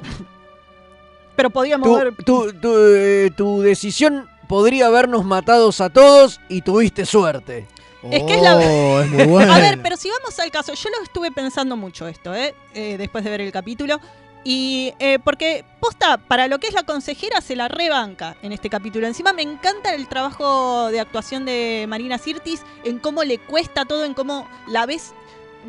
Pero 1.36 1.50
podíamos 1.50 1.88
tu, 1.88 1.96
ver... 1.96 2.16
tu, 2.26 2.54
tu, 2.54 2.74
eh, 2.96 3.32
tu 3.36 3.62
decisión 3.62 4.28
podría 4.48 4.88
habernos 4.88 5.26
matados 5.26 5.82
a 5.82 5.90
todos 5.90 6.40
y 6.50 6.62
tuviste 6.62 7.06
suerte. 7.06 7.68
Es 8.10 8.24
que 8.24 8.36
es 8.36 8.42
la- 8.42 8.58
Oh, 8.58 9.00
es 9.02 9.10
muy 9.10 9.24
bueno. 9.26 9.54
A 9.56 9.60
ver, 9.60 9.80
pero 9.82 9.98
si 9.98 10.10
vamos 10.10 10.40
al 10.40 10.52
caso, 10.52 10.74
yo 10.74 10.90
lo 10.92 11.04
estuve 11.04 11.32
pensando 11.32 11.76
mucho 11.76 12.08
esto, 12.08 12.34
¿eh? 12.36 12.54
Eh, 12.74 12.96
después 12.98 13.24
de 13.24 13.30
ver 13.32 13.42
el 13.42 13.52
capítulo. 13.52 14.00
Y 14.48 14.94
eh, 15.00 15.18
porque, 15.24 15.66
posta, 15.82 16.18
para 16.18 16.48
lo 16.48 16.60
que 16.60 16.68
es 16.68 16.74
la 16.76 16.84
consejera, 16.84 17.42
se 17.42 17.56
la 17.56 17.68
rebanca 17.68 18.38
en 18.44 18.52
este 18.52 18.70
capítulo. 18.70 19.08
Encima 19.08 19.34
me 19.34 19.42
encanta 19.42 19.96
el 19.96 20.08
trabajo 20.08 20.90
de 20.92 21.00
actuación 21.00 21.46
de 21.46 21.86
Marina 21.90 22.20
Sirtis, 22.20 22.62
en 22.84 23.00
cómo 23.00 23.24
le 23.24 23.40
cuesta 23.40 23.86
todo, 23.86 24.06
en 24.06 24.14
cómo 24.14 24.48
la 24.68 24.86
ves, 24.86 25.14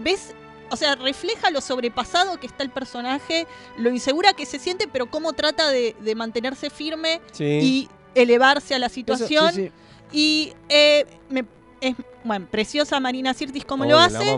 ves, 0.05 0.35
o 0.71 0.77
sea, 0.77 0.95
refleja 0.95 1.49
lo 1.51 1.63
sobrepasado 1.63 2.39
que 2.39 2.47
está 2.47 2.65
el 2.65 2.71
personaje, 2.71 3.47
lo 3.79 3.89
insegura 3.91 4.35
que 4.35 4.45
se 4.45 4.59
siente, 4.59 4.87
pero 4.89 5.07
cómo 5.11 5.33
trata 5.33 5.71
de, 5.71 5.97
de 6.01 6.15
mantenerse 6.15 6.69
firme 6.69 7.23
Sí. 7.33 7.45
y 7.45 7.89
elevarse 8.15 8.75
a 8.75 8.79
la 8.79 8.91
situación. 8.91 9.55
sí, 9.55 9.67
sí. 9.69 9.73
Y 10.13 10.53
eh, 10.69 11.07
me- 11.31 11.47
es, 11.81 11.95
bueno, 12.25 12.47
preciosa 12.51 13.01
Marina 13.01 13.33
Sirtis 13.33 13.65
como 13.65 13.85
Obvio, 13.85 13.97
lo 13.97 14.03
hace. 14.03 14.37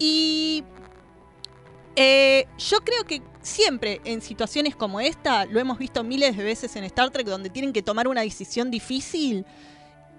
Y 0.00 0.64
eh, 1.96 2.46
yo 2.58 2.78
creo 2.80 3.04
que 3.04 3.22
siempre 3.48 4.00
en 4.04 4.20
situaciones 4.22 4.76
como 4.76 5.00
esta, 5.00 5.44
lo 5.46 5.58
hemos 5.58 5.78
visto 5.78 6.04
miles 6.04 6.36
de 6.36 6.44
veces 6.44 6.74
en 6.76 6.84
Star 6.84 7.10
Trek, 7.10 7.26
donde 7.26 7.50
tienen 7.50 7.72
que 7.72 7.82
tomar 7.82 8.06
una 8.08 8.20
decisión 8.20 8.70
difícil. 8.70 9.44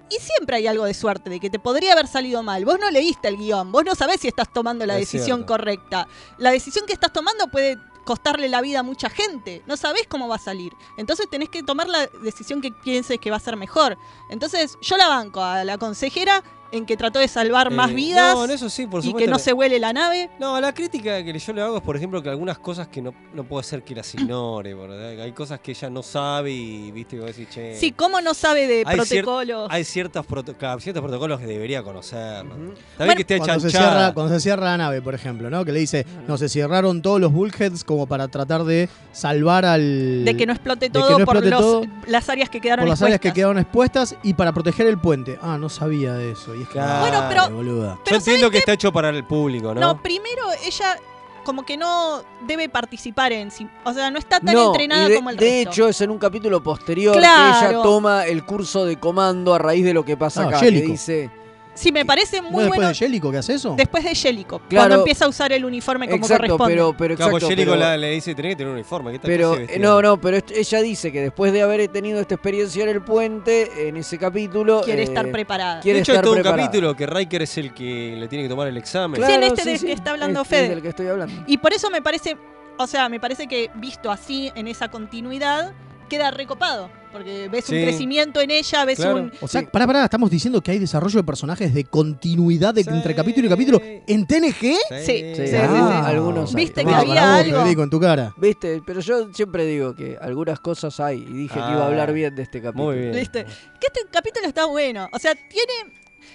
Y 0.09 0.15
siempre 0.15 0.57
hay 0.57 0.67
algo 0.67 0.85
de 0.85 0.93
suerte, 0.93 1.29
de 1.29 1.39
que 1.39 1.49
te 1.49 1.59
podría 1.59 1.93
haber 1.93 2.07
salido 2.07 2.41
mal. 2.41 2.65
Vos 2.65 2.79
no 2.79 2.89
leíste 2.89 3.27
el 3.27 3.37
guion, 3.37 3.71
vos 3.71 3.85
no 3.85 3.93
sabés 3.93 4.21
si 4.21 4.27
estás 4.27 4.51
tomando 4.51 4.85
la 4.85 4.95
Es 4.97 5.11
decisión 5.11 5.39
cierto. 5.39 5.53
correcta. 5.53 6.07
La 6.37 6.51
decisión 6.51 6.85
que 6.87 6.93
estás 6.93 7.13
tomando 7.13 7.47
puede 7.47 7.77
costarle 8.05 8.49
la 8.49 8.61
vida 8.61 8.79
a 8.79 8.83
mucha 8.83 9.07
gente. 9.07 9.61
No 9.67 9.77
sabés 9.77 10.07
cómo 10.07 10.27
va 10.27 10.37
a 10.37 10.39
salir. 10.39 10.73
Entonces 10.97 11.27
tenés 11.29 11.49
que 11.49 11.61
tomar 11.61 11.87
la 11.87 12.07
decisión 12.23 12.59
que 12.59 12.71
pienses 12.71 13.19
que 13.19 13.29
va 13.29 13.37
a 13.37 13.39
ser 13.39 13.55
mejor. 13.55 13.99
Entonces 14.31 14.79
yo 14.81 14.97
la 14.97 15.07
banco 15.07 15.43
a 15.43 15.63
la 15.63 15.77
consejera 15.77 16.43
en 16.71 16.85
que 16.85 16.95
trató 16.97 17.19
de 17.19 17.27
salvar 17.27 17.71
más 17.71 17.91
Eh, 17.91 17.93
vidas 17.95 18.35
no, 18.35 18.45
en 18.45 18.51
eso 18.51 18.69
sí, 18.69 18.85
por 18.87 19.03
y 19.03 19.13
que 19.13 19.27
no 19.27 19.39
se 19.39 19.53
huele 19.53 19.79
la 19.79 19.91
nave. 19.93 20.29
No, 20.39 20.59
la 20.61 20.73
crítica 20.73 21.23
que 21.23 21.37
yo 21.39 21.53
le 21.53 21.61
hago 21.61 21.77
es, 21.77 21.83
por 21.83 21.95
ejemplo, 21.95 22.21
que 22.21 22.29
algunas 22.29 22.59
cosas 22.59 22.87
que 22.87 23.01
no, 23.01 23.13
no 23.33 23.43
puede 23.43 23.63
ser 23.63 23.83
que 23.83 23.95
las 23.95 24.13
ignore, 24.13 24.73
¿verdad? 24.73 25.19
Hay 25.21 25.31
cosas 25.31 25.59
que 25.59 25.71
ella 25.71 25.89
no 25.89 26.03
sabe 26.03 26.51
y, 26.51 26.91
viste, 26.91 27.15
que 27.15 27.21
vos 27.23 27.35
decís, 27.35 27.49
che... 27.49 27.75
Sí, 27.75 27.91
¿cómo 27.91 28.21
no 28.21 28.33
sabe 28.33 28.67
de 28.67 28.83
hay 28.85 28.97
cier- 28.99 29.23
protocolos? 29.23 29.67
hay 29.71 29.83
ciertos, 29.83 30.25
proto- 30.27 30.79
ciertos 30.79 31.01
protocolos 31.01 31.39
que 31.39 31.45
debería 31.47 31.81
conocer. 31.83 32.45
¿no? 32.45 32.51
También 32.53 32.73
Bueno, 32.97 33.15
que 33.15 33.21
esté 33.21 33.37
cuando 33.39 33.59
se, 33.61 33.69
cierra, 33.71 34.13
cuando 34.13 34.33
se 34.35 34.39
cierra 34.39 34.65
la 34.65 34.77
nave, 34.77 35.01
por 35.01 35.15
ejemplo, 35.15 35.49
¿no? 35.49 35.65
Que 35.65 35.71
le 35.71 35.79
dice, 35.79 36.05
no, 36.27 36.37
se 36.37 36.49
cerraron 36.49 37.01
todos 37.01 37.19
los 37.19 37.31
bulkheads 37.33 37.83
como 37.83 38.05
para 38.07 38.27
tratar 38.27 38.63
de 38.63 38.89
salvar 39.11 39.65
al... 39.65 40.23
de 40.25 40.37
que 40.37 40.45
no 40.45 40.53
explote 40.53 40.89
todo 40.89 41.17
no 41.19 41.25
por 41.25 41.43
los- 41.43 41.59
todo 41.59 41.81
las 42.07 42.29
áreas 42.29 42.49
que 42.49 42.61
quedaron 42.61 42.83
por 42.83 42.89
las 42.89 43.01
áreas 43.01 43.19
que 43.19 43.29
expuestas. 43.29 43.35
quedaron 43.35 43.57
expuestas 43.59 44.15
y 44.23 44.33
para 44.33 44.51
proteger 44.53 44.87
el 44.87 44.97
puente. 44.99 45.37
Ah, 45.41 45.57
no 45.59 45.69
sabía 45.69 46.13
de 46.13 46.31
eso. 46.31 46.55
Y 46.59 46.63
es 46.63 46.67
que, 46.67 46.73
Claro. 46.73 46.99
Bueno, 46.99 47.25
pero-. 47.29 47.97
Yo 48.05 48.15
entiendo 48.15 48.51
que 48.51 48.57
está 48.59 48.73
hecho 48.73 48.91
para 48.91 49.09
el 49.09 49.23
público, 49.23 49.73
¿no? 49.73 49.79
¿no? 49.79 50.01
primero 50.01 50.43
ella 50.65 50.97
como 51.45 51.63
que 51.63 51.77
no 51.77 52.21
debe 52.45 52.69
participar 52.69 53.31
en 53.31 53.49
sí. 53.49 53.67
O 53.85 53.93
sea, 53.93 54.11
no 54.11 54.19
está 54.19 54.39
tan 54.39 54.53
No, 54.53 54.67
entrenada 54.67 55.07
de, 55.07 55.15
como 55.15 55.29
el 55.31 55.37
de 55.37 55.45
resto. 55.45 55.69
hecho 55.71 55.87
es 55.87 56.01
en 56.01 56.11
un 56.11 56.19
capítulo 56.19 56.61
posterior 56.61 57.13
que 57.15 57.19
ella 57.21 57.79
toma 57.81 58.25
el 58.25 58.45
curso 58.45 58.85
de 58.85 58.99
comando 58.99 59.55
a 59.55 59.57
raíz 59.57 59.83
de 59.85 59.93
lo 59.93 60.03
que 60.05 60.15
pasa 60.17 60.43
Ah, 60.43 60.47
acá. 60.49 60.59
Jellico. 60.59 60.85
Que 60.87 60.91
dice, 60.91 61.29
Sí, 61.79 61.91
me 61.93 62.05
parece 62.05 62.41
¿No 62.41 62.49
muy 62.51 62.63
después 62.63 62.77
bueno 62.77 62.89
de 62.89 62.95
Jellico 62.95 63.31
que 63.31 63.37
hace 63.37 63.53
eso? 63.53 63.73
después 63.77 64.03
de 64.03 64.13
Jellico, 64.13 64.59
Claro. 64.67 64.87
cuando 64.87 64.95
empieza 64.97 65.23
a 65.25 65.27
usar 65.29 65.53
el 65.53 65.63
uniforme 65.63 66.07
como 66.07 66.17
exacto, 66.17 66.41
corresponde. 66.57 66.73
pero, 66.73 66.93
pero 66.97 67.15
Claro, 67.15 67.37
exacto, 67.37 67.55
pero- 67.55 67.75
la- 67.77 67.95
le 67.97 68.11
dice, 68.11 68.35
tenés 68.35 68.51
que 68.51 68.55
tener 68.57 68.67
un 68.69 68.73
uniforme. 68.75 69.11
¿qué 69.13 69.19
tal 69.19 69.27
Pero, 69.31 69.55
no, 69.79 70.01
no, 70.01 70.19
pero 70.19 70.37
ella 70.53 70.81
dice 70.81 71.11
que 71.11 71.21
después 71.21 71.53
de 71.53 71.61
haber 71.61 71.87
tenido 71.87 72.19
esta 72.19 72.35
experiencia 72.35 72.83
en 72.83 72.89
el 72.89 73.01
puente, 73.01 73.87
en 73.87 73.95
ese 73.97 74.17
capítulo. 74.17 74.81
Quiere 74.83 75.01
eh, 75.01 75.05
estar 75.05 75.31
preparada. 75.31 75.79
quiere 75.79 75.99
de 75.99 76.01
hecho, 76.01 76.11
hay 76.11 76.17
estar 76.17 76.25
todo 76.25 76.35
un 76.35 76.43
capítulo 76.43 76.95
que 76.95 77.05
Riker 77.05 77.41
es 77.43 77.57
el 77.57 77.73
que 77.73 78.15
le 78.17 78.27
tiene 78.27 78.43
que 78.43 78.49
tomar 78.49 78.67
el 78.67 78.75
examen. 78.77 79.15
Sí, 79.23 79.31
en 79.31 79.39
Claro, 79.39 79.55
este 79.55 79.69
del 79.69 79.79
que 79.79 79.91
está 79.93 80.11
hablando 80.11 80.41
este 80.41 80.55
es 80.55 80.61
Fede. 80.61 80.69
del 80.75 80.81
que 80.81 80.89
estoy 80.89 81.07
hablando. 81.07 81.43
Y 81.47 81.57
por 81.59 81.71
eso 81.71 81.89
me 81.89 82.01
parece, 82.01 82.35
o 82.77 82.87
sea, 82.87 83.07
me 83.07 83.21
parece 83.21 83.47
que 83.47 83.71
visto 83.75 84.11
así, 84.11 84.51
en 84.55 84.67
esa 84.67 84.89
continuidad, 84.89 85.71
queda 86.09 86.31
recopado. 86.31 86.89
Porque 87.11 87.49
ves 87.49 87.65
Sí. 87.65 87.75
un 87.75 87.81
crecimiento 87.83 88.39
en 88.39 88.51
ella, 88.51 88.85
ves 88.85 88.97
Claro. 88.97 89.15
un... 89.17 89.31
O 89.41 89.47
sea, 89.47 89.63
pará, 89.69 89.87
pará, 89.87 90.03
estamos 90.03 90.29
diciendo 90.29 90.61
que 90.61 90.71
hay 90.71 90.79
desarrollo 90.79 91.17
de 91.19 91.23
personajes 91.23 91.73
de 91.73 91.83
continuidad 91.85 92.73
de- 92.73 92.81
entre 92.81 93.15
capítulo 93.15 93.47
y 93.47 93.49
capítulo 93.49 93.81
en 93.83 94.25
TNG. 94.27 94.53
Sí, 94.59 94.75
sí, 95.05 95.33
sí, 95.47 95.55
ah, 95.55 96.01
sí. 96.05 96.09
algunos 96.11 96.49
hay. 96.51 96.55
Viste 96.65 96.85
que 96.85 96.93
había 96.93 97.21
vos, 97.21 97.39
algo. 97.45 97.57
Federico, 97.61 97.83
en 97.83 97.89
tu 97.89 97.99
cara. 97.99 98.33
Viste, 98.37 98.81
pero 98.85 98.99
yo 99.01 99.33
siempre 99.33 99.65
digo 99.65 99.95
que 99.95 100.17
algunas 100.21 100.59
cosas 100.59 100.99
hay 100.99 101.17
y 101.19 101.33
dije 101.33 101.53
que 101.55 101.59
iba 101.59 101.69
a 101.79 101.83
Ah, 101.83 101.87
hablar 101.87 102.13
bien 102.13 102.35
de 102.35 102.43
este 102.43 102.61
capítulo. 102.61 102.85
Muy 102.91 102.97
bien. 102.99 103.11
¿Viste? 103.15 103.43
Que 103.45 103.87
este 103.87 104.01
capítulo 104.11 104.45
está 104.47 104.65
bueno. 104.65 105.07
O 105.11 105.17
sea, 105.19 105.33
tiene... 105.35 105.93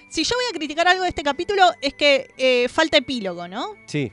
Si 0.09 0.25
yo 0.25 0.35
voy 0.37 0.45
a 0.51 0.57
criticar 0.57 0.89
algo 0.89 1.03
de 1.03 1.09
este 1.11 1.23
capítulo 1.23 1.63
es 1.81 1.95
que 1.95 2.29
eh, 2.37 2.69
falta 2.69 2.97
epílogo, 2.97 3.47
¿no? 3.49 3.75
Sí. 3.87 4.11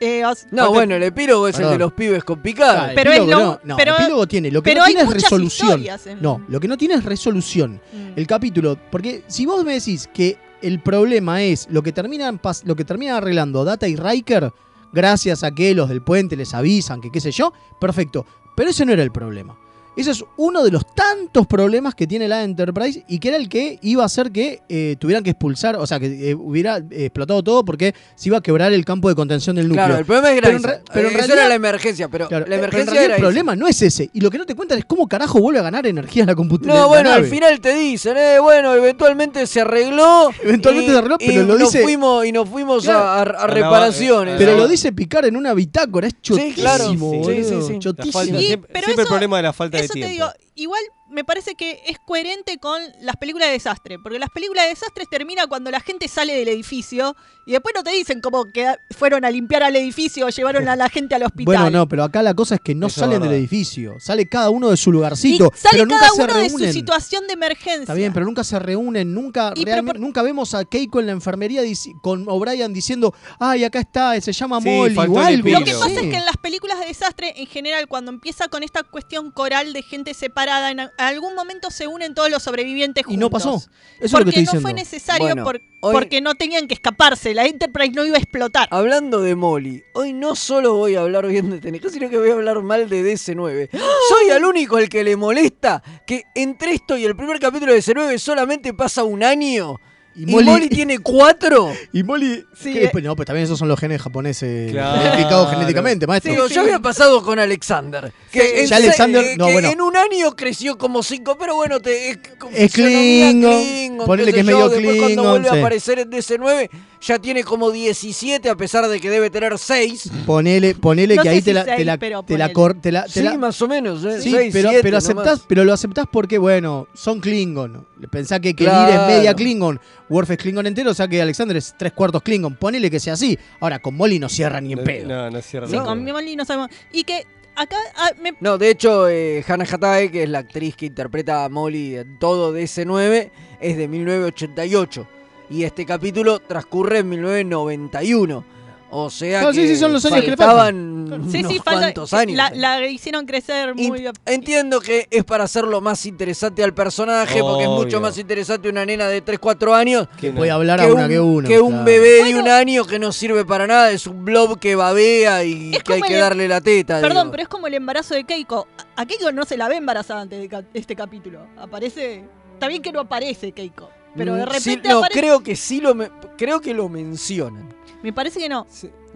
Eh, 0.00 0.22
No, 0.50 0.70
bueno, 0.72 0.94
el 0.94 1.02
epílogo 1.02 1.48
es 1.48 1.58
el 1.58 1.70
de 1.70 1.78
los 1.78 1.92
pibes 1.92 2.22
con 2.24 2.40
picada. 2.40 2.86
Ah, 2.88 2.92
Pero 2.94 3.10
es 3.12 3.18
epílogo 3.18 3.40
lo- 3.42 3.46
no, 3.52 3.60
no, 3.64 3.76
pero- 3.76 3.94
epílogo 3.96 4.26
tiene. 4.26 4.50
Lo 4.50 4.62
que 4.62 4.70
pero 4.70 4.80
no 4.82 4.86
tiene 4.86 5.02
es 5.02 5.10
resolución. 5.10 5.82
en- 6.06 6.22
No, 6.22 6.42
lo 6.48 6.60
que 6.60 6.68
no 6.68 6.76
tiene 6.76 6.94
es 6.94 7.04
resolución. 7.04 7.80
Mm. 7.92 8.08
El 8.18 8.26
capítulo, 8.26 8.76
porque 8.90 9.22
si 9.26 9.46
vos 9.46 9.64
me 9.64 9.74
decís 9.74 10.08
que 10.12 10.36
el 10.62 10.80
problema 10.80 11.42
es 11.42 11.66
lo 11.70 11.82
que 11.82 11.92
terminan 11.92 12.40
lo 12.64 12.76
que 12.76 12.84
terminan 12.84 13.16
arreglando 13.16 13.64
Data 13.64 13.88
y 13.88 13.96
Riker, 13.96 14.52
gracias 14.92 15.42
a 15.44 15.50
que 15.54 15.74
los 15.74 15.88
del 15.88 16.02
puente 16.02 16.36
les 16.36 16.52
avisan, 16.54 17.00
que 17.00 17.10
qué 17.10 17.20
sé 17.20 17.30
yo, 17.30 17.52
perfecto. 17.80 18.24
Pero 18.54 18.70
ese 18.70 18.84
no 18.86 18.92
era 18.92 19.02
el 19.02 19.12
problema. 19.12 19.58
Ese 19.96 20.10
es 20.10 20.22
uno 20.36 20.62
de 20.62 20.70
los 20.70 20.84
tantos 20.94 21.46
problemas 21.46 21.94
que 21.94 22.06
tiene 22.06 22.28
la 22.28 22.42
Enterprise 22.44 23.02
y 23.08 23.18
que 23.18 23.28
era 23.28 23.36
el 23.38 23.48
que 23.48 23.78
iba 23.82 24.02
a 24.02 24.06
hacer 24.06 24.30
que 24.30 24.60
eh, 24.68 24.96
tuvieran 24.98 25.24
que 25.24 25.30
expulsar, 25.30 25.76
o 25.76 25.86
sea, 25.86 25.98
que 25.98 26.30
eh, 26.30 26.34
hubiera 26.34 26.76
eh, 26.78 27.06
explotado 27.06 27.42
todo 27.42 27.64
porque 27.64 27.94
se 28.14 28.28
iba 28.28 28.38
a 28.38 28.40
quebrar 28.42 28.72
el 28.72 28.84
campo 28.84 29.08
de 29.08 29.14
contención 29.14 29.56
del 29.56 29.68
núcleo. 29.68 29.86
Claro, 29.86 29.98
el 30.00 30.04
problema 30.04 30.30
es 30.32 30.40
Pero 30.40 30.56
en 30.56 30.62
grave. 30.62 30.76
re- 30.78 30.82
pero 30.92 31.00
en 31.00 31.06
Eso 31.14 31.16
realidad- 31.18 31.38
era 31.38 31.48
la 31.48 31.54
emergencia, 31.54 32.08
pero 32.08 32.28
Claro, 32.28 32.44
la 32.44 32.44
pero 32.44 32.54
en 32.56 32.60
emergencia 32.74 33.04
era 33.04 33.14
el 33.16 33.20
problema 33.20 33.56
no 33.56 33.66
es 33.66 33.80
ese. 33.82 34.10
Y 34.12 34.20
lo 34.20 34.30
que 34.30 34.38
no 34.38 34.44
te 34.46 34.54
cuentan 34.54 34.78
es 34.78 34.84
cómo 34.84 35.08
carajo 35.08 35.40
vuelve 35.40 35.60
a 35.60 35.62
ganar 35.62 35.86
energía 35.86 36.26
la 36.26 36.34
computadora. 36.34 36.78
No, 36.80 36.88
bueno, 36.88 37.10
al 37.12 37.24
final 37.24 37.60
te 37.60 37.74
dicen, 37.74 38.16
eh, 38.18 38.38
bueno, 38.38 38.74
eventualmente 38.74 39.46
se 39.46 39.62
arregló. 39.62 40.30
Eventualmente 40.42 40.90
y- 40.90 40.92
se 40.92 40.98
arregló, 40.98 41.16
pero 41.18 41.32
y 41.32 41.36
lo 41.36 41.44
nos 41.58 41.72
dice- 41.72 41.82
Fuimos, 41.82 42.26
y 42.26 42.32
nos 42.32 42.48
fuimos 42.48 42.84
Claro. 42.84 42.98
a, 42.98 43.14
a- 43.18 43.22
a 43.22 43.24
la- 43.24 43.46
reparaciones. 43.46 44.34
Pero 44.36 44.56
lo 44.56 44.68
dice 44.68 44.92
Picar 44.92 45.24
en 45.24 45.36
una 45.36 45.54
bitácora, 45.54 46.06
es 46.06 46.20
chotísimo, 46.20 46.54
Sí, 46.54 46.60
claro. 46.60 46.90
Sí, 46.90 47.44
sí, 47.44 47.62
sí. 47.66 47.78
Chotísimo. 47.78 48.12
falta- 48.12 48.38
Sí, 48.38 48.46
siempre 48.46 48.70
pero 48.72 48.84
siempre 48.84 49.02
el 49.02 49.08
problema 49.08 49.36
de 49.38 49.42
la 49.42 49.52
falta 49.52 49.78
de 49.78 49.85
Eso 49.86 49.94
te 49.94 50.06
digo, 50.08 50.26
igual 50.54 50.82
me 51.08 51.24
parece 51.24 51.54
que 51.54 51.82
es 51.86 51.98
coherente 51.98 52.58
con 52.58 52.80
las 53.00 53.16
películas 53.16 53.48
de 53.48 53.52
desastre, 53.52 53.98
porque 53.98 54.18
las 54.18 54.30
películas 54.30 54.64
de 54.64 54.70
desastres 54.70 55.08
terminan 55.08 55.48
cuando 55.48 55.70
la 55.70 55.80
gente 55.80 56.08
sale 56.08 56.34
del 56.34 56.48
edificio 56.48 57.16
y 57.46 57.52
después 57.52 57.72
no 57.76 57.82
te 57.84 57.90
dicen 57.90 58.20
cómo 58.20 58.44
que 58.52 58.74
fueron 58.90 59.24
a 59.24 59.30
limpiar 59.30 59.62
al 59.62 59.76
edificio 59.76 60.26
o 60.26 60.28
llevaron 60.30 60.68
a 60.68 60.74
la 60.76 60.88
gente 60.88 61.14
al 61.14 61.22
hospital. 61.22 61.44
Bueno, 61.44 61.70
no, 61.70 61.88
pero 61.88 62.02
acá 62.04 62.22
la 62.22 62.34
cosa 62.34 62.56
es 62.56 62.60
que 62.60 62.74
no 62.74 62.88
Eso 62.88 63.00
salen 63.00 63.22
del 63.22 63.32
edificio. 63.32 63.94
Sale 64.00 64.26
cada 64.28 64.50
uno 64.50 64.68
de 64.70 64.76
su 64.76 64.90
y 64.90 64.92
lugarcito. 64.94 65.52
sale 65.54 65.72
pero 65.72 65.86
nunca 65.86 66.00
cada 66.00 66.10
se 66.12 66.22
uno 66.24 66.34
de 66.38 66.50
su 66.50 66.56
reúnen. 66.56 66.72
situación 66.72 67.26
de 67.28 67.32
emergencia. 67.34 67.82
Está 67.82 67.94
bien, 67.94 68.12
pero 68.12 68.26
nunca 68.26 68.42
se 68.44 68.58
reúnen, 68.58 69.14
nunca 69.14 69.52
Y 69.54 69.64
realmente- 69.64 70.00
nunca 70.00 70.22
vemos 70.22 70.54
a 70.54 70.64
Keiko 70.64 70.98
en 71.00 71.06
la 71.06 71.12
enfermería 71.12 71.62
con 72.02 72.24
O'Brien 72.28 72.72
diciendo, 72.72 73.14
ay, 73.38 73.64
acá 73.64 73.78
está, 73.80 74.20
se 74.20 74.32
llama 74.32 74.60
Sí, 74.60 74.68
Molly 74.68 74.96
o 74.96 75.00
algo. 75.00 75.20
Lo 75.20 75.64
que 75.64 75.72
pasa 75.72 75.88
Sí. 75.88 75.94
es 75.96 76.10
que 76.10 76.16
en 76.16 76.24
las 76.26 76.36
películas 76.36 76.80
de 76.80 76.86
desastre, 76.86 77.32
en 77.40 77.46
general, 77.46 77.86
cuando 77.88 78.10
empieza 78.10 78.48
con 78.48 78.62
esta 78.62 78.82
cuestión 78.82 79.30
coral 79.30 79.72
de 79.72 79.82
gente 79.82 80.14
separada, 80.14 80.70
en 80.70 80.80
a- 80.80 80.92
algún 81.08 81.34
momento 81.34 81.70
se 81.70 81.86
unen 81.86 82.14
todos 82.14 82.30
los 82.30 82.42
sobrevivientes 82.42 83.04
juntos. 83.04 83.16
Y 83.16 83.18
no 83.20 83.30
pasó. 83.30 83.54
Eso 83.56 83.68
es 84.00 84.10
porque 84.12 84.24
lo 84.26 84.32
que 84.32 84.40
estoy 84.40 84.44
no 84.44 84.50
diciendo. 84.52 84.60
fue 84.62 84.74
necesario 84.74 85.26
Bueno, 85.26 85.44
por- 85.44 85.60
hoy- 85.80 85.92
porque 85.94 86.20
no 86.20 86.34
tenían 86.34 86.66
que 86.68 86.74
escaparse. 86.74 87.34
La 87.34 87.44
Enterprise 87.46 87.92
no 87.92 88.04
iba 88.04 88.16
a 88.16 88.20
explotar. 88.20 88.68
Hablando 88.70 89.20
de 89.20 89.34
Molly, 89.34 89.82
hoy 89.94 90.12
no 90.12 90.34
solo 90.36 90.74
voy 90.74 90.94
a 90.96 91.00
hablar 91.02 91.26
bien 91.26 91.50
de 91.50 91.60
TNG, 91.60 91.90
sino 91.90 92.08
que 92.10 92.18
voy 92.18 92.30
a 92.30 92.34
hablar 92.34 92.62
mal 92.62 92.88
de 92.88 93.02
DC9. 93.02 93.68
Soy 93.72 94.30
el 94.30 94.44
único 94.44 94.76
al 94.76 94.88
que 94.88 95.02
le 95.04 95.16
molesta 95.16 95.82
que 96.06 96.24
entre 96.34 96.72
esto 96.74 96.96
y 96.96 97.04
el 97.04 97.16
primer 97.16 97.38
capítulo 97.40 97.72
de 97.72 97.78
DC9 97.80 98.18
solamente 98.18 98.74
pasa 98.74 99.04
un 99.04 99.22
año 99.22 99.76
Y 100.16 100.22
¿Y 100.22 100.26
Molly, 100.26 100.68
tiene 100.70 100.98
cuatro? 100.98 101.70
Y 101.92 102.02
Molly. 102.02 102.44
Sí, 102.58 102.76
eh. 102.78 102.90
No, 103.02 103.14
pues 103.14 103.26
también 103.26 103.44
esos 103.44 103.58
son 103.58 103.68
los 103.68 103.78
genes 103.78 104.00
japoneses 104.00 104.72
Claro. 104.72 104.96
modificados 105.04 105.50
genéticamente, 105.50 106.06
maestro. 106.06 106.32
Digo, 106.32 106.46
ya 106.48 106.62
había 106.62 106.78
pasado 106.78 107.22
con 107.22 107.38
Alexander. 107.38 108.12
Que 108.32 108.40
Sí, 108.40 108.46
en 108.54 108.66
ya 108.66 108.78
se- 108.78 108.84
Alexander- 108.84 109.24
eh, 109.24 109.36
no, 109.36 109.46
que 109.46 109.52
bueno. 109.52 109.68
en 109.70 109.80
un 109.82 109.96
año 109.96 110.34
creció 110.34 110.78
como 110.78 111.02
cinco, 111.02 111.36
pero 111.38 111.54
bueno, 111.56 111.80
te, 111.80 112.10
es, 112.10 112.18
Es 112.54 112.72
Klingon, 112.72 114.06
ponele 114.06 114.32
que 114.32 114.40
es 114.40 114.46
yo, 114.46 114.52
medio 114.52 114.68
Después 114.70 114.98
cuando 115.00 115.22
vuelve 115.30 115.48
sí. 115.50 115.56
a 115.56 115.58
aparecer 115.60 115.98
en 115.98 116.10
DC9, 116.10 116.70
ya 117.00 117.18
tiene 117.18 117.44
como 117.44 117.70
17, 117.70 118.48
a 118.48 118.56
pesar 118.56 118.88
de 118.88 119.00
que 119.00 119.10
debe 119.10 119.28
tener 119.30 119.58
6. 119.58 120.10
Ponele, 120.24 120.74
ponele 120.74 121.16
No 121.16 121.22
que 121.22 121.28
ahí 121.28 121.36
si 121.38 121.42
te 121.44 121.54
la, 121.54 121.64
te 121.64 121.76
seis, 121.76 121.86
la, 121.86 121.98
pero 121.98 122.22
te 122.22 122.38
la 122.38 122.46
ponele. 122.46 122.52
cor- 122.54 122.80
te 122.80 122.90
la- 122.92 123.04
te 123.04 123.10
Sí, 123.12 123.22
la- 123.22 123.36
más 123.38 123.60
o 123.60 123.68
menos, 123.68 124.04
¿eh? 124.04 124.20
Sí, 124.20 124.30
Seis, 124.30 124.50
pero, 124.52 124.70
siete 124.70 124.82
pero, 124.82 124.98
nomás. 124.98 125.04
aceptás, 125.26 125.44
pero 125.46 125.64
lo 125.64 125.72
aceptás 125.72 126.06
porque, 126.10 126.38
bueno, 126.38 126.88
son 126.94 127.20
Klingon. 127.20 127.86
Pensá 128.10 128.40
que 128.40 128.54
Kelir 128.54 128.70
Claro. 128.72 129.02
es 129.02 129.16
media 129.16 129.34
Klingon, 129.34 129.80
Worf 130.08 130.30
es 130.30 130.38
Klingon 130.38 130.66
entero, 130.66 130.90
o 130.90 130.94
sea 130.94 131.08
que 131.08 131.20
Alexander 131.20 131.56
es 131.56 131.74
tres 131.76 131.92
cuartos 131.92 132.22
Klingon. 132.22 132.56
Ponele 132.56 132.90
que 132.90 133.00
sea 133.00 133.14
así. 133.14 133.38
Ahora, 133.60 133.80
con 133.80 133.96
Molly 133.96 134.18
no 134.18 134.28
cierra 134.28 134.60
ni 134.60 134.72
en 134.72 134.84
pedo. 134.84 135.08
No, 135.08 135.30
no 135.30 135.42
cierra 135.42 135.66
Sí, 135.66 135.72
nada. 135.74 135.86
con 135.86 136.04
Molly 136.04 136.36
no 136.36 136.44
sabemos. 136.44 136.70
Y 136.92 137.04
que 137.04 137.26
acá 137.56 137.76
ah, 137.96 138.10
me 138.20 138.34
No, 138.40 138.56
de 138.58 138.70
hecho, 138.70 139.08
eh, 139.08 139.44
Hannah 139.46 139.66
Hatae, 139.70 140.10
que 140.10 140.22
es 140.22 140.28
la 140.28 140.38
actriz 140.40 140.76
que 140.76 140.86
interpreta 140.86 141.44
a 141.44 141.48
Molly 141.48 141.96
en 141.96 142.18
todo 142.18 142.54
DC9, 142.56 143.30
es 143.60 143.76
de 143.76 143.88
1988. 143.88 145.06
Y 145.50 145.64
este 145.64 145.84
capítulo 145.86 146.40
transcurre 146.40 146.98
en 146.98 147.08
1991. 147.08 148.44
O 148.90 149.10
sea 149.10 149.42
No, 149.42 149.48
que 149.48 149.54
sí, 149.54 149.68
sí, 149.68 149.76
son 149.76 149.92
los 149.92 150.04
años 150.06 150.20
que 150.24 150.30
le 150.30 150.36
faltaban 150.36 151.06
Sí, 151.30 151.38
unos 151.40 151.52
sí, 151.52 151.58
falta. 151.58 151.80
cuantos 151.80 152.12
años. 152.14 152.36
La, 152.36 152.50
la 152.50 152.86
hicieron 152.86 153.26
crecer 153.26 153.74
muy. 153.74 154.04
Entiendo 154.24 154.80
que 154.80 155.06
es 155.10 155.24
para 155.24 155.44
hacerlo 155.44 155.80
más 155.80 156.06
interesante 156.06 156.62
al 156.62 156.72
personaje, 156.72 157.40
porque 157.40 157.64
es 157.64 157.68
mucho 157.68 158.00
más 158.00 158.16
interesante 158.18 158.68
una 158.68 158.86
nena 158.86 159.08
de 159.08 159.20
3, 159.22 159.38
4 159.38 159.74
años 159.74 160.08
Que 160.20 160.30
puede 160.30 160.50
hablar 160.50 160.80
a 160.80 160.86
una 160.86 161.08
que 161.08 161.18
uno, 161.20 161.48
que 161.48 161.60
un 161.60 161.70
claro. 161.70 161.84
bebé 161.84 162.24
de 162.24 162.34
un 162.36 162.48
año 162.48 162.84
que 162.84 162.98
no 162.98 163.12
sirve 163.12 163.44
para 163.44 163.66
nada, 163.66 163.90
es 163.90 164.06
un 164.06 164.24
blob 164.24 164.58
que 164.58 164.76
babea 164.76 165.44
y 165.44 165.72
que 165.84 165.94
hay 165.94 166.02
que 166.02 166.14
el- 166.14 166.20
darle 166.20 166.48
la 166.48 166.60
teta. 166.60 167.00
Perdón, 167.00 167.24
digo. 167.24 167.30
pero 167.32 167.42
es 167.42 167.48
como 167.48 167.66
el 167.66 167.74
embarazo 167.74 168.14
de 168.14 168.24
Keiko. 168.24 168.66
A 168.96 169.04
Keiko 169.06 169.32
no 169.32 169.44
se 169.44 169.56
la 169.56 169.68
ve 169.68 169.76
embarazada 169.76 170.20
antes 170.22 170.38
de 170.40 170.48
ca- 170.48 170.64
este 170.74 170.94
capítulo. 170.96 171.40
Aparece. 171.56 172.24
Está 172.54 172.68
bien 172.68 172.82
que 172.82 172.92
no 172.92 173.00
aparece 173.00 173.52
Keiko. 173.52 173.90
Pero 174.16 174.34
de 174.34 174.46
Mm, 174.46 174.48
sí, 174.48 174.70
repente 174.70 174.88
no, 174.88 174.98
aparece. 174.98 175.20
creo 175.20 175.40
que 175.42 175.56
sí 175.56 175.80
lo 175.80 175.94
me- 175.94 176.10
creo 176.38 176.60
que 176.60 176.72
lo 176.72 176.88
mencionan. 176.88 177.68
Me 178.06 178.12
parece 178.12 178.38
que 178.38 178.48
no. 178.48 178.68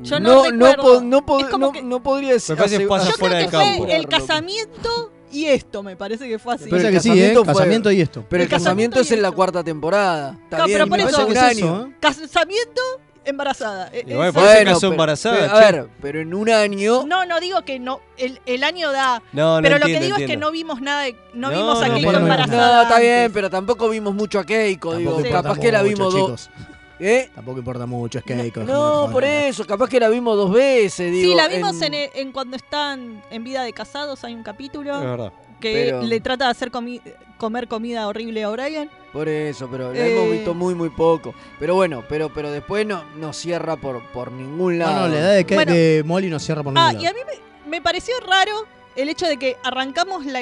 Yo 0.03 0.18
no, 0.18 0.28
no, 0.28 0.51
no, 0.51 0.66
recuerdo. 0.66 0.82
po- 0.82 1.01
no, 1.01 1.24
po- 1.24 1.59
no- 1.59 1.70
que- 1.70 1.80
no 1.82 2.03
podría 2.03 2.32
decir. 2.32 2.57
Me 2.57 2.59
parece 2.59 2.78
que 2.78 2.86
pasa 2.88 3.11
Yo 3.11 3.16
fuera 3.16 3.36
creo 3.36 3.43
del 3.43 3.51
que 3.51 3.57
fue 3.57 3.66
campo. 3.78 3.86
el 3.95 4.09
casamiento 4.09 5.12
y 5.30 5.47
esto, 5.47 5.82
me 5.84 5.95
parece 5.97 6.28
que 6.28 6.41
fue 6.41 6.55
así. 6.55 6.64
Pero 6.68 6.88
el 6.88 6.95
que 6.95 7.01
sí, 7.01 7.09
casamiento 7.11 7.41
¿eh? 7.41 7.45
fue- 7.45 7.55
Casamiento 7.55 7.93
y 7.93 8.01
esto. 8.01 8.24
Pero 8.28 8.43
el 8.43 8.47
El 8.47 8.51
casamiento 8.51 8.97
casamiento 8.97 9.01
es 9.01 9.11
en 9.12 9.22
la 9.22 9.30
cuarta 9.30 9.62
temporada. 9.62 10.36
Está 10.43 10.59
No, 10.59 10.64
bien, 10.66 10.74
pero 10.78 10.88
por 10.88 10.99
me 10.99 11.05
eso- 11.05 11.12
parece 11.18 11.30
un 11.30 11.36
es 11.36 11.57
eso, 11.59 11.66
año. 11.76 11.86
¿eh? 11.86 11.97
Casamiento, 12.01 12.82
embarazada. 13.24 13.91
E- 13.93 13.99
esa- 14.01 14.07
por 14.16 14.26
eso 14.26 14.41
Bueno, 14.41 14.70
casó 14.70 14.80
pero- 14.80 14.93
embarazada, 14.93 15.36
pero, 15.36 15.53
a 15.53 15.61
ver, 15.61 15.88
pero 16.03 16.20
en 16.20 16.34
un 16.34 16.51
año. 16.51 17.05
No, 17.07 17.24
no 17.26 17.38
digo 17.38 17.62
que 17.62 17.78
no. 17.78 18.01
El, 18.16 18.41
el 18.47 18.64
año 18.64 18.91
da. 18.91 19.22
No, 19.32 19.57
no 19.59 19.62
pero 19.62 19.78
lo 19.78 19.86
que 19.86 19.93
entiendo, 19.93 20.16
digo 20.16 20.26
es 20.26 20.26
que 20.32 20.36
no 20.36 20.51
vimos 20.51 20.80
nada. 20.80 21.03
de- 21.03 21.14
no, 21.34 21.51
No, 21.53 21.57
vimos 21.57 21.80
a 21.82 21.95
Keiko 21.95 22.11
no, 22.11 22.18
no, 22.18 22.18
no. 22.18 22.24
embarazada. 22.24 22.76
No, 22.78 22.82
está 22.82 22.99
bien, 22.99 23.30
pero 23.32 23.49
tampoco 23.51 23.88
vimos 23.88 24.14
mucho 24.16 24.41
a 24.41 24.45
Keiko. 24.45 24.97
Digo, 24.97 25.22
capaz 25.30 25.61
que 25.61 25.70
la 25.70 25.82
vimos 25.84 26.12
dos. 26.12 26.51
¿Eh? 27.01 27.31
Tampoco 27.35 27.59
importa 27.59 27.87
mucho, 27.87 28.19
es 28.19 28.25
Keiko. 28.25 28.61
No, 28.61 29.09
por 29.11 29.25
eso, 29.25 29.67
capaz 29.67 29.89
que 29.89 29.99
la 29.99 30.09
vimos 30.09 30.37
dos 30.37 30.53
veces, 30.53 31.11
digo. 31.11 31.31
Sí, 31.31 31.35
la 31.35 31.49
vimos 31.49 31.81
en, 31.81 31.95
en 31.95 32.31
cuando 32.33 32.57
están 32.57 33.23
en 33.31 33.43
vida 33.43 33.63
de 33.65 33.73
casados. 33.73 34.23
Hay 34.25 34.35
un 34.35 34.43
capítulo 34.43 34.95
Es 34.97 35.01
verdad. 35.05 35.33
que 35.61 35.73
Pero- 35.87 36.03
le 36.03 36.21
trata 36.21 36.45
de 36.45 36.51
hacer 36.51 36.71
comi- 36.71 37.01
comer 37.39 37.69
comida 37.69 38.07
horrible 38.07 38.45
a 38.45 38.51
O'Brien. 38.51 38.91
Por 39.15 39.29
eso, 39.29 39.67
pero 39.71 39.93
la 39.93 39.99
Eh. 39.99 40.13
hemos 40.15 40.31
visto 40.31 40.53
muy, 40.55 40.75
muy 40.75 40.91
poco. 40.91 41.35
Pero 41.59 41.75
bueno, 41.75 42.05
pero, 42.09 42.33
pero 42.33 42.51
después 42.53 42.87
no, 42.87 43.03
no 43.17 43.33
cierra 43.33 43.77
por, 43.77 44.03
por 44.13 44.31
ningún 44.31 44.77
No, 44.79 44.85
lado. 44.85 45.09
no, 45.09 45.15
la 45.15 45.21
edad 45.21 45.35
de, 45.45 45.55
Bueno. 45.55 45.73
de 45.73 46.03
Molly 46.05 46.29
no 46.29 46.39
cierra 46.39 46.63
por 46.63 46.75
Ah, 46.77 46.89
ningún 46.91 47.03
y 47.03 47.07
a 47.07 47.13
lado. 47.13 47.25
mí 47.25 47.33
me, 47.65 47.71
me 47.71 47.81
pareció 47.83 48.15
raro 48.21 48.53
el 48.95 49.09
hecho 49.09 49.27
de 49.27 49.39
que 49.39 49.57
arrancamos 49.65 50.27
la, 50.27 50.41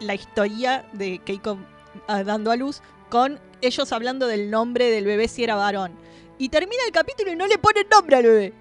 la 0.00 0.14
historia 0.14 0.84
de 0.92 1.18
Keiko 1.18 1.58
ah, 2.06 2.22
dando 2.22 2.50
a 2.52 2.56
luz 2.56 2.80
con 3.10 3.38
ellos 3.60 3.92
hablando 3.92 4.26
del 4.26 4.50
nombre 4.50 4.90
del 4.90 5.04
bebé 5.04 5.28
si 5.28 5.44
era 5.44 5.54
varón. 5.56 5.92
Y 6.38 6.48
termina 6.48 6.82
el 6.86 6.92
capítulo 6.92 7.32
y 7.32 7.36
no 7.36 7.46
le 7.46 7.58
ponen 7.58 7.86
nombre 7.90 8.16
al 8.16 8.22
bebé. 8.24 8.52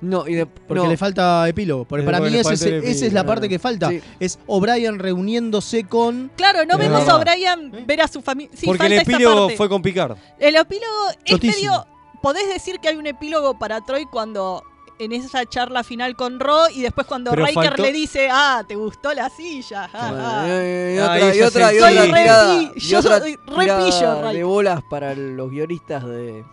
No, 0.00 0.26
y 0.26 0.34
de, 0.34 0.46
Porque 0.46 0.82
no. 0.82 0.88
le 0.88 0.96
falta 0.96 1.46
epílogo. 1.48 1.84
Porque 1.84 2.04
Es 2.04 2.10
para 2.10 2.20
mí 2.20 2.34
esa 2.34 2.54
es 2.54 3.12
la 3.12 3.24
parte 3.26 3.48
que 3.48 3.58
falta. 3.58 3.90
Sí. 3.90 4.00
Es 4.18 4.38
O'Brien 4.46 4.98
reuniéndose 4.98 5.84
con. 5.84 6.30
Claro, 6.36 6.64
no 6.64 6.74
Es 6.74 6.78
vemos 6.80 7.06
a 7.08 7.16
O'Brien 7.16 7.86
ver 7.86 8.00
a 8.00 8.08
su 8.08 8.22
familia. 8.22 8.50
Sí, 8.56 8.66
Porque 8.66 8.86
el 8.86 8.92
epílogo 8.94 9.42
parte. 9.46 9.56
fue 9.58 9.68
con 9.68 9.82
Picard. 9.82 10.16
El 10.38 10.56
epílogo 10.56 11.10
es 11.24 11.32
Chotísimo. 11.32 11.70
medio. 11.72 11.86
Podés 12.22 12.48
decir 12.48 12.78
que 12.80 12.88
hay 12.88 12.96
un 12.96 13.06
epílogo 13.06 13.58
para 13.58 13.80
Troy 13.82 14.06
cuando. 14.06 14.62
En 15.00 15.12
esa 15.12 15.46
charla 15.46 15.82
final 15.82 16.14
con 16.14 16.38
Ro 16.38 16.68
y 16.68 16.82
después 16.82 17.06
cuando 17.06 17.30
Pero 17.30 17.46
Riker 17.46 17.64
faltó- 17.70 17.82
le 17.82 17.92
dice, 17.92 18.28
ah, 18.30 18.62
¿te 18.68 18.76
gustó 18.76 19.12
la 19.14 19.30
silla? 19.30 19.88
Ja, 19.88 20.08
Bueno, 20.10 20.24
ja". 20.24 20.46
y, 20.46 20.98
Ah, 20.98 21.04
otra, 21.04 21.34
y 21.36 21.40
otra, 21.42 21.72
y 21.72 21.78
otra 21.78 21.90
re- 21.90 22.72
y 22.76 22.80
yo 22.80 22.98
otra 22.98 23.18
soy 23.20 23.36
re 23.46 23.64
tirada 23.64 23.84
pillo, 23.86 24.32
de 24.32 24.44
bolas 24.44 24.80
para 24.90 25.14
los 25.14 25.50
guionistas 25.50 26.04
de, 26.04 26.44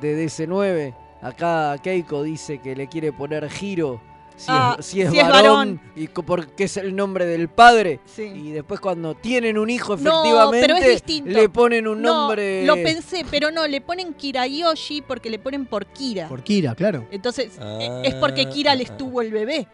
de 0.00 0.24
DC9. 0.26 0.94
Acá 1.22 1.76
Keiko 1.82 2.22
dice 2.22 2.58
que 2.60 2.74
le 2.76 2.88
quiere 2.88 3.12
poner 3.12 3.48
giro 3.50 4.00
si, 4.36 4.46
Ah, 4.48 4.76
es, 4.78 4.86
si 4.86 5.00
es 5.00 5.10
si 5.10 5.18
es 5.18 5.28
varón, 5.28 5.80
y 5.96 6.08
porque 6.08 6.64
es 6.64 6.76
el 6.76 6.94
nombre 6.94 7.26
del 7.26 7.48
padre. 7.48 8.00
Sí. 8.04 8.22
Y 8.22 8.50
después 8.52 8.80
cuando 8.80 9.14
tienen 9.14 9.56
un 9.58 9.70
hijo 9.70 9.96
No, 9.96 10.20
efectivamente 10.22 10.60
pero 10.60 10.76
es 10.76 10.90
distinto. 10.92 11.30
le 11.30 11.48
ponen 11.48 11.88
un 11.88 12.02
No, 12.02 12.12
nombre. 12.28 12.64
lo 12.66 12.74
pensé, 12.74 13.24
pero 13.30 13.50
no, 13.50 13.66
le 13.66 13.80
ponen 13.80 14.14
Kirayoshi 14.14 15.02
porque 15.02 15.30
le 15.30 15.38
ponen 15.38 15.66
por 15.66 15.86
Kira. 15.86 16.28
Por 16.28 16.42
Kira, 16.42 16.74
claro. 16.74 17.06
Entonces, 17.10 17.52
Ah. 17.60 17.78
es 18.04 18.14
porque 18.14 18.48
Kira 18.48 18.74
les 18.74 18.96
tuvo 18.96 19.22
el 19.22 19.30
bebé. 19.32 19.66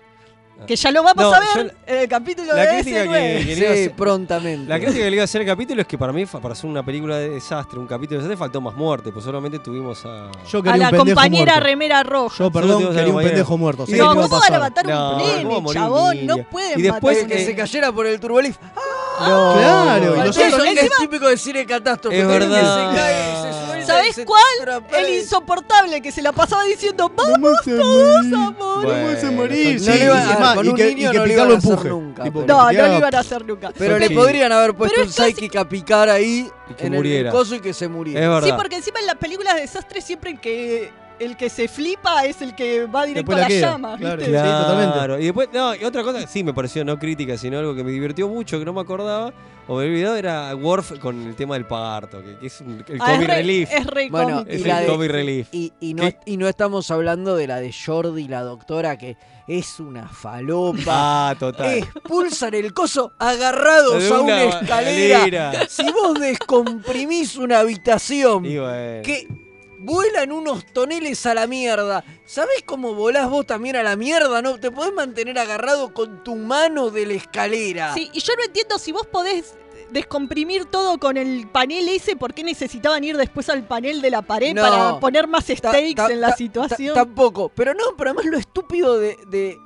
Que 0.67 0.77
ya 0.77 0.91
lo 0.91 1.03
vamos 1.03 1.23
No, 1.25 1.33
a 1.35 1.41
ver 1.41 1.49
yo- 1.55 1.61
en 1.87 1.99
el 1.99 2.09
capítulo 2.09 2.55
la 2.55 2.63
de 2.63 2.69
crítica 2.83 3.05
S9. 3.05 3.13
que- 3.39 3.47
que 3.47 3.57
le 3.57 3.61
iba 3.61 3.71
a 3.71 3.75
Sí, 3.75 3.81
hacer- 3.83 3.93
prontamente. 3.97 4.69
La 4.69 4.77
crítica 4.79 4.99
que 5.05 5.11
le 5.11 5.17
iba 5.17 5.23
a 5.23 5.25
hacer 5.25 5.41
al 5.41 5.47
capítulo 5.47 5.81
es 5.83 5.87
que 5.87 5.99
para 5.99 6.13
mí, 6.13 6.27
para 6.27 6.53
hacer 6.53 6.71
una 6.71 6.83
película 6.85 7.17
de 7.19 7.29
desastre, 7.31 7.79
un 7.79 7.87
capítulo 7.87 8.19
de 8.21 8.25
desastre, 8.29 8.37
faltó 8.37 8.61
más 8.61 8.75
muerte, 8.75 9.11
pues 9.13 9.25
solamente 9.25 9.59
tuvimos 9.59 10.05
a. 10.05 10.31
Yo 10.51 10.59
A 10.59 10.63
quería 10.63 10.77
la 10.77 10.85
un 10.87 10.91
pendejo 10.91 10.99
compañera 11.07 11.53
muerto. 11.55 11.65
remera 11.67 12.03
roja. 12.03 12.37
Yo, 12.39 12.51
perdón, 12.51 12.79
quería 12.79 12.89
un 13.01 13.07
compañera. 13.07 13.31
pendejo 13.31 13.59
muerto. 13.59 13.85
No, 13.89 14.15
¿cómo 14.15 14.29
van 14.41 14.55
a 14.55 14.59
matar 14.59 14.87
un 14.87 14.93
No, 14.93 14.99
¿cómo 15.11 15.19
va 15.23 15.33
a 15.33 15.63
nene, 15.63 15.73
chabón? 15.73 16.27
No 16.27 16.37
pueden 16.51 16.79
Y 16.79 16.83
después 16.83 17.17
matar 17.19 17.29
que 17.31 17.41
un 17.43 17.47
se 17.47 17.55
cayera 17.57 17.93
por 17.93 18.07
el 18.07 18.21
turbolif. 18.21 18.57
No, 19.21 19.55
claro, 19.59 20.17
y 20.17 20.29
Eso 20.29 20.41
nosotros- 20.41 20.67
es 20.77 20.91
típico 20.99 21.29
de 21.29 21.37
cine 21.37 21.67
catástrofe. 21.67 22.19
Es 22.21 22.27
verdad. 22.27 22.91
Se 22.93 22.97
cae, 22.97 23.43
se 23.43 23.67
sube, 23.67 23.83
¿Sabés 23.87 24.15
se 24.15 24.25
cuál? 24.25 24.43
El 24.97 25.15
insoportable 25.19 26.01
que 26.01 26.11
se 26.13 26.23
la 26.23 26.33
pasaba 26.33 26.65
diciendo, 26.65 27.11
vamos 27.15 27.51
todos 27.65 27.77
a 28.33 28.51
morir. 28.51 28.93
Vamos 29.03 29.25
a 29.25 29.31
morir. 29.33 29.81
No 30.53 30.53
sí, 30.53 30.53
le 30.53 30.53
iban 30.53 30.53
a- 30.53 30.53
y 30.53 30.53
es 30.53 30.57
más, 30.57 30.57
con 30.57 30.64
y 30.64 30.68
un 30.68 30.74
que, 30.76 30.84
niño 30.94 31.09
y 31.09 31.12
que 31.12 31.18
no 31.18 31.24
le 31.26 31.30
Picard 31.32 31.32
iban 31.32 31.48
lo 31.48 31.55
a 31.55 31.59
hacer 31.59 31.70
empuje. 31.72 31.88
nunca, 31.88 32.22
Tipo, 32.24 32.40
pero- 32.40 32.46
que 32.46 32.53
No, 32.53 32.82
no 32.82 32.88
lo 32.88 32.98
iban 32.98 33.14
a 33.14 33.18
hacer 33.18 33.46
nunca. 33.46 33.72
Pero 33.78 33.98
le 33.98 34.09
Sí. 34.09 34.14
podrían 34.14 34.53
haber 34.53 34.74
puesto 34.74 34.94
Pero 34.94 35.05
un 35.05 35.11
es 35.11 35.16
casi- 35.16 35.32
psychic 35.32 35.57
a 35.57 35.68
picar 35.68 36.09
ahí 36.09 36.48
Y 36.70 36.74
que 36.74 36.86
en 36.86 36.92
el 36.94 36.98
muriera. 36.98 37.30
coso 37.30 37.55
y 37.55 37.61
que 37.61 37.72
se 37.72 37.88
muriera. 37.88 38.20
Es 38.20 38.28
verdad. 38.28 38.48
Sí, 38.48 38.55
porque 38.57 38.76
encima 38.76 39.00
en 39.00 39.07
las 39.07 39.16
películas 39.16 39.55
de 39.55 39.61
desastre 39.62 40.00
siempre 40.00 40.30
el 40.30 40.40
que 40.40 40.90
el 41.18 41.36
que 41.36 41.48
se 41.50 41.68
flipa 41.68 42.24
es 42.24 42.42
el 42.42 42.53
que 42.57 42.86
va 42.86 43.05
directo 43.07 43.30
Después 43.30 43.36
a 43.36 43.40
la 43.42 43.48
las 43.48 43.53
queda, 43.57 43.70
llamas, 43.72 43.98
claro. 44.00 44.16
¿viste? 44.16 44.32
Sí, 44.32 44.42
totalmente. 44.42 44.92
Claro, 44.94 45.18
y 45.20 45.24
después, 45.26 45.48
no, 45.53 45.74
y 45.76 45.84
otra 45.84 46.03
cosa, 46.03 46.26
sí 46.26 46.42
me 46.42 46.53
pareció 46.53 46.84
no 46.84 46.98
crítica, 46.98 47.36
sino 47.38 47.59
algo 47.61 47.76
que 47.76 47.84
me 47.84 47.92
divirtió 47.92 48.26
mucho, 48.28 48.59
que 48.59 48.64
no 48.64 48.72
me 48.72 48.80
acordaba, 48.80 49.32
o 49.69 49.77
me 49.77 49.83
había 49.85 49.93
olvidado, 49.93 50.17
era 50.17 50.55
Worf 50.57 50.99
con 50.99 51.23
el 51.27 51.35
tema 51.37 51.55
del 51.55 51.67
parto, 51.67 52.23
que, 52.23 52.37
que 52.39 52.47
es 52.47 52.61
un- 52.61 52.85
el 52.89 53.01
Ah, 53.01 53.13
es 53.13 53.15
comic 53.15 53.29
re- 53.29 53.35
relief. 53.37 53.71
Es 53.73 53.87
re 53.87 54.09
Bueno. 54.11 54.45
Es 54.47 54.61
y 54.65 54.69
el 54.71 54.77
de- 54.81 54.87
comic 54.87 55.11
relief. 55.11 55.49
Y, 55.53 55.73
y 55.81 55.95
no, 55.95 56.03
¿Qué? 56.03 56.19
y 56.27 56.37
no 56.37 56.49
estamos 56.49 56.91
hablando 56.91 57.37
de 57.37 57.47
la 57.47 57.61
de 57.61 57.73
Jordi, 57.73 58.27
la 58.29 58.43
doctora, 58.43 58.99
que 58.99 59.17
es 59.49 59.81
una 59.81 60.09
falopa. 60.09 61.31
Ah, 61.31 61.35
total. 61.39 61.79
Expulsan 61.79 62.55
el 62.55 62.73
coso 62.75 63.13
agarrados 63.19 64.11
a 64.11 64.21
una 64.21 64.43
escalera. 64.45 65.17
escalera. 65.25 65.67
Si 65.69 65.85
vos 65.93 66.19
descomprimís 66.19 67.37
una 67.37 67.61
habitación 67.61 68.45
Y 68.45 68.59
bueno. 68.59 69.03
que 69.03 69.27
vuelan 69.83 70.33
unos 70.33 70.64
toneles 70.66 71.26
a 71.26 71.35
la 71.35 71.47
mierda. 71.47 72.05
¿Sabés 72.24 72.62
cómo 72.64 72.95
volás 72.95 73.28
vos 73.28 73.47
también 73.47 73.76
a 73.76 73.83
la 73.83 73.97
mierda? 73.97 74.41
¿No? 74.43 74.59
Te 74.59 74.70
podés 74.70 74.93
mantener 74.95 75.39
agarrado 75.39 75.93
con 75.93 76.22
tu 76.24 76.37
mano 76.37 76.91
de 76.91 77.07
la 77.07 77.14
escalera. 77.14 77.93
Sí, 77.95 78.11
y 78.12 78.20
yo 78.20 78.33
no 78.37 78.45
entiendo 78.45 78.78
si 78.78 78.93
vos 78.93 79.07
podés 79.07 79.55
descomprimir 79.91 80.64
todo 80.66 80.97
con 80.99 81.16
el 81.18 81.47
panel 81.49 81.87
ese, 81.89 82.16
¿por 82.16 82.33
qué 82.33 82.43
necesitaban 82.45 83.05
ir 83.05 83.16
después 83.16 83.49
al 83.51 83.66
panel 83.66 84.01
de 84.01 84.11
la 84.11 84.22
pared 84.22 84.55
No. 84.55 84.62
para 84.62 85.01
poner 85.01 85.26
más 85.28 85.45
Ta- 85.47 85.57
stakes 85.57 85.95
ta- 85.97 86.11
en 86.11 86.20
la 86.20 86.35
situación? 86.35 86.95
ta- 86.95 87.05
tampoco. 87.05 87.51
Pero 87.55 87.74
no, 87.74 87.95
pero 87.99 88.11
además 88.11 88.24
lo 88.26 88.39
estúpido 88.39 88.99
de, 88.99 89.18
de, 89.26 89.59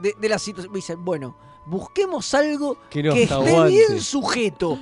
de- 0.00 0.14
de 0.16 0.28
la 0.28 0.38
situación. 0.38 0.72
Dicen, 0.72 1.04
bueno, 1.04 1.36
busquemos 1.66 2.32
algo 2.34 2.78
Que 2.90 3.00
esté 3.00 3.34
aguante. 3.34 3.70
bien 3.70 4.00
sujeto. 4.00 4.78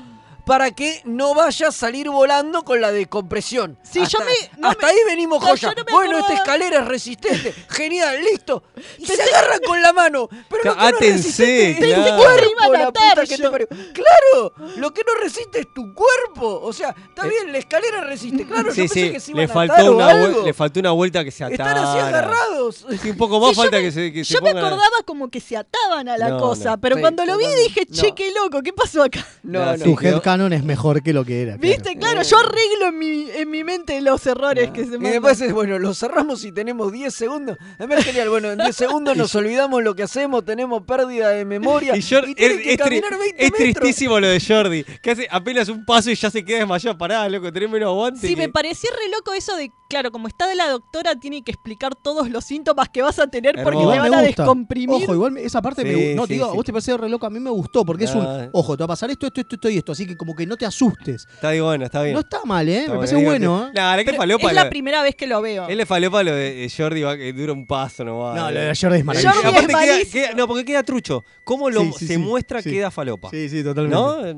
Para 0.46 0.70
que 0.70 1.02
no 1.04 1.34
vaya 1.34 1.68
a 1.68 1.72
salir 1.72 2.08
volando 2.08 2.62
con 2.62 2.80
la 2.80 2.92
descompresión. 2.92 3.76
Sí, 3.82 3.98
hasta, 4.00 4.18
yo 4.20 4.24
me- 4.24 4.58
no 4.60 4.68
hasta 4.68 4.86
me- 4.86 4.92
ahí 4.92 4.98
venimos 5.06 5.40
no, 5.42 5.48
joya. 5.48 5.68
yo 5.70 5.74
no 5.74 5.84
me 5.84 5.92
bueno, 5.92 6.18
esta 6.20 6.34
escalera 6.34 6.80
es 6.82 6.86
resistente. 6.86 7.52
Genial, 7.68 8.22
listo. 8.22 8.62
Y 8.98 9.06
se 9.06 9.20
agarran 9.20 9.58
con 9.66 9.82
la 9.82 9.92
mano. 9.92 10.28
Pero 10.48 10.62
lo 10.64 10.74
que 10.74 10.80
no 10.80 10.86
Átense, 10.86 11.76
claro. 11.80 12.16
cuerpo, 12.16 12.72
la 12.72 12.86
puta 12.86 13.10
atar 13.10 13.26
que 13.28 13.36
te 13.36 13.42
yo. 13.42 13.50
parió. 13.50 13.66
Claro, 13.68 14.52
lo 14.76 14.94
que 14.94 15.02
no 15.04 15.14
resiste 15.20 15.58
es 15.60 15.66
tu 15.74 15.92
cuerpo. 15.92 16.60
O 16.62 16.72
sea, 16.72 16.94
está 17.08 17.26
bien, 17.26 17.50
la 17.50 17.58
escalera 17.58 18.02
resiste. 18.02 18.46
Claro, 18.46 18.68
yo 18.68 18.72
Sí, 18.72 18.80
pensé 18.82 18.94
sí, 19.06 19.12
que 19.12 19.20
se 19.20 19.34
le 19.34 19.42
iban 19.42 19.58
a 19.58 19.62
atar 19.62 19.76
faltó, 19.76 19.90
o 19.90 19.96
una 19.96 20.08
algo. 20.10 20.42
le 20.44 20.54
faltó 20.54 20.78
una 20.80 20.90
vuelta 20.92 21.24
que 21.24 21.32
se 21.32 21.42
atara. 21.42 21.70
Están 21.70 21.78
así 21.78 21.98
agarrados. 21.98 22.86
Sí, 23.02 23.10
un 23.10 23.16
poco 23.16 23.40
más 23.40 23.50
Sí, 23.50 23.56
yo 23.56 23.62
falta 23.62 23.76
me- 23.78 23.82
que 23.82 23.90
se, 23.92 24.12
que 24.12 24.24
se 24.24 24.34
Yo 24.34 24.40
me 24.42 24.50
pongan 24.50 24.64
a- 24.64 24.68
acordaba 24.68 24.96
como 25.04 25.28
que 25.28 25.40
se 25.40 25.56
ataban 25.56 26.08
a 26.08 26.16
la 26.16 26.28
No, 26.28 26.38
cosa, 26.38 26.70
no. 26.70 26.80
pero 26.80 26.94
Sí, 26.94 27.00
cuando 27.00 27.24
lo 27.26 27.36
vi 27.36 27.46
dije, 27.64 27.84
che, 27.86 28.14
qué 28.14 28.30
loco, 28.32 28.62
¿qué 28.62 28.72
pasó 28.72 29.02
acá? 29.02 29.26
No, 29.42 29.64
No, 29.64 30.35
headcanon 30.36 30.52
es 30.52 30.64
mejor 30.64 31.02
que 31.02 31.12
lo 31.12 31.24
que 31.24 31.42
era. 31.42 31.56
¿Viste? 31.56 31.96
Claro, 31.96 32.22
yo 32.22 32.38
arreglo 32.38 32.86
en 32.88 32.98
mi, 32.98 33.30
en 33.30 33.50
mi 33.50 33.64
mente 33.64 34.00
los 34.00 34.26
errores 34.26 34.70
que 34.70 34.82
se 34.82 34.88
Y 34.88 34.90
mandan. 34.92 35.12
después 35.12 35.40
es, 35.40 35.52
bueno, 35.52 35.78
lo 35.78 35.94
cerramos 35.94 36.44
y 36.44 36.52
tenemos 36.52 36.92
10 36.92 37.12
segundos. 37.14 37.56
Además, 37.78 38.04
genial. 38.04 38.28
Bueno, 38.28 38.50
en 38.52 38.58
10 38.58 38.76
segundos 38.76 39.16
nos 39.16 39.34
olvidamos 39.34 39.82
lo 39.82 39.94
que 39.94 40.02
hacemos, 40.02 40.44
tenemos 40.44 40.82
pérdida 40.84 41.30
de 41.30 41.44
memoria. 41.44 41.94
Y 41.96 42.00
Jordi- 42.00 42.34
tienen 42.34 42.58
es, 42.58 42.64
que 42.64 42.72
es 42.72 42.78
tri- 42.78 42.84
caminar 42.84 43.18
20 43.18 43.44
es 43.46 43.52
metros. 43.52 43.74
tristísimo 43.82 44.20
lo 44.20 44.28
de 44.28 44.40
Jordi, 44.40 44.84
que 45.02 45.10
hace 45.10 45.26
apenas 45.30 45.68
un 45.68 45.84
paso 45.84 46.10
y 46.10 46.14
ya 46.14 46.30
se 46.30 46.44
queda 46.44 46.58
desmayado. 46.58 46.96
Pará, 46.98 47.28
loco, 47.28 47.52
tenés 47.52 47.70
menos 47.70 47.88
aguante. 47.88 48.20
Sí, 48.20 48.34
que- 48.34 48.42
me 48.42 48.48
parecía 48.48 48.90
re 48.92 49.08
loco 49.10 49.32
eso 49.32 49.56
de, 49.56 49.70
claro, 49.88 50.10
como 50.10 50.28
está 50.28 50.46
de 50.46 50.54
la 50.54 50.68
doctora, 50.68 51.16
tiene 51.16 51.42
que 51.42 51.50
explicar 51.52 51.94
todos 51.94 52.28
los 52.30 52.44
síntomas 52.44 52.88
que 52.88 53.02
vas 53.02 53.18
a 53.18 53.26
tener 53.28 53.56
porque 53.62 53.78
te 53.80 53.86
van 53.86 54.12
a 54.14 54.16
me 54.18 54.22
descomprimir. 54.26 55.04
Ojo, 55.04 55.14
igual 55.14 55.32
me- 55.32 55.42
esa 55.44 55.62
parte 55.62 55.84
me 55.84 55.94
Sí, 55.94 56.00
gu- 56.00 56.14
No, 56.16 56.22
sí, 56.22 56.28
te 56.28 56.34
digo, 56.34 56.46
sí. 56.46 56.52
a 56.52 56.54
vos 56.54 56.64
te 56.64 56.72
parece 56.72 56.96
re 56.96 57.08
loco, 57.08 57.26
a 57.26 57.30
mí 57.30 57.40
me 57.40 57.50
gustó, 57.50 57.84
porque 57.84 58.04
es 58.04 58.10
Ah. 58.14 58.18
un. 58.18 58.50
Ojo, 58.52 58.76
te 58.76 58.82
va 58.82 58.84
a 58.86 58.88
pasar 58.88 59.10
esto, 59.10 59.26
esto, 59.26 59.40
esto, 59.40 59.54
esto 59.56 59.68
y 59.70 59.78
esto. 59.78 59.92
Así 59.92 60.06
que 60.06 60.16
como 60.16 60.25
que 60.34 60.46
no 60.46 60.56
te 60.56 60.66
asustes. 60.66 61.26
Está 61.34 61.50
bien, 61.52 61.62
bueno, 61.64 61.84
está 61.84 62.02
bien. 62.02 62.14
No 62.14 62.20
está 62.20 62.44
mal, 62.44 62.68
¿eh? 62.68 62.80
Está 62.80 62.90
me 62.92 62.96
parece 62.98 63.16
bueno, 63.16 63.68
¿eh? 63.68 63.72
Nah, 63.74 63.96
es 63.98 64.06
lo- 64.16 64.52
la 64.52 64.68
primera 64.70 65.02
vez 65.02 65.14
que 65.14 65.26
lo 65.26 65.40
veo. 65.42 65.68
Él 65.68 65.76
le 65.78 65.86
falopa 65.86 66.22
lo 66.22 66.34
de 66.34 66.54
de 66.54 66.72
Jordi, 66.74 67.02
va, 67.02 67.16
que 67.16 67.32
dura 67.32 67.52
un 67.52 67.66
paso 67.66 68.04
nomás. 68.04 68.34
No, 68.34 68.48
eh. 68.48 68.52
lo 68.52 68.60
de 68.60 68.72
Jordi 68.74 68.98
es 68.98 69.04
maravilloso. 69.04 69.42
Jordi 69.42 69.58
Aparte 69.72 70.00
es 70.02 70.08
queda- 70.08 70.32
no, 70.34 70.48
porque 70.48 70.64
queda 70.64 70.82
trucho. 70.82 71.24
¿Cómo 71.44 71.70
lo 71.70 71.82
Sí, 71.82 71.92
sí, 71.98 72.06
se 72.06 72.14
sí, 72.14 72.18
muestra 72.18 72.62
sí. 72.62 72.70
queda 72.70 72.90
falopa? 72.90 73.30
Sí, 73.30 73.48
sí, 73.48 73.62
totalmente. 73.62 73.96
¿No? 73.96 74.10
A 74.10 74.22
ver, 74.22 74.34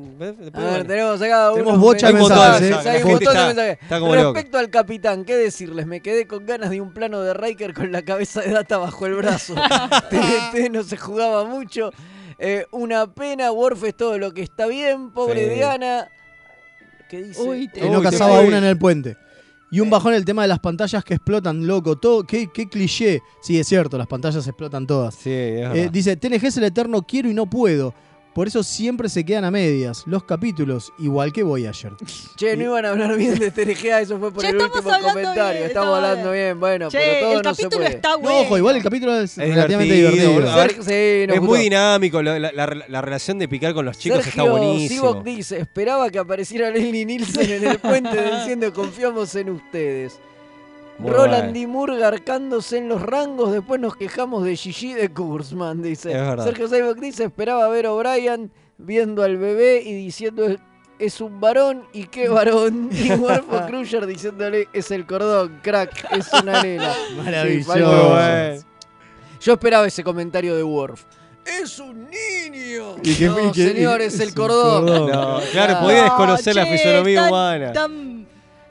bueno. 0.53 0.85
tenemos 0.87 1.23
acá 1.23 1.51
Tenemos 1.53 1.73
unos 1.75 1.79
bocha 1.81 2.07
de 2.09 2.13
mensajes, 2.15 2.71
¿eh? 2.87 2.89
hay 2.91 3.03
un 3.03 3.11
montón 3.13 3.35
de 3.35 3.45
mensajes. 3.55 3.79
como. 4.01 4.15
Respecto 4.15 4.59
al 4.59 4.71
capitán, 4.71 5.25
¿qué 5.25 5.37
decirles? 5.37 5.87
Me 5.87 6.01
quedé 6.01 6.27
con 6.27 6.45
ganas 6.45 6.71
de 6.71 6.81
un 6.81 6.93
plano 6.93 7.21
de 7.23 7.35
Riker 7.35 7.73
con 7.75 7.93
la 7.93 8.03
cabeza 8.03 8.41
de 8.43 8.51
data 8.51 8.79
bajo 8.79 9.07
el 9.07 9.15
brazo. 9.15 9.55
TNT 10.11 10.71
no 10.71 10.83
se 10.83 10.97
jugaba 10.97 11.45
mucho. 11.45 11.93
Eh, 12.39 12.67
una 12.71 13.13
pena, 13.13 13.51
Worf 13.51 13.85
es 13.85 13.97
todo 13.97 14.17
lo 14.19 14.33
que 14.33 14.43
está 14.43 14.67
bien, 14.67 15.11
pobre 15.11 15.49
Sí. 15.49 15.55
Diana. 15.57 16.09
¿Qué 17.11 17.23
dice? 17.23 17.43
Uy, 17.43 17.69
te- 17.69 17.81
Que 17.81 17.91
no 17.91 18.01
qué- 18.43 18.49
una 18.49 18.59
en 18.59 18.65
el 18.65 18.79
puente. 18.79 19.17
Y 19.71 19.81
un 19.81 19.91
bajón 19.91 20.15
el 20.15 20.25
tema 20.25 20.43
de 20.43 20.49
las 20.49 20.61
pantallas 20.61 21.05
que 21.05 21.15
explotan, 21.15 21.67
loco. 21.67 21.97
Todo, 21.97 22.25
qué, 22.25 22.49
qué 22.53 22.69
cliché. 22.69 23.21
Sí, 23.43 23.59
es 23.59 23.67
cierto, 23.67 23.99
las 23.99 24.07
pantallas 24.07 24.47
explotan 24.47 24.87
todas. 24.87 25.15
Sí, 25.15 25.31
es 25.31 25.77
Eh, 25.77 25.89
dice, 25.93 26.17
TNG 26.17 26.47
es 26.47 26.57
el 26.57 26.65
eterno 26.65 27.03
quiero 27.03 27.29
y 27.29 27.35
no 27.35 27.45
puedo. 27.51 27.93
Por 28.39 28.47
eso 28.47 28.63
siempre 28.63 29.09
se 29.09 29.25
quedan 29.25 29.45
a 29.45 29.51
medias. 29.51 30.05
Los 30.07 30.23
capítulos, 30.23 30.93
igual 30.97 31.33
que 31.33 31.43
Voyager. 31.43 31.95
Che, 32.37 32.57
no 32.57 32.63
iban 32.63 32.85
a 32.85 32.91
hablar 32.91 33.17
bien 33.17 33.37
de 33.37 33.51
TNG, 33.51 33.87
eso 34.01 34.17
fue 34.21 34.31
por 34.31 34.45
Che, 34.45 34.51
el 34.51 34.55
estamos 34.55 34.77
último 34.77 34.95
hablando 34.95 35.13
comentario. 35.13 35.53
bien, 35.59 35.67
estamos 35.67 35.97
hablando 35.97 36.31
bien. 36.31 36.61
bueno, 36.61 36.89
Che, 36.89 36.99
pero 36.99 37.21
todo 37.21 37.31
el 37.33 37.43
no 37.43 37.55
se 37.55 37.63
capítulo 37.65 37.85
puede. 37.85 37.97
está 37.97 38.09
No, 38.11 38.19
bueno. 38.21 38.39
ojo, 38.43 38.59
igual 38.59 38.77
el 38.77 38.83
capítulo 38.85 39.19
es, 39.19 39.39
Es 39.39 39.49
relativamente 39.49 39.93
divertido, 39.93 40.31
divertido. 40.31 40.57
ver, 40.57 40.69
Sergio- 40.71 40.83
sí, 40.85 41.35
es 41.35 41.43
muy 41.43 41.59
dinámico, 41.59 42.23
la, 42.23 42.39
la- 42.39 42.85
la 42.89 43.01
relación 43.03 43.41
de 43.41 43.49
picar 43.49 43.75
con 43.75 43.85
los 43.85 43.99
chicos 43.99 44.23
Sergio 44.23 44.43
está 44.45 44.53
buenísimo. 44.53 45.01
Sivok 45.11 45.25
dice, 45.25 45.59
esperaba 45.59 46.09
que 46.09 46.21
apareciera 46.21 46.71
Leslie 46.71 47.05
Nielsen 47.07 47.51
en 47.51 47.67
el 47.67 47.79
puente 47.81 48.23
diciendo 48.37 48.73
confiamos 48.73 49.35
en 49.35 49.51
ustedes. 49.51 50.21
Muy 50.99 51.11
Roland 51.13 51.45
bueno. 51.45 51.53
D. 51.53 51.67
Moore 51.67 51.97
garcándose 51.99 52.79
en 52.79 52.89
los 52.89 53.01
rangos, 53.03 53.53
después 53.53 53.81
nos 53.81 53.95
quejamos 53.97 54.45
de 54.45 54.57
Gigi 54.57 54.95
de 54.95 55.11
Kurzman, 55.13 55.81
dice. 55.83 56.13
Sergio 56.43 56.69
Sivok 56.69 56.99
dice, 56.99 57.25
esperaba 57.25 57.69
ver 57.69 57.87
a 57.87 57.93
O'Brien 57.93 58.51
viendo 58.79 59.23
al 59.23 59.37
bebé 59.37 59.83
y 59.85 59.93
diciendo 59.95 60.45
es 60.99 61.21
un 61.21 61.39
varón 61.41 61.85
y 61.93 62.05
qué 62.07 62.29
varón. 62.29 62.91
Y 62.93 63.13
Warfo 63.13 63.65
Crusher 63.69 64.07
diciéndole 64.07 64.69
es 64.73 64.91
el 64.91 65.07
cordón, 65.07 65.61
crack, 65.63 66.13
es 66.13 66.33
una 66.33 66.63
nena. 66.63 66.93
Maravilloso. 67.25 67.75
Sí. 68.57 68.65
Yo 69.41 69.53
esperaba 69.53 69.87
ese 69.87 70.03
comentario 70.03 70.57
de 70.57 70.65
Worf. 70.65 71.05
¡Es 71.45 71.79
un 71.79 72.09
niño! 72.11 72.97
Y 73.03 73.15
que- 73.15 73.27
no, 73.27 73.51
y 73.51 73.55
señor, 73.55 74.01
y- 74.01 74.05
es 74.05 74.19
el 74.21 74.35
cordón. 74.35 74.89
el 74.89 74.95
cordón. 74.95 75.11
No, 75.13 75.41
claro, 75.53 75.75
Ah. 75.77 75.81
podía 75.81 76.03
desconocer 76.03 76.57
la 76.57 76.65
che, 76.65 76.73
fisonomía 76.77 77.21
tan- 77.23 77.29
humana. 77.31 77.73
Tan, 77.73 78.18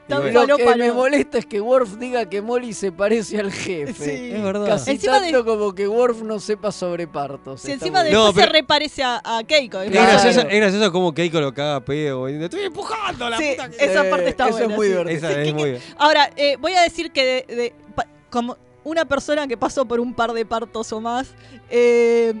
tan 0.08 0.22
bueno. 0.22 0.46
Lo 0.46 0.56
que 0.56 0.74
me 0.76 0.92
molesta 0.92 1.38
es 1.38 1.46
que 1.46 1.60
Worf 1.60 1.96
diga 1.98 2.28
que 2.28 2.42
Molly 2.42 2.72
se 2.72 2.90
parece 2.90 3.38
al 3.38 3.52
jefe. 3.52 3.92
Sí. 4.18 4.30
Es 4.34 4.42
verdad. 4.42 4.66
Casi 4.66 4.90
Encima 4.92 5.20
de- 5.20 5.30
tanto 5.32 5.44
como 5.44 5.74
que 5.74 5.86
Worf 5.86 6.22
no 6.22 6.40
sepa 6.40 6.72
sobre 6.72 7.06
partos. 7.06 7.60
Si 7.60 7.72
encima 7.72 8.02
después 8.02 8.24
No, 8.24 8.32
pero- 8.32 8.46
se 8.46 8.52
reparece 8.52 9.02
a, 9.04 9.20
a 9.24 9.44
Keiko. 9.44 9.80
Es 9.82 9.90
Claro. 9.90 10.08
gracioso, 10.12 10.40
es 10.48 10.56
gracioso 10.56 10.90
como 10.92 11.12
Keiko 11.14 11.40
lo 11.40 11.52
caga 11.54 11.80
pedo. 11.84 12.26
Estoy 12.26 12.62
empujando 12.62 13.28
la 13.30 13.36
Sí, 13.38 13.50
puta 13.50 13.68
que... 13.70 13.84
esa 13.84 14.08
parte 14.10 14.28
está 14.30 14.48
eso 14.48 14.58
es 14.58 14.64
buena. 14.64 14.76
muy 14.76 14.86
sí. 14.86 14.92
divertido. 14.92 15.18
Esa 15.18 15.28
Sí, 15.28 15.40
es 15.40 15.46
que- 15.46 15.54
muy 15.54 15.70
bien. 15.70 15.82
Ahora, 15.98 16.30
eh, 16.36 16.56
voy 16.58 16.72
a 16.72 16.80
decir 16.82 17.12
que 17.12 17.44
de- 17.46 17.54
de- 17.54 17.74
pa- 17.94 18.06
como 18.30 18.56
una 18.84 19.04
persona 19.04 19.46
que 19.46 19.56
pasó 19.56 19.84
por 19.84 20.00
un 20.00 20.14
par 20.14 20.32
de 20.32 20.46
partos 20.46 20.90
o 20.92 21.00
más, 21.00 21.28
eh, 21.70 22.32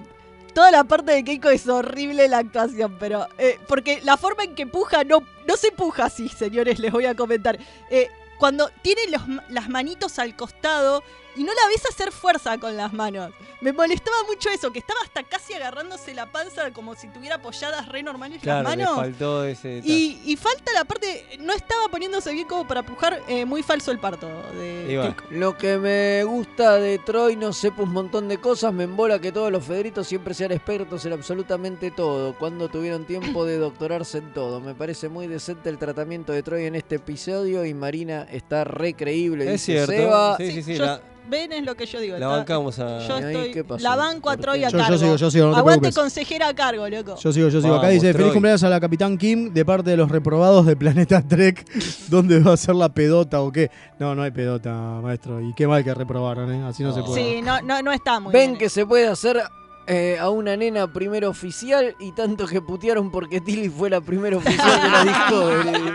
toda 0.58 0.72
la 0.72 0.82
parte 0.82 1.12
de 1.12 1.22
Keiko 1.22 1.50
es 1.50 1.68
horrible 1.68 2.26
la 2.26 2.38
actuación, 2.38 2.96
pero 2.98 3.28
eh, 3.38 3.60
porque 3.68 4.00
la 4.02 4.16
forma 4.16 4.42
en 4.42 4.56
que 4.56 4.66
puja 4.66 5.04
no, 5.04 5.22
no 5.46 5.56
se 5.56 5.70
puja 5.70 6.06
así, 6.06 6.28
señores, 6.28 6.80
les 6.80 6.90
voy 6.90 7.06
a 7.06 7.14
comentar. 7.14 7.60
Eh, 7.92 8.08
cuando 8.40 8.68
tiene 8.82 9.02
los 9.08 9.22
las 9.50 9.68
manitos 9.68 10.18
al 10.18 10.34
costado 10.34 11.04
y 11.38 11.44
no 11.44 11.52
la 11.54 11.68
ves 11.68 11.86
hacer 11.86 12.12
fuerza 12.12 12.58
con 12.58 12.76
las 12.76 12.92
manos. 12.92 13.32
Me 13.60 13.72
molestaba 13.72 14.16
mucho 14.26 14.50
eso, 14.50 14.70
que 14.72 14.78
estaba 14.80 15.00
hasta 15.02 15.22
casi 15.22 15.54
agarrándose 15.54 16.12
la 16.14 16.30
panza 16.30 16.72
como 16.72 16.94
si 16.94 17.08
tuviera 17.08 17.36
apoyadas 17.36 17.88
re 17.88 18.02
normales 18.02 18.40
Claro, 18.42 18.68
las 18.68 18.76
le 18.76 18.84
manos. 18.84 18.98
faltó 19.00 19.44
ese 19.44 19.68
detalle. 19.68 19.92
Y, 19.92 20.20
y 20.26 20.36
falta 20.36 20.72
la 20.72 20.84
parte, 20.84 21.24
no 21.40 21.52
estaba 21.52 21.88
poniéndose 21.88 22.32
bien 22.32 22.46
como 22.46 22.66
para 22.66 22.82
pujar, 22.84 23.22
eh, 23.28 23.44
muy 23.44 23.62
falso 23.62 23.90
el 23.90 23.98
parto 23.98 24.26
de. 24.58 25.12
Lo 25.30 25.56
que 25.56 25.76
me 25.78 26.24
gusta 26.24 26.76
de 26.76 26.98
Troy, 26.98 27.36
no 27.36 27.52
sepa 27.52 27.82
un 27.82 27.92
montón 27.92 28.28
de 28.28 28.38
cosas, 28.38 28.72
me 28.72 28.84
embola 28.84 29.18
que 29.20 29.32
todos 29.32 29.50
los 29.52 29.64
Federitos 29.64 30.06
siempre 30.06 30.34
sean 30.34 30.52
expertos 30.52 31.04
en 31.06 31.12
absolutamente 31.12 31.90
todo, 31.90 32.36
cuando 32.38 32.68
tuvieron 32.68 33.04
tiempo 33.04 33.44
de 33.44 33.58
doctorarse 33.58 34.18
en 34.18 34.32
todo. 34.32 34.60
Me 34.60 34.74
parece 34.74 35.08
muy 35.08 35.26
decente 35.26 35.68
el 35.68 35.78
tratamiento 35.78 36.32
de 36.32 36.42
Troy 36.42 36.64
en 36.66 36.74
este 36.74 36.96
episodio 36.96 37.64
y 37.64 37.74
Marina 37.74 38.26
está 38.30 38.64
re 38.64 38.94
creíble. 38.94 39.44
Es 39.46 39.66
dice 39.66 39.84
cierto. 39.86 39.92
Seba. 39.92 40.36
Sí, 40.38 40.52
sí, 40.52 40.62
sí. 40.62 40.74
yo- 40.76 40.84
la, 40.86 41.00
Ven 41.28 41.52
es 41.52 41.64
lo 41.64 41.74
que 41.76 41.86
yo 41.86 42.00
digo. 42.00 42.16
la 42.18 42.26
bancamos 42.28 42.78
a... 42.78 43.06
Yo 43.06 43.18
¿Y 43.20 43.22
ahí 43.22 43.34
estoy, 43.36 43.52
qué 43.52 43.64
pasó? 43.64 43.82
la 43.82 43.96
banco 43.96 44.30
a 44.30 44.34
¿Por 44.34 44.42
Troy 44.42 44.64
a 44.64 44.68
Yo- 44.70 44.78
yo 44.78 44.84
cargo. 44.84 44.98
sigo, 44.98 45.16
yo 45.16 45.30
sigo, 45.30 45.46
no 45.46 45.52
te 45.52 45.58
Aguante 45.58 45.80
preocupes. 45.80 45.94
consejera 46.02 46.48
a 46.48 46.54
cargo, 46.54 46.88
loco. 46.88 47.16
Yo 47.16 47.32
sigo, 47.32 47.48
yo 47.48 47.60
sigo. 47.60 47.74
Acá 47.74 47.88
dice, 47.88 48.08
Troy. 48.12 48.22
feliz 48.22 48.32
cumpleaños 48.32 48.62
a 48.64 48.68
la 48.68 48.80
Capitán 48.80 49.18
Kim 49.18 49.52
de 49.52 49.64
parte 49.64 49.90
de 49.90 49.96
los 49.96 50.10
reprobados 50.10 50.66
de 50.66 50.76
Planeta 50.76 51.22
Trek. 51.28 51.64
¿Dónde 52.08 52.40
va 52.40 52.52
a 52.54 52.56
ser 52.56 52.74
la 52.74 52.88
pedota 52.88 53.40
o 53.40 53.52
qué? 53.52 53.70
No, 53.98 54.14
no 54.14 54.22
hay 54.22 54.30
pedota, 54.30 54.72
maestro. 55.02 55.40
Y 55.40 55.54
qué 55.54 55.66
mal 55.66 55.84
que 55.84 55.92
reprobaron, 55.94 56.52
¿eh? 56.52 56.62
Así 56.66 56.82
no, 56.82 56.92
se 56.92 57.02
puede. 57.02 57.14
Sí, 57.36 57.42
no, 57.42 57.60
no, 57.62 57.82
no 57.82 57.92
está 57.92 58.20
muy 58.20 58.32
Ven 58.32 58.50
bien. 58.52 58.58
que 58.58 58.68
se 58.68 58.86
puede 58.86 59.06
hacer 59.06 59.40
eh, 59.88 60.18
a 60.20 60.28
una 60.30 60.56
nena 60.56 60.92
primero 60.92 61.30
oficial 61.30 61.96
y 61.98 62.12
tanto 62.12 62.46
que 62.46 62.60
putearon 62.60 63.10
porque 63.10 63.40
Tilly 63.40 63.68
fue 63.70 63.90
la 63.90 64.00
primera 64.00 64.36
oficial 64.36 64.82
de 64.82 64.88
la 64.90 65.04
Discovery. 65.04 65.94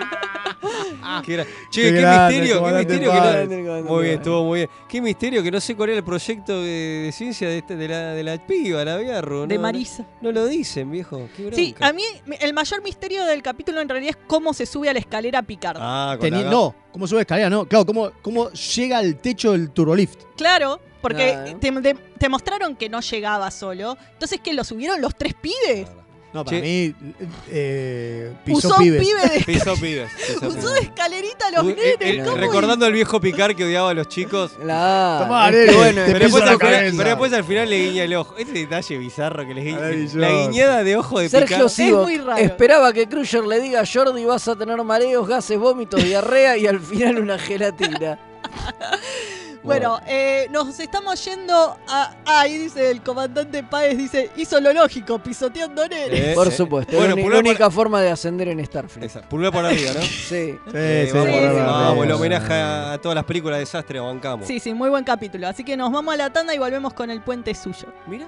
Qué 1.25 1.37
gra- 1.37 1.45
Che, 1.69 1.81
Qué 1.81 1.91
qué, 1.93 2.01
grande, 2.01 2.39
misterio, 2.39 2.63
qué 2.65 2.71
misterio 2.73 3.11
que 3.11 3.61
no... 3.61 3.83
Muy 3.83 4.03
bien, 4.03 4.15
estuvo 4.15 4.43
muy 4.45 4.59
bien. 4.59 4.69
Qué 4.87 5.01
misterio 5.01 5.43
que 5.43 5.51
no 5.51 5.59
sé 5.59 5.75
cuál 5.75 5.89
era 5.89 5.97
el 5.99 6.03
proyecto 6.03 6.61
de, 6.61 7.03
de 7.05 7.11
ciencia 7.11 7.47
de, 7.49 7.57
este- 7.59 7.75
de, 7.75 7.87
la, 7.87 7.99
de 8.13 8.23
la 8.23 8.37
piba, 8.37 8.83
la 8.85 8.97
Biarro. 8.97 9.45
De 9.45 9.55
no, 9.55 9.61
Marisa. 9.61 10.03
No, 10.21 10.31
no 10.31 10.41
lo 10.41 10.45
dicen, 10.47 10.89
viejo. 10.89 11.27
Qué. 11.35 11.49
Sí, 11.53 11.75
a 11.81 11.91
mí 11.93 12.03
el 12.39 12.53
mayor 12.53 12.81
misterio 12.81 13.25
del 13.25 13.41
capítulo 13.43 13.81
en 13.81 13.89
realidad 13.89 14.15
es 14.17 14.23
cómo 14.27 14.53
se 14.53 14.65
sube 14.65 14.89
a 14.89 14.93
la 14.93 14.99
escalera 14.99 15.41
Picard. 15.43 15.77
Ah, 15.79 16.15
con 16.19 16.29
Teni- 16.29 16.43
la- 16.43 16.49
no, 16.51 16.73
¿cómo 16.91 17.05
sube 17.05 17.21
escalera? 17.21 17.49
No, 17.49 17.65
claro, 17.65 17.85
¿cómo, 17.85 18.11
cómo 18.21 18.49
llega 18.51 18.97
al 18.99 19.17
techo 19.17 19.51
del 19.51 19.71
turbolift? 19.71 20.21
Claro, 20.37 20.79
porque 21.03 21.33
Claro. 21.59 21.59
te, 22.17 22.29
mostraron 22.29 22.75
que 22.77 22.87
no 22.89 23.01
llegaba 23.01 23.51
solo. 23.51 23.97
Entonces, 24.13 24.39
que 24.39 24.53
lo 24.53 24.63
subieron 24.63 25.01
los 25.01 25.13
tres 25.15 25.33
pibes? 25.35 25.87
No, 26.33 26.43
para 26.43 26.57
mí, 26.61 26.95
eh, 27.51 28.33
pisó 28.43 28.69
Usó 28.69 28.77
pibes. 28.79 29.05
pibe 29.07 29.21
de, 29.29 29.39
Pisó 29.45 29.75
pibes. 29.75 30.09
pisó 30.15 30.47
usó 30.47 30.57
pibes. 30.57 30.73
de 30.73 30.79
escalerita 30.79 31.47
a 31.49 31.51
los 31.51 31.63
U- 31.63 31.67
nenes. 31.67 31.95
el- 31.99 32.19
el- 32.21 32.25
¿cómo 32.25 32.37
recordando 32.37 32.85
al 32.87 32.93
viejo 32.93 33.21
Picar 33.21 33.55
que 33.55 33.65
odiaba 33.65 33.91
a 33.91 33.93
los 33.93 34.07
chicos. 34.07 34.53
La, 34.65 35.19
Tomá, 35.21 35.49
es 35.49 35.53
nene, 35.55 35.73
bueno, 35.77 36.01
te 36.05 36.11
Pero 36.13 36.19
después, 36.25 36.43
la 36.45 36.51
al 36.53 36.57
final, 36.57 36.73
cabeza. 36.73 36.97
pero 36.97 37.09
después 37.09 37.33
al 37.33 37.43
final 37.43 37.69
le 37.69 37.77
guiña 37.77 38.03
el 38.05 38.15
ojo. 38.15 38.35
Este 38.39 38.53
detalle 38.53 38.97
bizarro 38.97 39.47
que 39.47 39.53
les 39.53 39.63
guiña. 39.63 40.19
La 40.19 40.29
guiñada 40.31 40.83
de 40.83 40.95
ojo 40.97 41.19
de 41.19 41.29
Sergio 41.29 41.55
Picar. 41.57 41.69
Sivok 41.69 42.01
muy 42.03 42.17
raro. 42.17 42.37
esperaba 42.41 42.93
que 42.93 43.07
Crusher 43.07 43.43
le 43.45 43.59
diga 43.59 43.81
a 43.81 43.85
Jordi 43.85 44.25
vas 44.25 44.47
a 44.47 44.55
tener 44.55 44.81
mareos, 44.83 45.27
gases, 45.27 45.59
vómitos, 45.59 46.03
diarrea 46.03 46.57
y 46.57 46.65
al 46.65 46.79
final 46.79 47.19
una 47.19 47.37
gelatina. 47.37 48.17
Bueno, 49.63 49.99
eh, 50.05 50.47
nos 50.51 50.77
estamos 50.79 51.23
yendo 51.23 51.77
a. 51.87 52.15
Ahí 52.25 52.57
dice 52.57 52.91
el 52.91 53.01
comandante 53.01 53.63
Páez, 53.63 53.97
dice, 53.97 54.29
hizo 54.35 54.59
lo 54.59 54.73
lógico, 54.73 55.19
pisoteando 55.19 55.87
nene. 55.87 56.31
Eh, 56.31 56.35
Por 56.35 56.51
supuesto, 56.51 56.97
Bueno, 56.97 57.15
es 57.15 57.29
la 57.29 57.39
única 57.39 57.71
forma 57.71 58.01
de 58.01 58.11
ascender 58.11 58.49
en 58.49 58.63
Starfleet. 58.65 59.05
Esa, 59.05 59.21
pulgar 59.21 59.53
para 59.53 59.69
arriba, 59.69 59.91
¿no? 59.93 60.01
Sí. 60.23 60.55
Eh, 60.73 61.07
sí, 61.09 61.17
vamos, 61.17 61.33
sí, 61.33 61.39
sí. 61.39 61.55
vamos, 61.55 62.05
el 62.05 62.11
homenaje 62.11 62.53
a 62.53 62.99
todas 63.01 63.15
las 63.15 63.23
películas 63.23 63.57
de 63.57 63.59
desastre, 63.61 63.99
bancamos. 63.99 64.47
Sí, 64.47 64.59
sí, 64.59 64.73
muy 64.73 64.89
buen 64.89 65.03
capítulo. 65.03 65.47
Así 65.47 65.63
que 65.63 65.77
nos 65.77 65.91
vamos 65.91 66.13
a 66.13 66.17
la 66.17 66.29
tanda 66.31 66.53
y 66.53 66.57
volvemos 66.57 66.93
con 66.93 67.09
el 67.09 67.21
puente 67.21 67.55
suyo. 67.55 67.87
Mira. 68.07 68.27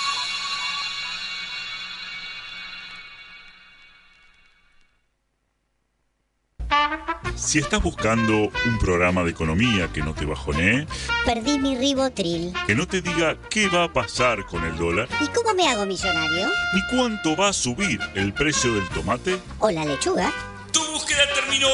Si 7.47 7.59
estás 7.59 7.81
buscando 7.81 8.51
un 8.65 8.77
programa 8.77 9.23
de 9.23 9.31
economía 9.31 9.87
que 9.93 10.01
no 10.01 10.13
te 10.13 10.25
bajonee, 10.25 10.85
Perdí 11.25 11.57
mi 11.57 11.77
ribotril. 11.77 12.51
que 12.67 12.75
no 12.75 12.85
te 12.85 13.01
diga 13.01 13.37
qué 13.49 13.69
va 13.69 13.85
a 13.85 13.93
pasar 13.93 14.45
con 14.45 14.65
el 14.65 14.75
dólar, 14.75 15.07
¿Y 15.21 15.27
cómo 15.29 15.53
me 15.53 15.65
hago 15.69 15.85
millonario? 15.85 16.49
ni 16.73 16.81
cuánto 16.97 17.37
va 17.37 17.47
a 17.47 17.53
subir 17.53 18.01
el 18.15 18.33
precio 18.33 18.73
del 18.73 18.89
tomate, 18.89 19.39
¿O 19.59 19.71
la 19.71 19.85
lechuga? 19.85 20.29
¡Tu 20.73 20.83
búsqueda 20.91 21.21
terminó! 21.35 21.69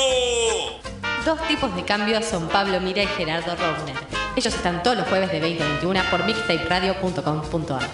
Dos 1.26 1.42
tipos 1.48 1.76
de 1.76 1.84
cambios 1.84 2.24
son 2.24 2.48
Pablo 2.50 2.80
Mira 2.80 3.02
y 3.02 3.08
Gerardo 3.08 3.56
Rovner. 3.56 3.96
Ellos 4.36 4.54
están 4.54 4.84
todos 4.84 4.96
los 4.98 5.08
jueves 5.08 5.32
de 5.32 5.40
20 5.40 5.64
a 5.64 5.68
21 5.70 6.04
por 6.12 6.24
mixtaperadio.com.ar. 6.24 7.90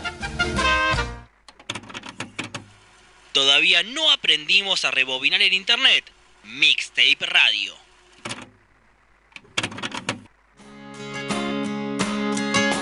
Todavía 3.32 3.84
no 3.84 4.12
aprendimos 4.12 4.84
a 4.84 4.92
rebobinar 4.92 5.42
el 5.42 5.54
internet. 5.54 6.04
Mixtape 6.52 7.28
Radio. 7.28 7.76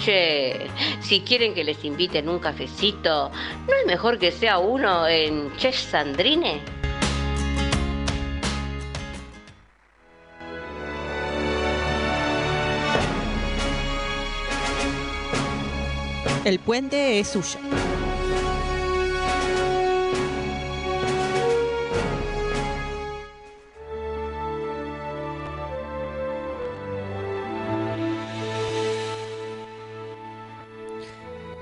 Che, 0.00 0.68
si 1.00 1.20
quieren 1.20 1.54
que 1.54 1.64
les 1.64 1.84
inviten 1.84 2.28
un 2.28 2.38
cafecito, 2.38 3.30
¿no 3.68 3.74
es 3.74 3.86
mejor 3.86 4.18
que 4.18 4.32
sea 4.32 4.58
uno 4.58 5.06
en 5.06 5.54
Chef 5.56 5.76
Sandrine? 5.76 6.60
El 16.44 16.58
puente 16.58 17.20
es 17.20 17.28
suyo. 17.28 17.58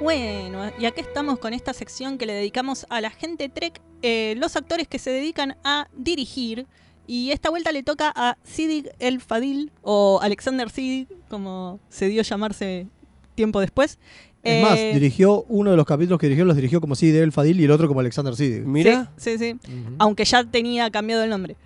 Bueno, 0.03 0.59
y 0.81 0.87
acá 0.87 1.01
estamos 1.01 1.39
con 1.39 1.55
esta 1.55 1.73
sección 1.73 2.19
que 2.19 2.27
le 2.27 2.33
dedicamos 2.33 2.87
a 2.91 3.01
la 3.01 3.11
gente 3.11 3.49
Trek, 3.49 3.81
eh, 4.03 4.35
los 4.37 4.57
actores 4.57 4.89
que 4.89 4.99
se 4.99 5.11
dedican 5.11 5.57
a 5.63 5.87
dirigir. 5.97 6.67
Y 7.07 7.31
esta 7.31 7.51
vuelta 7.51 7.71
le 7.71 7.85
toca 7.85 8.13
a 8.15 8.37
Siddig 8.43 8.91
El 8.99 9.21
Fadil, 9.21 9.71
o 9.83 10.19
Alexander 10.21 10.71
Siddig, 10.71 11.07
como 11.29 11.79
se 11.89 12.09
dio 12.09 12.21
a 12.21 12.25
llamarse 12.25 12.89
tiempo 13.37 13.61
después. 13.61 13.99
Es 14.43 14.63
más, 14.63 14.77
Eh, 14.77 14.93
dirigió 14.95 15.45
uno 15.49 15.71
de 15.71 15.77
los 15.77 15.87
capítulos 15.87 16.19
que 16.19 16.27
dirigió, 16.27 16.45
los 16.45 16.57
dirigió 16.57 16.81
como 16.81 16.97
Sid 16.97 17.15
El 17.15 17.31
Fadil 17.31 17.61
y 17.61 17.65
el 17.65 17.71
otro 17.71 17.87
como 17.87 18.01
Alexander 18.01 18.35
Sid. 18.35 18.65
Sí, 18.65 18.95
sí, 19.17 19.39
sí. 19.39 19.57
Aunque 19.99 20.25
ya 20.25 20.43
tenía 20.43 20.91
cambiado 20.91 21.23
el 21.23 21.31
nombre. 21.31 21.57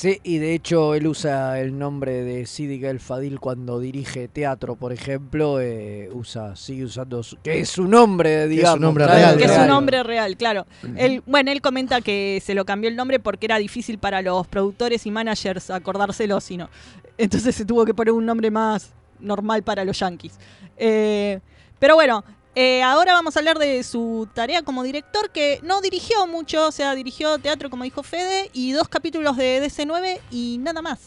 Sí, 0.00 0.18
y 0.22 0.38
de 0.38 0.54
hecho 0.54 0.94
él 0.94 1.06
usa 1.06 1.60
el 1.60 1.78
nombre 1.78 2.24
de 2.24 2.46
Sidi 2.46 2.82
El 2.86 3.00
Fadil 3.00 3.38
cuando 3.38 3.78
dirige 3.78 4.28
teatro, 4.28 4.74
por 4.74 4.94
ejemplo, 4.94 5.60
eh, 5.60 6.08
usa, 6.14 6.56
sigue 6.56 6.84
usando 6.84 7.22
su, 7.22 7.36
que 7.42 7.60
es 7.60 7.68
su 7.68 7.86
nombre, 7.86 8.48
digamos. 8.48 8.80
nombre 8.80 9.04
claro, 9.04 9.20
real, 9.20 9.36
que 9.36 9.44
es 9.44 9.50
claro. 9.50 9.64
un 9.64 9.68
nombre 9.68 10.02
real, 10.02 10.38
claro. 10.38 10.66
Él, 10.96 11.22
bueno, 11.26 11.50
él 11.50 11.60
comenta 11.60 12.00
que 12.00 12.40
se 12.42 12.54
lo 12.54 12.64
cambió 12.64 12.88
el 12.88 12.96
nombre 12.96 13.20
porque 13.20 13.44
era 13.44 13.58
difícil 13.58 13.98
para 13.98 14.22
los 14.22 14.46
productores 14.46 15.04
y 15.04 15.10
managers 15.10 15.68
acordárselo, 15.68 16.40
sino. 16.40 16.70
Entonces 17.18 17.54
se 17.54 17.66
tuvo 17.66 17.84
que 17.84 17.92
poner 17.92 18.14
un 18.14 18.24
nombre 18.24 18.50
más 18.50 18.94
normal 19.18 19.62
para 19.62 19.84
los 19.84 19.98
yankees. 19.98 20.38
Eh, 20.78 21.40
pero 21.78 21.96
bueno, 21.96 22.24
eh, 22.54 22.82
ahora 22.82 23.12
vamos 23.14 23.36
a 23.36 23.38
hablar 23.40 23.58
de 23.58 23.82
su 23.84 24.28
tarea 24.34 24.62
como 24.62 24.82
director, 24.82 25.30
que 25.30 25.60
no 25.62 25.80
dirigió 25.80 26.26
mucho, 26.26 26.66
o 26.68 26.72
sea, 26.72 26.94
dirigió 26.94 27.38
teatro, 27.38 27.70
como 27.70 27.84
dijo 27.84 28.02
Fede, 28.02 28.50
y 28.52 28.72
dos 28.72 28.88
capítulos 28.88 29.36
de 29.36 29.62
DC9 29.64 30.20
y 30.30 30.58
nada 30.60 30.82
más. 30.82 31.00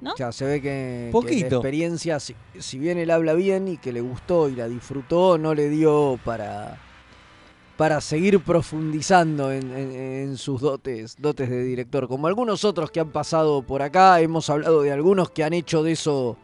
¿No? 0.00 0.14
Ya 0.16 0.30
se 0.30 0.44
ve 0.44 0.60
que, 0.60 1.08
que 1.26 1.34
la 1.40 1.46
experiencia, 1.56 2.20
si, 2.20 2.36
si 2.58 2.78
bien 2.78 2.98
él 2.98 3.10
habla 3.10 3.32
bien 3.32 3.66
y 3.66 3.78
que 3.78 3.92
le 3.92 4.02
gustó 4.02 4.48
y 4.50 4.54
la 4.54 4.68
disfrutó, 4.68 5.38
no 5.38 5.54
le 5.54 5.68
dio 5.70 6.20
para 6.24 6.80
para 7.78 8.00
seguir 8.00 8.40
profundizando 8.40 9.52
en, 9.52 9.70
en- 9.76 9.92
en 9.92 10.36
sus 10.38 10.62
dotes, 10.62 11.16
dotes 11.18 11.50
de 11.50 11.62
director. 11.62 12.08
Como 12.08 12.26
algunos 12.26 12.64
otros 12.64 12.90
que 12.90 13.00
han 13.00 13.10
pasado 13.10 13.62
por 13.62 13.82
acá, 13.82 14.18
hemos 14.20 14.48
hablado 14.48 14.80
de 14.82 14.92
algunos 14.92 15.30
que 15.30 15.44
han 15.44 15.52
hecho 15.52 15.82
de 15.82 15.92
eso, 15.92 16.38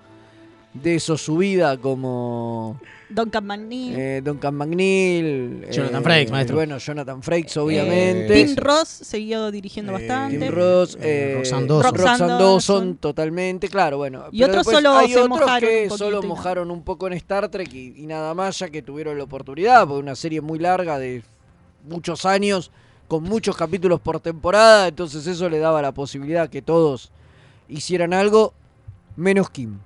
de 0.75 0.95
eso 0.95 1.19
su 1.19 1.37
vida, 1.37 1.77
como 1.77 2.81
Duncan 3.11 3.45
McNeil. 3.45 3.95
eh, 3.95 4.23
Duncan 4.25 4.55
McNeil, 4.55 5.67
Jonathan 5.71 6.03
Frakes, 6.03 6.31
maestro. 6.31 6.57
Bueno, 6.57 6.79
Jonathan 6.79 7.23
Frakes, 7.23 7.57
obviamente. 7.59 8.45
Tim 8.45 8.57
Ross 8.57 8.89
siguió 8.89 9.51
dirigiendo 9.51 9.93
bastante. 9.93 10.39
Tim 10.39 10.51
Ross, 10.51 10.97
eh, 10.97 11.33
eh, 11.33 11.35
Roxanne 11.37 11.67
Dawson. 11.67 11.95
Roxanne 11.95 12.27
Dawson, 12.29 12.97
totalmente, 12.97 13.69
claro, 13.69 13.99
bueno. 13.99 14.25
Y 14.33 14.41
pero 14.41 14.53
otros 14.53 14.67
solo 14.67 14.93
hay 14.93 15.09
se 15.13 15.21
otros 15.21 15.29
mojaron 15.29 15.61
que 15.61 15.83
un 15.83 15.89
poquito 15.89 15.99
solo 15.99 16.23
mojaron 16.23 16.71
un 16.71 16.83
poco 16.83 17.07
en 17.07 17.13
Star 17.15 17.49
Trek 17.51 17.73
y, 17.75 17.95
y 18.03 18.07
nada 18.07 18.33
más, 18.33 18.59
ya 18.59 18.71
que 18.71 18.81
tuvieron 18.81 19.19
la 19.19 19.25
oportunidad, 19.25 19.87
porque 19.87 20.01
una 20.03 20.17
serie 20.17 20.41
muy 20.41 20.59
larga 20.59 20.99
de 20.99 21.23
muchos 21.85 22.25
años, 22.25 22.71
con 23.09 23.25
muchos 23.25 23.57
capítulos 23.57 24.01
por 24.01 24.21
temporada, 24.21 24.89
entonces 24.89 25.27
eso 25.27 25.51
le 25.51 25.59
daba 25.59 25.83
la 25.83 25.93
posibilidad 25.93 26.49
que 26.49 26.63
todos 26.63 27.13
hicieran 27.69 28.15
algo, 28.15 28.55
menos 29.17 29.51
Kim. 29.51 29.79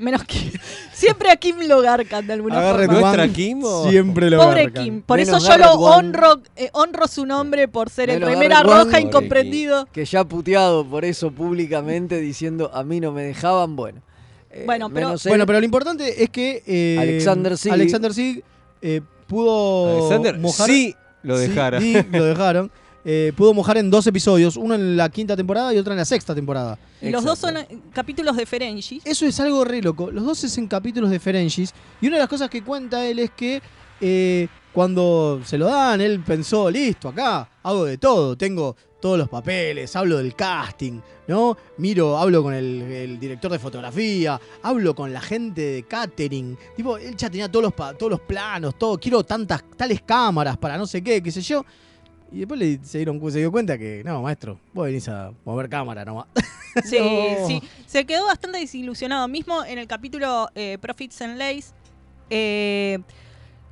Menos 0.00 0.24
que. 0.24 0.50
Siempre 0.92 1.30
a 1.30 1.36
Kim 1.36 1.56
lo 1.66 1.80
garcan 1.82 2.26
de 2.26 2.32
alguna 2.32 2.58
Agarre 2.58 2.86
forma. 2.86 3.00
¿Nuestra 3.00 3.28
Kim 3.28 3.60
o- 3.62 3.88
Siempre 3.88 4.30
lo 4.30 4.38
Pobre 4.38 4.64
garcan. 4.64 4.84
Kim. 4.84 5.02
Por 5.02 5.18
Menos 5.18 5.42
eso 5.42 5.52
yo 5.52 5.58
lo 5.58 5.72
honro, 5.74 6.40
eh, 6.56 6.70
honro 6.72 7.06
su 7.06 7.26
nombre 7.26 7.68
por 7.68 7.90
ser 7.90 8.10
el 8.10 8.18
Menos 8.20 8.30
remera 8.34 8.56
Garrett 8.56 8.70
Wang, 8.72 8.84
roja 8.86 9.00
incomprendido. 9.00 9.86
Que 9.92 10.04
ya 10.04 10.20
ha 10.20 10.24
puteado 10.24 10.84
por 10.84 11.04
eso 11.04 11.30
públicamente 11.30 12.18
diciendo 12.20 12.70
a 12.74 12.82
mí 12.82 12.98
no 13.00 13.12
me 13.12 13.22
dejaban, 13.22 13.76
bueno. 13.76 14.00
eh, 14.50 14.64
Bueno, 14.66 14.88
pero- 14.88 15.08
menos 15.08 15.26
él. 15.26 15.30
Bueno, 15.30 15.46
pero 15.46 15.58
lo 15.60 15.64
importante 15.64 16.22
es 16.24 16.30
que 16.30 16.62
eh, 16.66 16.96
Alexander 16.98 17.56
Sieg. 17.56 17.72
Alexander 17.74 18.12
Sieg, 18.14 18.42
eh, 18.82 19.00
pudo 19.26 19.98
Alexander 19.98 20.38
mojar. 20.38 20.66
sí 20.68 20.94
lo 21.22 21.36
Sí, 21.38 21.46
dejara. 21.48 21.80
sí, 21.80 21.94
lo 22.10 22.24
dejaron. 22.24 22.70
Eh, 23.04 23.32
pudo 23.34 23.54
mojar 23.54 23.78
en 23.78 23.90
dos 23.90 24.06
episodios, 24.06 24.56
uno 24.56 24.74
en 24.74 24.96
la 24.96 25.08
quinta 25.08 25.36
temporada 25.36 25.72
y 25.72 25.78
otro 25.78 25.92
en 25.92 25.98
la 25.98 26.04
sexta 26.04 26.34
temporada. 26.34 26.78
Y 27.00 27.10
los 27.10 27.24
dos 27.24 27.38
son 27.38 27.56
eh, 27.56 27.66
capítulos 27.92 28.36
de 28.36 28.44
Ferengi. 28.44 29.00
Eso 29.04 29.26
es 29.26 29.40
algo 29.40 29.64
re 29.64 29.80
loco. 29.80 30.10
Los 30.10 30.24
dos 30.24 30.44
es 30.44 30.56
en 30.58 30.66
capítulos 30.66 31.10
de 31.10 31.18
Ferengis. 31.18 31.72
Y 32.00 32.06
una 32.08 32.16
de 32.16 32.20
las 32.20 32.28
cosas 32.28 32.50
que 32.50 32.62
cuenta 32.62 33.06
él 33.06 33.20
es 33.20 33.30
que 33.30 33.62
eh, 34.00 34.48
cuando 34.72 35.40
se 35.44 35.56
lo 35.56 35.66
dan, 35.66 36.00
él 36.00 36.20
pensó, 36.20 36.70
listo, 36.70 37.08
acá 37.08 37.48
hago 37.62 37.86
de 37.86 37.96
todo. 37.96 38.36
Tengo 38.36 38.76
todos 39.00 39.16
los 39.16 39.30
papeles, 39.30 39.96
hablo 39.96 40.18
del 40.18 40.34
casting, 40.34 41.00
¿no? 41.26 41.56
Miro, 41.78 42.18
hablo 42.18 42.42
con 42.42 42.52
el, 42.52 42.82
el 42.82 43.18
director 43.18 43.50
de 43.50 43.58
fotografía, 43.58 44.38
hablo 44.62 44.94
con 44.94 45.10
la 45.10 45.22
gente 45.22 45.62
de 45.62 45.82
catering. 45.84 46.56
Tipo, 46.76 46.98
él 46.98 47.16
ya 47.16 47.30
tenía 47.30 47.50
todos 47.50 47.64
los, 47.64 47.96
todos 47.98 48.10
los 48.10 48.20
planos, 48.20 48.78
todo. 48.78 48.98
Quiero 48.98 49.24
tantas, 49.24 49.64
tales 49.74 50.02
cámaras 50.02 50.58
para 50.58 50.76
no 50.76 50.86
sé 50.86 51.02
qué, 51.02 51.22
qué 51.22 51.32
sé 51.32 51.40
yo. 51.40 51.64
Y 52.32 52.38
después 52.40 52.60
le, 52.60 52.78
se, 52.84 52.98
dieron, 52.98 53.20
se 53.32 53.38
dio 53.38 53.50
cuenta 53.50 53.76
que, 53.76 54.02
no, 54.04 54.22
maestro, 54.22 54.58
vos 54.72 54.86
venís 54.86 55.08
a 55.08 55.32
mover 55.44 55.68
cámara 55.68 56.04
nomás. 56.04 56.26
Sí, 56.84 56.98
No. 57.00 57.48
sí. 57.48 57.60
Se 57.86 58.04
quedó 58.04 58.26
bastante 58.26 58.58
desilusionado. 58.60 59.26
Mismo 59.26 59.64
en 59.64 59.78
el 59.78 59.88
capítulo 59.88 60.48
eh, 60.54 60.78
Profits 60.80 61.20
and 61.22 61.36
Lays, 61.36 61.74
eh, 62.30 63.00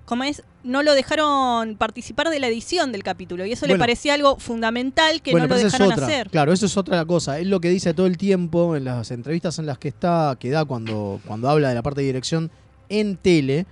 como 0.04 0.24
es, 0.24 0.42
no 0.64 0.82
lo 0.82 0.94
dejaron 0.94 1.76
participar 1.76 2.28
de 2.28 2.40
la 2.40 2.48
edición 2.48 2.90
del 2.90 3.04
capítulo. 3.04 3.46
Y 3.46 3.52
eso 3.52 3.66
le 3.68 3.78
parecía 3.78 4.14
algo 4.14 4.36
fundamental 4.38 5.22
que 5.22 5.30
bueno, 5.30 5.46
no 5.46 5.54
lo 5.54 5.62
dejaron 5.62 5.92
otra. 5.92 6.06
hacer. 6.06 6.28
Claro, 6.30 6.52
eso 6.52 6.66
es 6.66 6.76
otra 6.76 7.04
cosa. 7.04 7.38
Es 7.38 7.46
lo 7.46 7.60
que 7.60 7.68
dice 7.68 7.94
todo 7.94 8.06
el 8.06 8.18
tiempo 8.18 8.74
en 8.74 8.84
las 8.84 9.12
entrevistas 9.12 9.60
en 9.60 9.66
las 9.66 9.78
que 9.78 9.88
está, 9.88 10.36
que 10.40 10.50
da 10.50 10.64
cuando, 10.64 11.20
cuando 11.24 11.48
habla 11.48 11.68
de 11.68 11.76
la 11.76 11.82
parte 11.82 12.00
de 12.00 12.06
dirección 12.08 12.50
en 12.88 13.16
tele, 13.16 13.66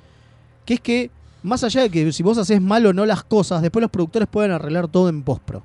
que 0.65 0.75
es 0.75 0.81
que 0.81 1.11
más 1.43 1.63
allá 1.65 1.83
de 1.83 1.91
que 1.91 2.13
si 2.13 2.23
vos 2.23 2.39
haces 2.39 2.61
mal 2.61 2.85
o 2.87 2.93
no 2.93 3.07
las 3.07 3.23
cosas, 3.25 3.63
después 3.63 3.81
los 3.83 3.91
productores 3.91 4.29
pueden 4.29 4.51
arreglar 4.53 4.89
todo 4.89 5.09
en 5.09 5.23
postpro. 5.23 5.63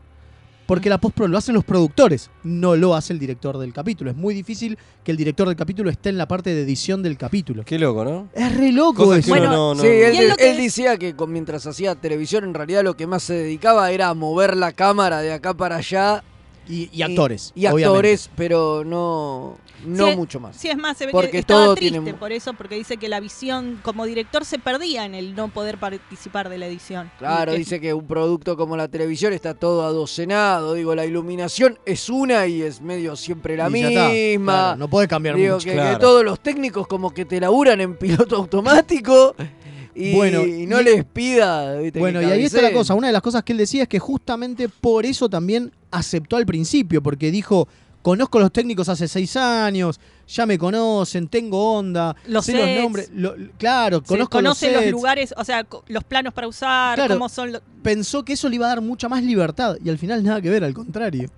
Porque 0.68 0.90
la 0.90 1.00
postpro 1.00 1.28
lo 1.28 1.38
hacen 1.38 1.54
los 1.54 1.66
productores, 1.66 2.30
no 2.44 2.78
lo 2.78 2.96
hace 2.96 3.12
el 3.12 3.20
director 3.20 3.58
del 3.58 3.74
capítulo. 3.74 4.10
Es 4.10 4.16
muy 4.16 4.34
difícil 4.34 4.78
que 5.04 5.12
el 5.12 5.18
director 5.18 5.46
del 5.48 5.58
capítulo 5.58 5.90
esté 5.90 6.08
en 6.10 6.18
la 6.18 6.30
parte 6.30 6.54
de 6.54 6.62
edición 6.62 7.04
del 7.04 7.18
capítulo. 7.18 7.64
Qué 7.66 7.78
loco, 7.78 8.06
¿no? 8.06 8.30
Es 8.34 8.56
re 8.56 8.72
loco 8.72 9.04
Cosas 9.04 9.20
eso. 9.26 9.34
que 9.34 9.40
uno 9.42 9.52
no- 9.52 9.74
no- 9.76 9.82
Sí, 9.82 9.88
él, 9.88 10.30
lo 10.30 10.36
que 10.38 10.52
él 10.52 10.58
decía 10.58 10.96
que 10.98 11.14
con- 11.14 11.34
mientras 11.34 11.68
hacía 11.68 11.96
televisión, 11.96 12.46
en 12.46 12.54
realidad 12.54 12.84
lo 12.84 12.96
que 12.96 13.06
más 13.06 13.24
se 13.24 13.34
dedicaba 13.34 13.92
era 13.92 14.08
a 14.10 14.14
mover 14.14 14.56
la 14.56 14.72
cámara 14.72 15.20
de 15.20 15.34
acá 15.34 15.54
para 15.54 15.78
allá. 15.78 16.24
Y, 16.70 16.90
y 16.94 17.02
actores. 17.02 17.52
Y, 17.56 17.66
actores, 17.66 18.30
pero 18.36 18.84
no, 18.86 19.58
no 19.86 20.08
Sí, 20.10 20.16
mucho 20.16 20.40
más. 20.40 20.56
Sí, 20.56 20.70
es 20.70 20.78
más, 20.78 20.96
se 20.98 21.08
ve 21.08 21.12
Porque 21.12 21.32
que 21.32 21.38
estaba 21.40 21.66
todo 21.66 21.76
triste 21.76 22.00
tiene- 22.00 22.14
por 22.14 22.32
eso, 22.32 22.54
porque 22.54 22.76
dice 22.76 22.98
que 22.98 23.10
la 23.10 23.20
visión 23.20 23.80
como 23.84 24.06
director 24.06 24.46
se 24.46 24.60
perdía 24.60 25.06
en 25.06 25.16
el 25.16 25.36
no 25.36 25.48
poder 25.50 25.80
participar 25.80 26.50
de 26.50 26.60
la 26.60 26.68
edición. 26.68 27.12
Claro, 27.18 27.52
Y 27.52 27.56
que- 27.56 27.60
dice 27.60 27.82
que 27.82 27.94
un 27.94 28.06
producto 28.08 28.56
como 28.56 28.78
la 28.78 28.88
televisión 28.88 29.34
está 29.34 29.54
todo 29.56 29.82
adocenado. 29.84 30.76
Digo, 30.76 30.94
la 30.96 31.06
iluminación 31.06 31.80
es 31.86 32.10
una 32.10 32.46
y 32.46 32.62
es 32.62 32.80
medio 32.80 33.16
siempre 33.16 33.58
la 33.58 33.68
Y 33.68 33.72
misma. 33.72 34.54
claro, 34.54 34.78
no 34.78 34.88
puede 34.88 35.08
cambiar 35.08 35.36
Digo, 35.36 35.56
mucho. 35.56 35.66
que, 35.66 35.72
que 35.72 35.78
Claro. 35.78 36.00
todos 36.00 36.24
los 36.24 36.40
técnicos 36.40 36.88
como 36.88 37.12
que 37.12 37.26
te 37.26 37.40
laburan 37.40 37.82
en 37.82 37.98
piloto 37.98 38.36
automático 38.38 39.36
y, 39.96 40.14
Bueno, 40.16 40.46
y 40.46 40.66
no 40.66 40.82
y- 40.82 40.84
les 40.84 41.06
pida. 41.06 41.76
¿viste? 41.80 42.00
Bueno, 42.00 42.22
y 42.22 42.26
ahí 42.26 42.44
está 42.46 42.62
la 42.62 42.72
cosa. 42.74 42.94
Una 42.96 43.08
de 43.08 43.14
las 43.14 43.22
cosas 43.22 43.44
que 43.44 43.52
él 43.54 43.58
decía 43.58 43.84
es 43.84 43.90
que 43.90 44.00
justamente 44.00 44.70
por 44.70 45.06
eso 45.06 45.30
también 45.30 45.72
aceptó 45.92 46.38
al 46.38 46.46
principio, 46.46 47.02
porque 47.04 47.32
dijo, 47.32 47.68
conozco 48.02 48.38
a 48.40 48.42
los 48.42 48.52
técnicos 48.52 48.90
hace 48.90 49.08
seis 49.08 49.36
años, 49.36 50.00
ya 50.28 50.46
me 50.46 50.58
conocen, 50.58 51.28
tengo 51.28 51.74
onda, 51.78 52.16
Los 52.26 52.46
sé 52.46 52.54
los 52.54 52.82
nombres. 52.82 53.10
lo- 53.14 53.36
claro, 53.58 54.00
se 54.00 54.06
conozco 54.06 54.38
conoce 54.38 54.68
los, 54.68 54.74
los, 54.76 54.82
sets. 54.84 54.92
lugares, 54.92 55.34
o 55.38 55.44
sea, 55.44 55.68
los 55.88 56.04
planos 56.04 56.34
para 56.34 56.48
usar, 56.48 56.96
Claro. 56.96 57.16
cómo 57.16 57.30
son 57.30 57.52
los... 57.52 57.62
Pensó 57.84 58.24
que 58.24 58.34
eso 58.34 58.48
le 58.50 58.56
iba 58.56 58.66
a 58.66 58.70
dar 58.70 58.82
mucha 58.82 59.08
más 59.10 59.22
libertad 59.24 59.76
y 59.84 59.90
al 59.90 59.98
final 59.98 60.24
nada 60.24 60.42
que 60.42 60.50
ver, 60.50 60.64
al 60.64 60.74
contrario. 60.74 61.30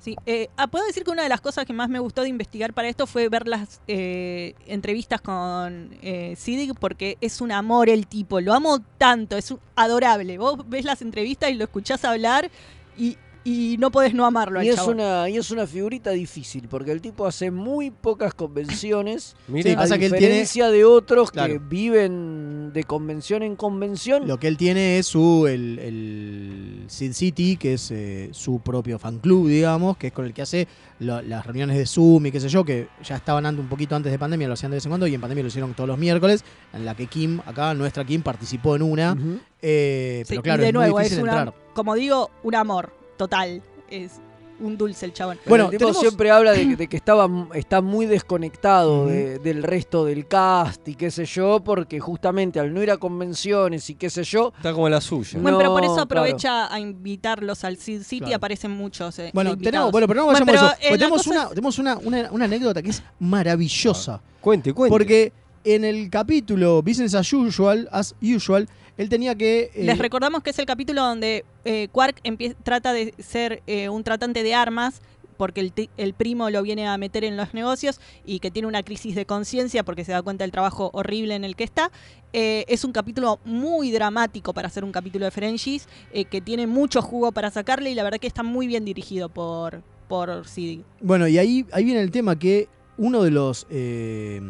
Sí, 0.00 0.16
eh, 0.24 0.48
ah, 0.56 0.66
puedo 0.66 0.86
decir 0.86 1.04
que 1.04 1.10
una 1.10 1.22
de 1.24 1.28
las 1.28 1.42
cosas 1.42 1.66
que 1.66 1.74
más 1.74 1.90
me 1.90 1.98
gustó 1.98 2.22
de 2.22 2.28
investigar 2.30 2.72
para 2.72 2.88
esto 2.88 3.06
fue 3.06 3.28
ver 3.28 3.46
las 3.46 3.82
eh, 3.86 4.54
entrevistas 4.66 5.20
con 5.20 5.90
eh, 6.00 6.34
Siddiq, 6.38 6.74
porque 6.78 7.18
es 7.20 7.42
un 7.42 7.52
amor 7.52 7.90
el 7.90 8.06
tipo, 8.06 8.40
lo 8.40 8.54
amo 8.54 8.78
tanto, 8.96 9.36
es 9.36 9.50
un- 9.50 9.60
adorable. 9.76 10.38
Vos 10.38 10.58
ves 10.68 10.86
las 10.86 11.02
entrevistas 11.02 11.50
y 11.50 11.54
lo 11.54 11.64
escuchás 11.64 12.02
hablar 12.06 12.50
y, 12.96 13.18
y 13.44 13.76
no 13.78 13.90
podés 13.90 14.14
no 14.14 14.24
amarlo 14.24 14.58
al 14.60 14.64
Y 14.64 14.70
es, 14.70 14.76
chabón. 14.76 14.94
una, 15.00 15.28
y 15.28 15.36
es 15.36 15.50
una 15.50 15.66
figurita 15.66 16.10
difícil, 16.12 16.66
porque 16.68 16.92
el 16.92 17.02
tipo 17.02 17.26
hace 17.26 17.50
muy 17.50 17.90
pocas 17.90 18.32
convenciones. 18.32 19.36
Mire, 19.48 19.72
a 19.72 19.76
pasa 19.76 19.98
que 19.98 20.06
él 20.06 20.12
tiene- 20.12 20.26
diferencia 20.28 20.70
de 20.70 20.84
otros 20.86 21.30
que 21.30 21.58
viven 21.58 22.49
de 22.72 22.84
convención 22.84 23.42
en 23.42 23.56
convención. 23.56 24.26
Lo 24.26 24.38
que 24.38 24.48
él 24.48 24.56
tiene 24.56 24.98
es 24.98 25.06
su 25.06 25.46
el, 25.46 25.78
el 25.78 26.84
Sin 26.88 27.14
City, 27.14 27.56
que 27.56 27.74
es 27.74 27.90
eh, 27.90 28.28
su 28.32 28.60
propio 28.60 28.98
fan 28.98 29.18
club, 29.18 29.48
digamos, 29.48 29.96
que 29.96 30.08
es 30.08 30.12
con 30.12 30.24
el 30.24 30.32
que 30.32 30.42
hace 30.42 30.68
lo- 30.98 31.22
las 31.22 31.44
reuniones 31.46 31.76
de 31.76 31.86
Zoom 31.86 32.26
y 32.26 32.30
qué 32.32 32.40
sé 32.40 32.48
yo, 32.48 32.64
que 32.64 32.88
ya 33.02 33.16
estaban 33.16 33.46
un 33.58 33.68
poquito 33.68 33.94
antes 33.96 34.10
de 34.12 34.18
pandemia, 34.18 34.46
lo 34.48 34.54
hacían 34.54 34.70
de 34.70 34.76
vez 34.76 34.84
en 34.86 34.90
cuando, 34.90 35.06
y 35.06 35.14
en 35.14 35.20
pandemia 35.20 35.42
lo 35.42 35.48
hicieron 35.48 35.74
todos 35.74 35.88
los 35.88 35.98
miércoles, 35.98 36.44
en 36.72 36.84
la 36.84 36.94
que 36.94 37.06
Kim, 37.06 37.40
acá 37.46 37.74
nuestra 37.74 38.04
Kim, 38.04 38.22
participó 38.22 38.76
en 38.76 38.82
una. 38.82 39.16
eh, 39.62 40.22
Sí, 40.24 40.28
pero 40.28 40.40
y 40.40 40.42
claro, 40.42 40.62
de 40.62 40.68
es 40.68 40.74
nuevo, 40.74 40.96
muy 40.96 41.04
es 41.06 41.12
una, 41.18 41.18
entrar. 41.38 41.54
como 41.74 41.94
digo, 41.94 42.30
un 42.42 42.54
amor 42.54 42.92
total. 43.16 43.62
Es 43.90 44.20
un 44.60 44.76
dulce 44.76 45.06
el 45.06 45.12
chabón. 45.12 45.38
Bueno, 45.46 45.70
el 45.70 45.78
tipo 45.78 45.92
siempre 45.94 46.30
habla 46.30 46.52
de, 46.52 46.68
que- 46.68 46.76
de 46.76 46.86
que 46.88 46.96
estaba, 47.02 47.28
está 47.54 47.80
muy 47.80 48.06
desconectado 48.06 49.06
de- 49.06 49.38
del 49.38 49.62
resto 49.62 50.04
del 50.04 50.26
cast 50.26 50.86
y 50.88 50.94
qué 50.94 51.10
sé 51.10 51.24
yo, 51.24 51.60
porque 51.60 52.00
justamente 52.00 52.60
al 52.60 52.72
no 52.72 52.82
ir 52.82 52.90
a 52.90 52.96
convenciones 52.96 53.88
y 53.90 53.94
qué 53.94 54.10
sé 54.10 54.24
yo. 54.24 54.52
Está 54.56 54.72
como 54.72 54.88
la 54.88 55.00
suya. 55.00 55.38
Bueno, 55.40 55.58
pero 55.58 55.70
por 55.72 55.82
eso 55.82 55.92
claro. 55.94 56.04
aprovecha 56.04 56.72
a 56.72 56.78
invitarlos 56.80 57.64
al 57.64 57.76
Sid 57.76 58.02
City, 58.02 58.20
Claro. 58.20 58.36
aparecen 58.36 58.70
muchos. 58.70 59.18
eh, 59.18 59.30
Bueno, 59.34 59.50
invitados. 59.50 59.72
tenemos, 59.72 59.92
bueno, 59.92 60.06
pero 60.06 60.20
no 60.20 60.26
Bueno, 60.26 60.40
vayamos 60.46 60.62
a 60.62 60.66
eso. 60.66 60.76
pero, 60.80 60.94
eh, 60.94 60.98
tenemos, 60.98 61.26
una, 61.26 61.42
es- 61.44 61.48
tenemos 61.50 61.78
una, 61.78 61.98
una- 61.98 62.30
una 62.32 62.44
anécdota 62.44 62.82
que 62.82 62.90
es 62.90 63.02
maravillosa. 63.18 64.20
Cuente, 64.40 64.72
cuente. 64.72 64.90
Porque 64.92 65.32
en 65.64 65.84
el 65.84 66.08
capítulo 66.10 66.82
Business 66.82 67.14
as 67.14 67.32
Usual, 67.32 67.88
as 67.92 68.14
usual 68.22 68.68
él 69.00 69.08
tenía 69.08 69.34
que. 69.34 69.70
eh, 69.74 69.84
Les 69.84 69.98
recordamos 69.98 70.42
que 70.42 70.50
es 70.50 70.58
el 70.58 70.66
capítulo 70.66 71.02
donde 71.02 71.44
eh, 71.64 71.88
Quark 71.92 72.20
trata 72.62 72.92
de 72.92 73.14
ser 73.18 73.62
eh, 73.66 73.88
un 73.88 74.04
tratante 74.04 74.42
de 74.42 74.54
armas 74.54 75.00
porque 75.40 75.72
el, 75.96 76.12
primo 76.12 76.50
lo 76.50 76.62
viene 76.62 76.86
a 76.86 76.98
meter 76.98 77.24
en 77.24 77.38
los 77.38 77.54
negocios 77.54 77.98
y 78.26 78.40
que 78.40 78.50
tiene 78.50 78.68
una 78.68 78.82
crisis 78.82 79.14
de 79.14 79.24
conciencia 79.24 79.82
porque 79.84 80.04
se 80.04 80.12
da 80.12 80.20
cuenta 80.20 80.44
del 80.44 80.50
trabajo 80.50 80.90
horrible 80.92 81.34
en 81.34 81.44
el 81.44 81.56
que 81.56 81.64
está. 81.64 81.90
Eh, 82.34 82.66
es 82.68 82.84
un 82.84 82.92
capítulo 82.92 83.40
muy 83.46 83.90
dramático 83.90 84.52
para 84.52 84.68
hacer 84.68 84.84
un 84.84 84.92
capítulo 84.92 85.24
de 85.24 85.30
Ferengis, 85.30 85.88
eh, 86.12 86.26
que 86.26 86.42
tiene 86.42 86.66
mucho 86.66 87.00
jugo 87.00 87.32
para 87.32 87.50
sacarle 87.50 87.90
y 87.90 87.94
la 87.94 88.02
verdad 88.02 88.18
que 88.18 88.26
está 88.26 88.42
muy 88.42 88.66
bien 88.66 88.84
dirigido 88.84 89.30
por, 89.30 89.82
por 90.08 90.46
CD. 90.46 90.84
Bueno, 91.00 91.26
y 91.26 91.38
ahí, 91.38 91.64
ahí 91.72 91.84
viene 91.84 92.02
el 92.02 92.10
tema 92.10 92.38
que 92.38 92.68
uno 92.98 93.22
de 93.22 93.30
los 93.30 93.66
eh, 93.70 94.42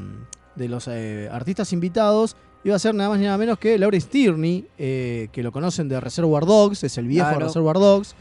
de 0.56 0.68
los 0.68 0.88
artistas 0.88 1.72
invitados 1.72 2.34
iba 2.64 2.76
a 2.76 2.78
ser 2.78 2.94
nada 2.94 3.10
más 3.10 3.18
ni 3.18 3.24
nada 3.24 3.38
menos 3.38 3.58
que 3.58 3.78
Lawrence 3.78 4.08
Tierney, 4.08 4.66
eh, 4.78 5.28
que 5.32 5.42
lo 5.42 5.50
conocen 5.52 5.88
de 5.88 5.98
Reservoir 6.00 6.44
Dogs, 6.44 6.84
es 6.84 6.96
el 6.98 7.06
viejo 7.06 7.26
de 7.28 7.32
Claro. 7.34 7.46
Reservoir 7.46 7.76
Dogs. 7.78 8.14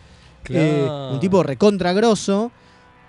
eh, 0.49 0.87
un 1.11 1.19
tipo 1.19 1.43
recontra 1.43 1.91
grosso. 1.93 2.51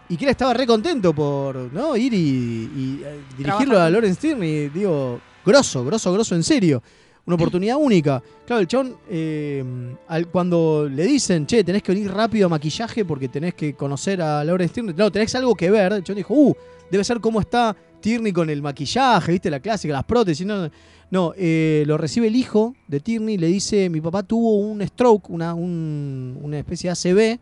Y 0.09 0.17
que 0.17 0.25
él 0.25 0.31
estaba 0.33 0.53
re 0.53 0.67
contento 0.67 1.15
por 1.15 1.55
¿no? 1.73 1.97
ir 1.97 2.13
y, 2.13 2.19
y, 2.19 3.03
eh, 3.05 3.21
dirigirlo 3.39 3.75
Trabajar. 3.75 3.77
a 3.87 3.91
Lawrence 3.91 4.21
Tierney. 4.21 4.69
Digo, 4.71 5.21
grosso, 5.47 5.85
grosso, 5.85 6.13
grosso, 6.13 6.35
en 6.35 6.43
serio. 6.43 6.83
una 7.27 7.37
oportunidad 7.37 7.77
única. 7.77 8.21
Claro, 8.45 8.61
el 8.61 8.67
chabón, 8.67 8.97
eh, 9.09 9.63
al- 10.09 10.27
cuando 10.29 10.89
le 10.91 11.05
dicen, 11.05 11.47
che, 11.47 11.63
tenés 11.63 11.81
que 11.83 11.93
venir 11.93 12.11
rápido 12.11 12.47
a 12.47 12.49
maquillaje 12.49 13.05
porque 13.05 13.29
tenés 13.29 13.55
que 13.55 13.75
conocer 13.75 14.21
a 14.21 14.43
Laura 14.43 14.67
Stirny, 14.67 14.95
no, 14.97 15.13
tenés 15.13 15.33
algo 15.37 15.55
que 15.55 15.71
ver, 15.71 15.93
el 15.93 16.03
chabón 16.03 16.17
dijo, 16.17 16.35
uh, 16.35 16.57
debe 16.91 17.05
ser 17.05 17.21
cómo 17.21 17.39
está 17.39 17.77
Tierney 18.01 18.33
con 18.33 18.51
el 18.51 18.61
maquillaje, 18.63 19.31
viste, 19.33 19.49
la 19.49 19.61
clásica, 19.61 19.93
las 19.95 20.03
prótesis, 20.05 20.45
no, 20.45 20.69
no, 21.11 21.33
eh, 21.37 21.83
lo 21.87 21.97
recibe 21.99 22.29
el 22.29 22.37
hijo 22.37 22.75
de 22.89 23.01
Tierney, 23.01 23.37
le 23.37 23.49
dice, 23.49 23.89
mi 23.91 24.01
papá 24.01 24.23
tuvo 24.23 24.59
un 24.59 24.81
stroke, 24.87 25.29
una, 25.31 25.55
un- 25.55 26.39
una 26.43 26.59
especie 26.59 26.89
de 26.91 26.93
ACV, 26.93 27.41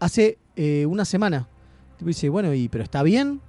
hace 0.00 0.38
eh, 0.56 0.86
una 0.86 1.04
semana. 1.04 1.48
Tipo 1.98 2.08
dice, 2.08 2.28
bueno, 2.28 2.52
y, 2.52 2.68
pero 2.68 2.84
está 2.84 3.02
bien, 3.02 3.40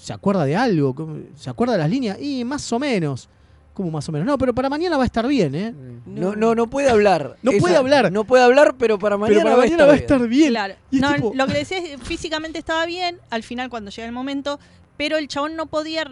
¿se 0.00 0.12
acuerda 0.12 0.44
de 0.44 0.56
algo? 0.56 0.94
¿Cómo- 0.94 1.16
¿Se 1.36 1.50
acuerda 1.50 1.72
de 1.74 1.78
las 1.80 1.90
líneas? 1.90 2.18
Y 2.20 2.44
más 2.44 2.70
o 2.72 2.78
menos. 2.78 3.28
¿Cómo 3.74 3.90
más 3.90 4.08
o 4.08 4.12
menos? 4.12 4.26
No, 4.26 4.38
pero 4.38 4.54
para 4.54 4.70
mañana 4.70 4.96
va 4.96 5.02
a 5.02 5.06
estar 5.06 5.26
bien, 5.26 5.54
¿eh? 5.54 5.74
No, 6.06 6.34
no, 6.34 6.54
no 6.54 6.66
puede 6.66 6.88
hablar. 6.88 7.36
No 7.42 7.52
puede 7.58 7.76
hablar. 7.76 8.10
No 8.10 8.24
puede 8.24 8.42
hablar, 8.42 8.74
pero 8.78 8.98
para 8.98 9.18
mañana, 9.18 9.42
para 9.42 9.56
va, 9.56 9.62
mañana 9.64 9.84
a 9.84 9.86
va 9.88 9.92
a 9.92 9.96
estar 9.96 10.26
bien. 10.28 10.48
Claro. 10.48 10.74
Y 10.90 10.96
es 10.96 11.02
No, 11.02 11.12
tipo- 11.14 11.32
Lo 11.34 11.46
que 11.46 11.52
le 11.52 11.58
decía 11.58 11.78
es 11.78 12.00
físicamente 12.00 12.58
estaba 12.58 12.86
bien, 12.86 13.18
al 13.28 13.42
final 13.42 13.68
cuando 13.68 13.90
llega 13.90 14.06
el 14.06 14.14
momento, 14.14 14.58
pero 14.96 15.16
el 15.18 15.28
chabón 15.28 15.56
no 15.56 15.66
podía, 15.66 16.04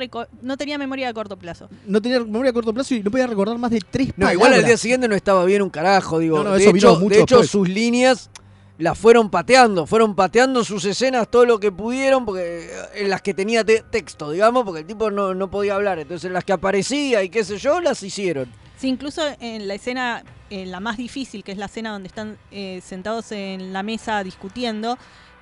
no 0.43 0.57
tenía 0.57 0.79
memoria 0.79 1.09
a 1.09 1.15
corto 1.15 1.37
plazo. 1.37 1.69
No 1.87 2.01
tenía 2.03 2.21
memoria 2.21 2.51
a 2.51 2.53
corto 2.55 2.73
plazo 2.75 2.95
y 2.95 3.03
no 3.03 3.11
podía 3.11 3.27
recordar 3.27 3.57
más 3.59 3.71
de 3.71 3.81
tres 3.81 4.09
No, 4.09 4.13
palabras. 4.15 4.35
igual 4.35 4.55
al 4.55 4.65
día 4.65 4.77
siguiente 4.77 5.09
no 5.09 5.15
estaba 5.15 5.45
bien 5.45 5.63
un 5.63 5.71
carajo, 5.71 6.19
digo. 6.19 6.39
No, 6.39 6.45
no, 6.45 6.53
de 6.57 6.63
eso 6.65 6.73
vino 6.73 6.91
hecho, 6.91 7.01
mucho 7.01 7.15
de 7.17 7.23
hecho 7.23 7.37
después. 7.39 7.51
sus 7.51 7.69
líneas 7.69 8.31
las 8.77 8.99
fueron 8.99 9.31
pateando, 9.31 9.87
fueron 9.87 10.17
pateando 10.17 10.65
sus 10.65 10.85
escenas 10.85 11.31
todo 11.31 11.47
lo 11.47 11.61
que 11.61 11.71
pudieron, 11.71 12.25
porque 12.27 12.69
en 12.97 13.09
las 13.09 13.23
que 13.23 13.33
tenía 13.33 13.65
te- 13.65 13.83
texto, 13.89 14.33
digamos, 14.33 14.65
porque 14.65 14.81
el 14.81 14.87
tipo 14.87 15.11
no, 15.13 15.33
no 15.33 15.49
podía 15.51 15.77
hablar. 15.77 16.01
Entonces 16.01 16.25
en 16.27 16.33
las 16.33 16.45
que 16.45 16.53
aparecía 16.55 17.23
y 17.23 17.29
qué 17.29 17.45
sé 17.45 17.57
yo, 17.59 17.81
las 17.81 18.03
hicieron. 18.03 18.51
Sí, 18.77 18.89
incluso 18.89 19.23
en 19.39 19.69
la 19.69 19.75
escena, 19.75 20.25
en 20.51 20.73
la 20.73 20.81
más 20.81 20.97
difícil, 20.97 21.45
que 21.45 21.53
es 21.53 21.59
la 21.59 21.67
escena 21.67 21.93
donde 21.93 22.09
están 22.09 22.37
eh, 22.51 22.81
sentados 22.85 23.31
en 23.31 23.73
la 23.73 23.85
mesa 23.85 24.25
discutiendo, 24.25 24.99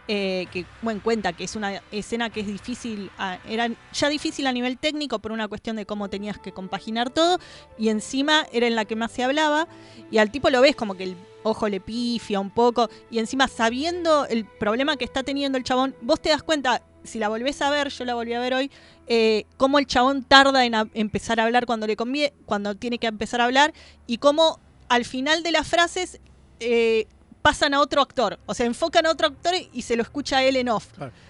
eh, 0.09 0.47
que 0.53 0.67
bueno, 0.83 1.01
cuenta 1.03 1.33
que 1.33 1.45
es 1.45 1.55
una 1.57 1.81
escena 1.93 2.29
que 2.31 2.41
es 2.41 2.47
difícil, 2.47 3.11
a- 3.19 3.39
era 3.49 3.69
ya 3.93 4.09
difícil 4.09 4.47
a 4.47 4.53
nivel 4.53 4.79
técnico 4.79 5.21
por 5.21 5.33
una 5.33 5.49
cuestión 5.49 5.77
de 5.77 5.87
cómo 5.87 6.11
tenías 6.11 6.39
que 6.39 6.53
compaginar 6.53 7.11
todo, 7.11 7.39
y 7.79 7.89
encima 7.89 8.47
era 8.53 8.67
en 8.67 8.75
la 8.75 8.85
que 8.85 8.97
más 8.97 9.13
se 9.13 9.23
hablaba, 9.23 9.69
y 10.11 10.19
al 10.19 10.31
tipo 10.31 10.51
lo 10.51 10.61
ves 10.61 10.75
como 10.77 10.95
que 10.95 11.05
el 11.05 11.17
ojo 11.45 11.69
le 11.69 11.81
pifia 11.81 12.41
un 12.41 12.51
poco, 12.51 12.89
y 13.11 13.19
encima 13.19 13.49
sabiendo 13.49 14.27
el 14.27 14.45
problema 14.45 14.97
que 14.97 15.05
está 15.05 15.23
teniendo 15.23 15.57
el 15.59 15.65
chabón, 15.65 15.95
vos 16.01 16.21
te 16.21 16.31
das 16.31 16.43
cuenta, 16.43 16.83
si 17.05 17.19
la 17.19 17.29
volvés 17.29 17.61
a 17.63 17.71
ver, 17.71 17.89
yo 17.89 18.05
la 18.05 18.15
volví 18.15 18.33
a 18.33 18.41
ver 18.41 18.55
hoy, 18.55 18.71
eh, 19.09 19.45
cómo 19.57 19.79
el 19.79 19.87
chabón 19.87 20.23
tarda 20.23 20.65
en 20.65 20.75
empezar 20.95 21.41
a 21.41 21.45
hablar 21.45 21.67
cuando 21.67 21.87
le 21.87 21.97
conviene, 21.97 22.33
cuando 22.47 22.75
tiene 22.77 22.99
que 22.99 23.07
empezar 23.09 23.41
a 23.41 23.45
hablar, 23.45 23.73
y 24.07 24.19
cómo 24.19 24.61
al 24.89 25.05
final 25.05 25.43
de 25.43 25.53
las 25.53 25.67
frases 25.67 26.21
eh, 26.61 27.07
pasan 27.43 27.75
a 27.75 27.81
otro 27.81 28.01
actor. 28.01 28.39
O 28.47 28.55
sea, 28.55 28.65
enfocan 28.65 29.05
a 29.07 29.11
otro 29.11 29.27
actor 29.27 29.55
y 29.73 29.83
se 29.83 29.97
lo 29.97 30.03
escucha 30.03 30.39
a 30.39 30.45
él 30.45 30.57
en 30.57 30.69
off. 30.69 30.87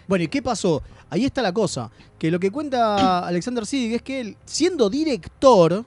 Bueno, 0.07 0.25
¿y 0.25 0.29
qué 0.29 0.43
pasó? 0.43 0.83
Ahí 1.11 1.25
está 1.25 1.43
la 1.43 1.53
cosa. 1.53 1.91
Que 2.19 2.31
lo 2.31 2.39
que 2.39 2.51
cuenta 2.51 3.19
Alexander 3.27 3.67
Siddig 3.67 3.95
es 3.95 4.03
que 4.03 4.21
él, 4.21 4.37
siendo 4.45 4.89
director, 4.89 5.85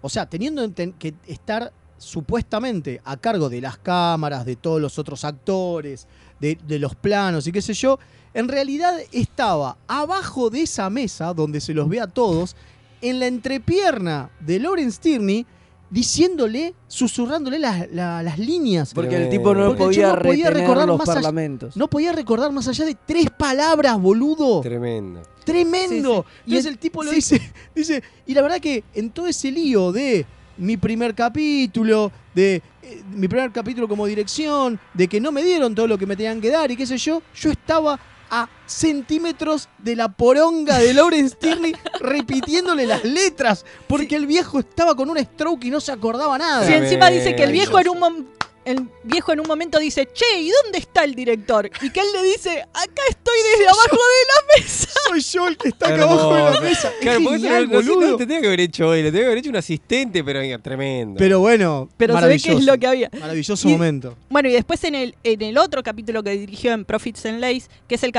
o 0.00 0.08
sea, 0.08 0.26
teniendo 0.26 0.66
que 0.98 1.14
estar 1.26 1.72
supuestamente 1.98 3.00
a 3.04 3.16
cargo 3.16 3.48
de 3.48 3.60
las 3.60 3.78
cámaras, 3.78 4.44
de 4.46 4.56
todos 4.56 4.80
los 4.80 4.98
otros 4.98 5.24
actores, 5.24 6.06
de, 6.40 6.58
de 6.66 6.78
los 6.78 6.94
planos 6.94 7.46
y 7.46 7.52
qué 7.52 7.62
sé 7.62 7.72
yo, 7.74 7.98
en 8.34 8.48
realidad 8.48 8.98
estaba 9.12 9.78
abajo 9.86 10.50
de 10.50 10.62
esa 10.62 10.90
mesa 10.90 11.32
donde 11.32 11.60
se 11.60 11.72
los 11.72 11.88
ve 11.88 12.00
a 12.00 12.06
todos, 12.06 12.56
en 13.00 13.20
la 13.20 13.26
entrepierna 13.26 14.30
de 14.40 14.58
Lawrence 14.58 15.00
Tierney, 15.00 15.46
diciéndole, 15.90 16.74
susurrándole 16.88 17.58
las, 17.58 17.90
la- 17.92 18.22
las 18.22 18.38
líneas. 18.38 18.92
Porque 18.94 19.16
el 19.16 19.28
tipo 19.30 19.54
no 19.54 19.68
Porque 19.68 19.82
el 19.82 19.88
podía 19.88 20.16
retener 20.16 20.86
los 20.86 20.98
más 20.98 21.08
allá- 21.08 21.14
parlamentos. 21.20 21.76
no 21.76 21.88
podía 21.88 22.12
recordar 22.12 22.50
más 22.52 22.66
allá 22.68 22.84
de 22.84 22.96
tres 23.06 23.26
palabras, 23.30 24.00
boludo. 24.00 24.60
Tremendo. 24.60 25.22
Tremendo. 25.44 26.24
Sí, 26.26 26.28
sí. 26.28 26.42
Y 26.46 26.50
Entonces 26.50 26.66
es- 26.66 26.66
el 26.72 26.78
tipo 26.78 27.02
lo 27.04 27.10
sí. 27.10 27.16
dice, 27.16 27.52
dice, 27.74 28.02
y 28.26 28.34
la 28.34 28.42
verdad 28.42 28.58
que 28.60 28.82
en 28.94 29.10
todo 29.10 29.26
ese 29.26 29.50
lío 29.50 29.92
de 29.92 30.26
mi 30.56 30.76
primer 30.76 31.14
capítulo, 31.14 32.10
de 32.34 32.62
eh, 32.82 33.02
mi 33.14 33.28
primer 33.28 33.50
capítulo 33.52 33.86
como 33.88 34.06
dirección, 34.06 34.78
de 34.94 35.08
que 35.08 35.20
no 35.20 35.32
me 35.32 35.42
dieron 35.42 35.74
todo 35.74 35.86
lo 35.86 35.98
que 35.98 36.06
me 36.06 36.16
tenían 36.16 36.40
que 36.40 36.50
dar 36.50 36.70
y 36.70 36.76
qué 36.76 36.86
sé 36.86 36.96
yo, 36.98 37.22
yo 37.34 37.50
estaba 37.50 37.98
a 38.30 38.48
centímetros 38.66 39.68
de 39.78 39.96
la 39.96 40.08
poronga 40.08 40.78
de 40.78 40.94
Lawrence 40.94 41.36
Tierney 41.40 41.74
repitiéndole 42.00 42.86
las 42.86 43.04
letras, 43.04 43.64
porque 43.86 44.16
el 44.16 44.26
viejo 44.26 44.58
estaba 44.58 44.94
con 44.94 45.10
un 45.10 45.18
stroke 45.18 45.64
y 45.64 45.70
no 45.70 45.80
se 45.80 45.92
acordaba 45.92 46.38
nada. 46.38 46.66
Sí, 46.66 46.72
encima 46.72 47.10
dice 47.10 47.36
que 47.36 47.44
el 47.44 47.52
viejo 47.52 47.78
en 47.78 47.88
un 47.88 48.28
el 48.64 48.88
viejo 49.02 49.32
en 49.32 49.40
un 49.40 49.46
momento 49.46 49.78
dice, 49.78 50.08
che, 50.12 50.40
¿y 50.40 50.50
dónde 50.62 50.78
está 50.78 51.04
el 51.04 51.14
director? 51.14 51.70
Y 51.82 51.90
que 51.90 52.00
él 52.00 52.06
le 52.14 52.22
dice, 52.22 52.62
acá 52.62 53.02
estoy 53.08 53.34
desde 53.52 53.68
abajo 53.68 53.96
de 53.96 54.24
la 54.28 54.62
mesa. 54.62 54.88
Soy 55.08 55.20
yo 55.20 55.48
el 55.48 55.56
que 55.58 55.68
está 55.68 55.88
acá 55.88 56.02
abajo 56.04 56.34
de 56.34 56.42
la 56.50 56.60
mesa. 56.60 56.88
Es 56.88 56.94
Claro, 57.00 57.20
porque 57.22 57.36
eso 57.36 57.44
genial, 57.46 57.68
no, 57.68 57.72
no, 57.72 57.76
boludo. 57.94 58.10
no 58.12 58.16
te 58.16 58.26
tenía 58.26 58.40
que 58.40 58.46
haber 58.46 58.60
hecho 58.60 58.88
hoy, 58.88 59.02
le 59.02 59.10
tenía 59.10 59.20
que 59.22 59.26
haber 59.26 59.38
hecho 59.38 59.50
un 59.50 59.56
asistente, 59.56 60.24
pero 60.24 60.40
venga, 60.40 60.58
tremendo. 60.58 61.18
Pero 61.18 61.40
bueno, 61.40 61.88
Pero 61.96 62.18
se 62.18 62.26
ve 62.26 62.28
que 62.28 62.34
es 62.36 62.42
maravilloso. 62.46 62.72
lo 62.72 62.78
que 62.78 62.86
había. 62.86 63.10
Maravilloso 63.20 63.68
Y- 63.68 63.72
momento. 63.72 64.16
Bueno, 64.30 64.48
y 64.48 64.52
después 64.52 64.82
en 64.84 64.94
el, 64.94 65.14
en 65.24 65.42
el 65.42 65.58
otro 65.58 65.82
capítulo 65.82 66.22
que 66.22 66.30
dirigió 66.30 66.72
en 66.72 66.84
Profits 66.84 67.26
and 67.26 67.40
Lays, 67.40 67.68
que 67.88 67.96
es 67.96 68.02
el 68.02 68.12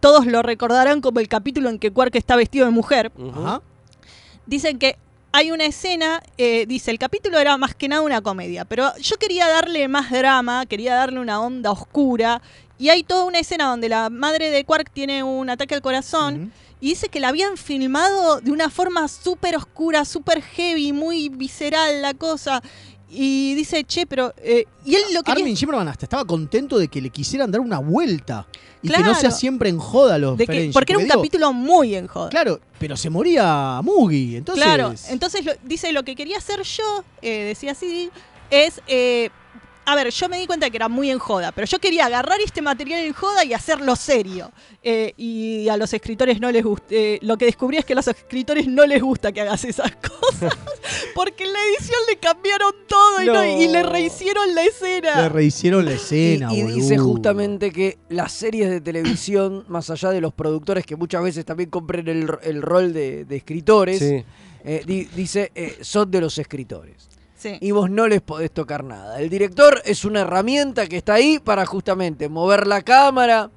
todos 0.00 0.26
lo 0.26 0.42
recordarán 0.42 1.00
como 1.00 1.20
el 1.20 1.28
capítulo 1.28 1.68
en 1.68 1.78
que 1.78 1.92
Quark 1.92 2.16
está 2.16 2.34
vestido 2.34 2.64
de 2.66 2.72
mujer, 2.72 3.12
dicen 4.46 4.78
que 4.78 4.96
hay 5.32 5.50
una 5.50 5.64
escena, 5.64 6.22
eh, 6.36 6.66
dice, 6.66 6.90
el 6.90 6.98
capítulo 6.98 7.38
era 7.38 7.56
más 7.56 7.74
que 7.74 7.88
nada 7.88 8.02
una 8.02 8.20
comedia, 8.20 8.66
pero 8.66 8.94
yo 8.98 9.16
quería 9.16 9.48
darle 9.48 9.88
más 9.88 10.10
drama, 10.10 10.66
quería 10.66 10.94
darle 10.94 11.20
una 11.20 11.40
onda 11.40 11.70
oscura, 11.70 12.42
y 12.78 12.90
hay 12.90 13.02
toda 13.02 13.24
una 13.24 13.38
escena 13.38 13.66
donde 13.66 13.88
la 13.88 14.10
madre 14.10 14.50
de 14.50 14.64
Quark 14.64 14.90
tiene 14.92 15.22
un 15.22 15.48
ataque 15.48 15.74
al 15.74 15.80
corazón, 15.80 16.52
y 16.80 16.90
dice 16.90 17.08
que 17.08 17.20
la 17.20 17.28
habían 17.28 17.56
filmado 17.56 18.40
de 18.40 18.50
una 18.50 18.68
forma 18.68 19.08
súper 19.08 19.56
oscura, 19.56 20.04
súper 20.04 20.42
heavy, 20.42 20.92
muy 20.92 21.30
visceral 21.30 22.02
la 22.02 22.12
cosa, 22.12 22.62
y 23.14 23.54
dice, 23.54 23.84
che, 23.84 24.06
pero... 24.06 24.32
eh, 24.38 24.64
y 24.86 24.94
él 24.94 25.02
lo 25.12 25.22
que... 25.22 25.32
Armin 25.32 25.54
hasta 25.88 26.06
estaba 26.06 26.24
contento 26.24 26.78
de 26.78 26.88
que 26.88 27.00
le 27.02 27.10
quisieran 27.10 27.50
dar 27.50 27.60
una 27.60 27.78
vuelta 27.78 28.46
y 28.82 28.88
que 28.88 28.98
no 29.00 29.14
sea 29.14 29.30
siempre 29.30 29.68
en 29.68 29.78
joda 29.78 30.16
los 30.18 30.38
de 30.38 30.46
que- 30.46 30.70
porque 30.72 30.92
era 30.92 30.98
un 30.98 31.04
digo, 31.04 31.16
capítulo 31.16 31.52
muy 31.52 31.94
en 31.94 32.06
joda. 32.06 32.30
Claro, 32.30 32.58
pero 32.78 32.96
se 32.96 33.10
moría 33.10 33.80
Mugi, 33.82 34.36
entonces... 34.36 34.64
Claro, 34.64 34.94
entonces 35.10 35.44
lo- 35.44 35.52
dice 35.62 35.92
lo 35.92 36.02
que 36.04 36.14
quería 36.16 36.38
hacer 36.38 36.62
yo, 36.62 37.04
eh, 37.20 37.44
decía 37.44 37.72
así, 37.72 38.10
es, 38.50 38.80
eh, 38.86 39.28
a 39.84 39.94
ver, 39.96 40.10
yo 40.10 40.28
me 40.28 40.38
di 40.38 40.46
cuenta 40.46 40.70
que 40.70 40.76
era 40.76 40.88
muy 40.88 41.10
en 41.10 41.18
joda, 41.18 41.52
pero 41.52 41.66
yo 41.66 41.78
quería 41.78 42.06
agarrar 42.06 42.38
este 42.40 42.62
material 42.62 43.00
en 43.00 43.12
joda 43.12 43.44
y 43.44 43.52
hacerlo 43.52 43.96
serio. 43.96 44.50
Eh, 44.82 45.12
y 45.16 45.68
a 45.68 45.76
los 45.76 45.92
escritores 45.92 46.40
no 46.40 46.50
les 46.50 46.64
gusta, 46.64 46.86
eh, 46.90 47.18
lo 47.22 47.36
que 47.36 47.44
descubrí 47.46 47.76
es 47.76 47.84
que 47.84 47.92
a 47.92 47.96
los 47.96 48.08
escritores 48.08 48.66
no 48.66 48.84
les 48.86 49.00
gusta 49.02 49.30
que 49.32 49.40
hagas 49.40 49.64
esas 49.64 49.92
cosas, 49.96 50.52
porque 51.14 51.44
en 51.44 51.52
la 51.52 51.58
edición 51.70 51.98
le 52.08 52.16
cambiaron 52.18 52.72
todo 52.88 53.22
y, 53.22 53.26
no- 53.26 53.44
y 53.44 53.68
le 53.68 53.82
rehicieron 53.82 54.54
la 54.54 54.64
escena. 54.64 55.22
Le 55.22 55.28
rehicieron 55.28 55.84
la 55.84 55.92
escena, 55.92 56.52
y, 56.52 56.60
y 56.60 56.62
dice 56.72 56.98
justamente 56.98 57.70
que 57.70 57.98
las 58.08 58.32
series 58.32 58.70
de 58.70 58.80
televisión, 58.80 59.64
más 59.68 59.88
allá 59.90 60.10
de 60.10 60.20
los 60.20 60.32
productores 60.32 60.84
que 60.86 60.96
muchas 60.96 61.22
veces 61.22 61.44
también 61.44 61.70
compren 61.70 62.08
el, 62.08 62.28
el 62.42 62.62
rol 62.62 62.92
de, 62.92 63.24
de 63.24 63.36
escritores, 63.36 63.98
Sí. 64.00 64.24
eh, 64.64 64.82
di- 64.86 65.04
dice, 65.14 65.52
eh, 65.54 65.78
son 65.82 66.10
de 66.10 66.20
los 66.20 66.38
escritores. 66.38 67.08
Sí. 67.42 67.58
Y 67.60 67.72
vos 67.72 67.90
no 67.90 68.06
les 68.06 68.20
podés 68.20 68.52
tocar 68.52 68.84
nada. 68.84 69.20
El 69.20 69.28
director 69.28 69.82
es 69.84 70.04
una 70.04 70.20
herramienta 70.20 70.86
que 70.86 70.96
está 70.96 71.14
ahí 71.14 71.40
para 71.40 71.66
justamente 71.66 72.28
mover 72.28 72.68
la 72.68 72.82
cámara 72.82 73.50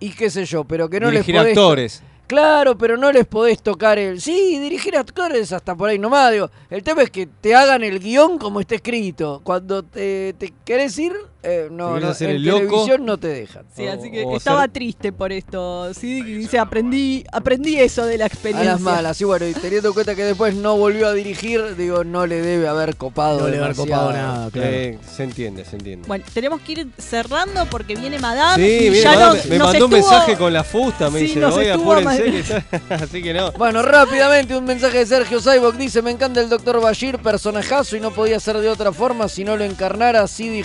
y 0.00 0.10
qué 0.10 0.30
sé 0.30 0.44
yo, 0.46 0.64
pero 0.64 0.88
que 0.90 0.98
no 0.98 1.10
Dirigir 1.10 1.34
les 1.36 1.42
podés... 1.42 1.54
to- 1.54 1.60
actores. 1.60 2.02
Claro, 2.26 2.78
pero 2.78 2.96
no 2.96 3.10
les 3.10 3.26
podés 3.26 3.60
tocar 3.60 3.98
el... 3.98 4.20
Sí, 4.20 4.58
dirigir 4.60 4.96
actores 4.96 5.52
hasta 5.52 5.74
por 5.74 5.88
ahí 5.88 5.98
nomás, 5.98 6.30
digo. 6.32 6.48
El 6.70 6.82
tema 6.84 7.02
es 7.02 7.10
que 7.10 7.26
te 7.26 7.54
hagan 7.56 7.82
el 7.82 7.98
guion 7.98 8.38
como 8.38 8.60
está 8.60 8.76
escrito. 8.76 9.40
Cuando 9.42 9.82
te, 9.82 10.32
te 10.38 10.52
querés 10.64 10.96
ir, 10.98 11.12
eh, 11.42 11.68
no, 11.70 11.98
no, 11.98 12.08
hacer 12.08 12.30
en 12.30 12.36
el 12.36 12.44
loco. 12.44 12.58
televisión 12.60 13.04
no 13.06 13.18
te 13.18 13.28
dejan. 13.28 13.64
Sí, 13.74 13.86
así 13.86 14.10
que 14.10 14.24
o 14.24 14.36
estaba 14.36 14.62
ser- 14.62 14.70
triste 14.72 15.12
por 15.12 15.32
esto. 15.32 15.92
Sí, 15.94 16.18
y 16.18 16.22
dice, 16.34 16.58
aprendí, 16.58 17.24
aprendí 17.32 17.76
eso 17.78 18.04
de 18.06 18.18
la 18.18 18.24
A 18.24 18.26
experiencia. 18.28 18.72
las 18.72 18.80
malas, 18.80 19.20
y 19.20 19.24
bueno, 19.24 19.46
y 19.46 19.54
teniendo 19.54 19.88
en 19.88 19.94
cuenta 19.94 20.14
que 20.14 20.24
después 20.24 20.54
no 20.54 20.76
volvió 20.76 21.08
a 21.08 21.12
dirigir, 21.14 21.76
digo, 21.76 22.04
no 22.04 22.26
le 22.26 22.40
debe 22.42 22.68
haber 22.68 22.96
copado 22.96 23.40
No 23.40 23.46
le 23.46 23.52
debe 23.52 23.64
haber 23.64 23.76
copado 23.76 24.12
nada, 24.12 24.50
claro. 24.50 24.68
Eh, 24.70 24.98
se 25.10 25.24
entiende, 25.24 25.64
se 25.64 25.76
entiende. 25.76 26.06
Bueno, 26.06 26.24
tenemos 26.34 26.60
que 26.60 26.72
ir 26.72 26.88
cerrando 26.98 27.66
porque 27.70 27.94
viene 27.96 28.18
Madame. 28.18 28.62
Sí, 28.62 28.86
y 28.86 28.90
mire, 28.90 29.02
ya 29.02 29.12
Madame, 29.14 29.36
nos- 29.38 29.46
me 29.46 29.58
nos 29.58 29.68
mandó 29.68 29.84
un 29.86 29.92
mensaje 29.92 30.36
con 30.36 30.52
la 30.52 30.64
fusta, 30.64 31.10
me 31.10 31.20
Sí, 31.20 31.26
dice, 31.26 31.40
estuvo 31.46 31.92
apúrense, 31.92 32.64
así 32.90 33.22
que 33.22 33.32
no. 33.34 33.52
Bueno, 33.52 33.82
rápidamente 33.82 34.56
un 34.56 34.64
mensaje 34.64 34.98
de 34.98 35.06
Sergio 35.06 35.40
Saibok 35.40 35.76
dice, 35.76 36.02
me 36.02 36.10
encanta 36.10 36.40
el 36.40 36.48
Dr. 36.48 36.80
Bashir, 36.80 37.18
personajazo 37.18 37.96
y 37.96 38.00
no 38.00 38.10
podía 38.10 38.38
ser 38.40 38.58
de 38.58 38.68
otra 38.68 38.92
forma 38.92 39.28
si 39.28 39.44
no 39.44 39.56
lo 39.56 39.64
encarnara 39.64 40.26
Sidi 40.26 40.62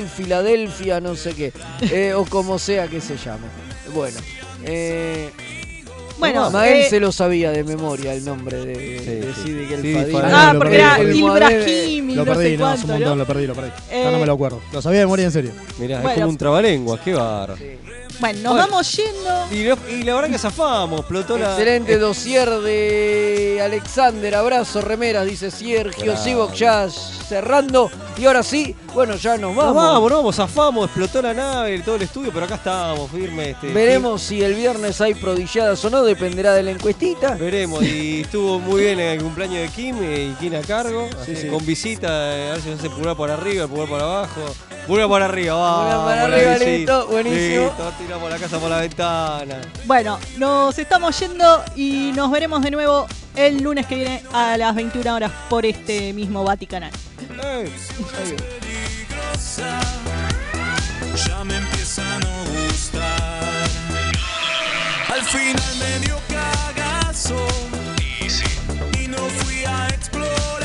Filadelfia, 0.00 1.00
no 1.00 1.14
sé 1.14 1.34
qué, 1.34 1.52
Eh, 1.82 2.14
o 2.14 2.24
como 2.24 2.58
sea 2.58 2.88
que 2.88 3.00
se 3.00 3.16
llame. 3.16 3.46
Bueno, 3.94 4.16
eh, 4.64 5.30
Bueno, 6.18 6.50
Mael 6.50 6.82
eh, 6.82 6.86
se 6.88 7.00
lo 7.00 7.10
sabía 7.12 7.50
de 7.50 7.64
memoria 7.64 8.14
el 8.14 8.24
nombre 8.24 8.58
de, 8.64 8.74
de 9.00 9.34
Sidi 9.42 9.66
Gelfadini. 9.66 10.18
Ah, 10.22 10.54
porque 10.56 10.76
era 10.76 10.96
El 10.98 11.14
Ibrahim 11.16 12.10
y 12.10 12.14
Lo 12.14 12.24
no 12.24 12.32
perdí, 12.32 12.50
sé 12.50 12.56
no, 12.56 12.64
cuánto, 12.64 12.84
un 12.84 12.90
montón, 12.92 13.08
¿no? 13.10 13.16
lo 13.16 13.26
perdí, 13.26 13.46
lo 13.46 13.54
perdí. 13.54 13.70
Eh, 13.90 14.02
Ya 14.04 14.10
no 14.12 14.18
me 14.18 14.26
lo 14.26 14.32
acuerdo. 14.34 14.60
Lo 14.72 14.80
sabía 14.82 15.00
de 15.00 15.06
memoria 15.06 15.24
en 15.26 15.32
serio. 15.32 15.50
Mirá, 15.78 16.02
es 16.02 16.14
como 16.14 16.28
un 16.28 16.36
trabalenguas, 16.36 17.00
qué 17.00 17.12
bar. 17.14 17.54
Bueno, 18.20 18.40
nos 18.42 18.52
Bueno. 18.52 18.68
vamos 18.68 18.96
yendo. 18.96 19.46
Y, 19.50 19.64
lo- 19.64 19.78
y 19.90 20.02
la 20.04 20.14
verdad 20.14 20.30
que 20.30 20.38
zafamos, 20.38 21.00
explotó 21.00 21.36
la. 21.38 21.50
Excelente 21.52 21.98
dossier 21.98 22.48
de 22.50 23.60
Alexander, 23.64 24.34
abrazo, 24.34 24.80
remeras, 24.80 25.26
dice 25.26 25.50
Sergio. 25.50 26.16
Sivok 26.16 26.52
ya 26.54 26.88
cerrando. 26.90 27.90
Y 28.18 28.26
ahora 28.26 28.42
sí, 28.42 28.76
bueno, 28.94 29.16
ya 29.16 29.32
nos 29.38 29.54
Nos 29.54 29.64
vamos. 29.64 29.74
vamos, 29.74 30.10
nos 30.10 30.18
vamos, 30.18 30.36
zafamos, 30.36 30.84
explotó 30.86 31.22
la 31.22 31.32
nave, 31.32 31.78
todo 31.80 31.96
el 31.96 32.02
estudio, 32.02 32.30
pero 32.32 32.44
acá 32.44 32.56
estamos, 32.56 33.10
firme. 33.10 33.50
Este, 33.50 33.68
Veremos 33.72 34.20
si 34.22 34.42
el 34.42 34.54
viernes 34.54 35.00
hay 35.00 35.14
prodigiadas 35.14 35.82
o 35.84 35.90
no, 35.90 36.02
dependerá 36.04 36.52
de 36.52 36.62
la 36.62 36.72
encuestita. 36.72 37.34
Veremos, 37.36 37.82
y 37.82 38.20
estuvo 38.20 38.60
muy 38.60 38.82
bien 38.82 39.00
en 39.00 39.08
el 39.18 39.22
cumpleaños 39.22 39.62
de 39.62 39.68
Kim 39.70 39.96
eh, 40.02 40.30
y 40.32 40.34
Kim 40.40 40.54
a 40.54 40.60
cargo, 40.60 41.08
Sí, 41.24 41.32
así, 41.32 41.36
sí. 41.42 41.48
con 41.48 41.64
visita, 41.64 42.36
eh, 42.36 42.48
a 42.50 42.52
ver 42.52 42.60
si 42.62 42.68
se 42.68 42.74
hace 42.74 42.90
pulgar 42.90 43.16
por 43.16 43.30
arriba, 43.30 43.66
pulgar 43.66 43.88
por 43.88 44.00
abajo, 44.02 44.40
pulgar 44.86 45.08
por 45.08 45.22
arriba, 45.22 45.54
vamos. 45.54 45.94
Pulgar 45.94 46.04
para 46.04 46.24
arriba, 46.36 46.52
visita. 46.52 46.70
listo, 46.76 47.06
buenísimo. 47.06 47.64
Listo, 47.64 47.92
Tiramos 48.06 48.30
la 48.30 48.38
casa 48.38 48.58
por 48.58 48.68
la 48.68 48.80
ventana. 48.80 49.60
Bueno, 49.84 50.18
nos 50.36 50.76
estamos 50.78 51.18
yendo 51.20 51.64
y 51.76 52.12
nos 52.14 52.30
veremos 52.30 52.62
de 52.62 52.70
nuevo 52.70 53.06
el 53.36 53.62
lunes 53.62 53.86
que 53.86 53.94
viene 53.94 54.22
a 54.32 54.56
las 54.56 54.74
21 54.74 55.14
horas 55.14 55.30
por 55.48 55.64
este 55.64 56.12
mismo 56.12 56.42
Vaticanal. 56.42 56.90
Eh, 57.44 57.70
ya 61.26 61.44
me 61.44 61.56
empieza 61.56 62.02
a 62.02 62.18
no 62.18 62.44
gustar. 62.66 63.42
Al 65.14 65.22
final 65.22 65.76
me 65.78 65.98
dio 66.00 66.16
cagazo 66.28 67.46
y 68.98 69.06
no 69.08 69.18
fui 69.18 69.64
a 69.64 69.88
explorar. 69.88 70.61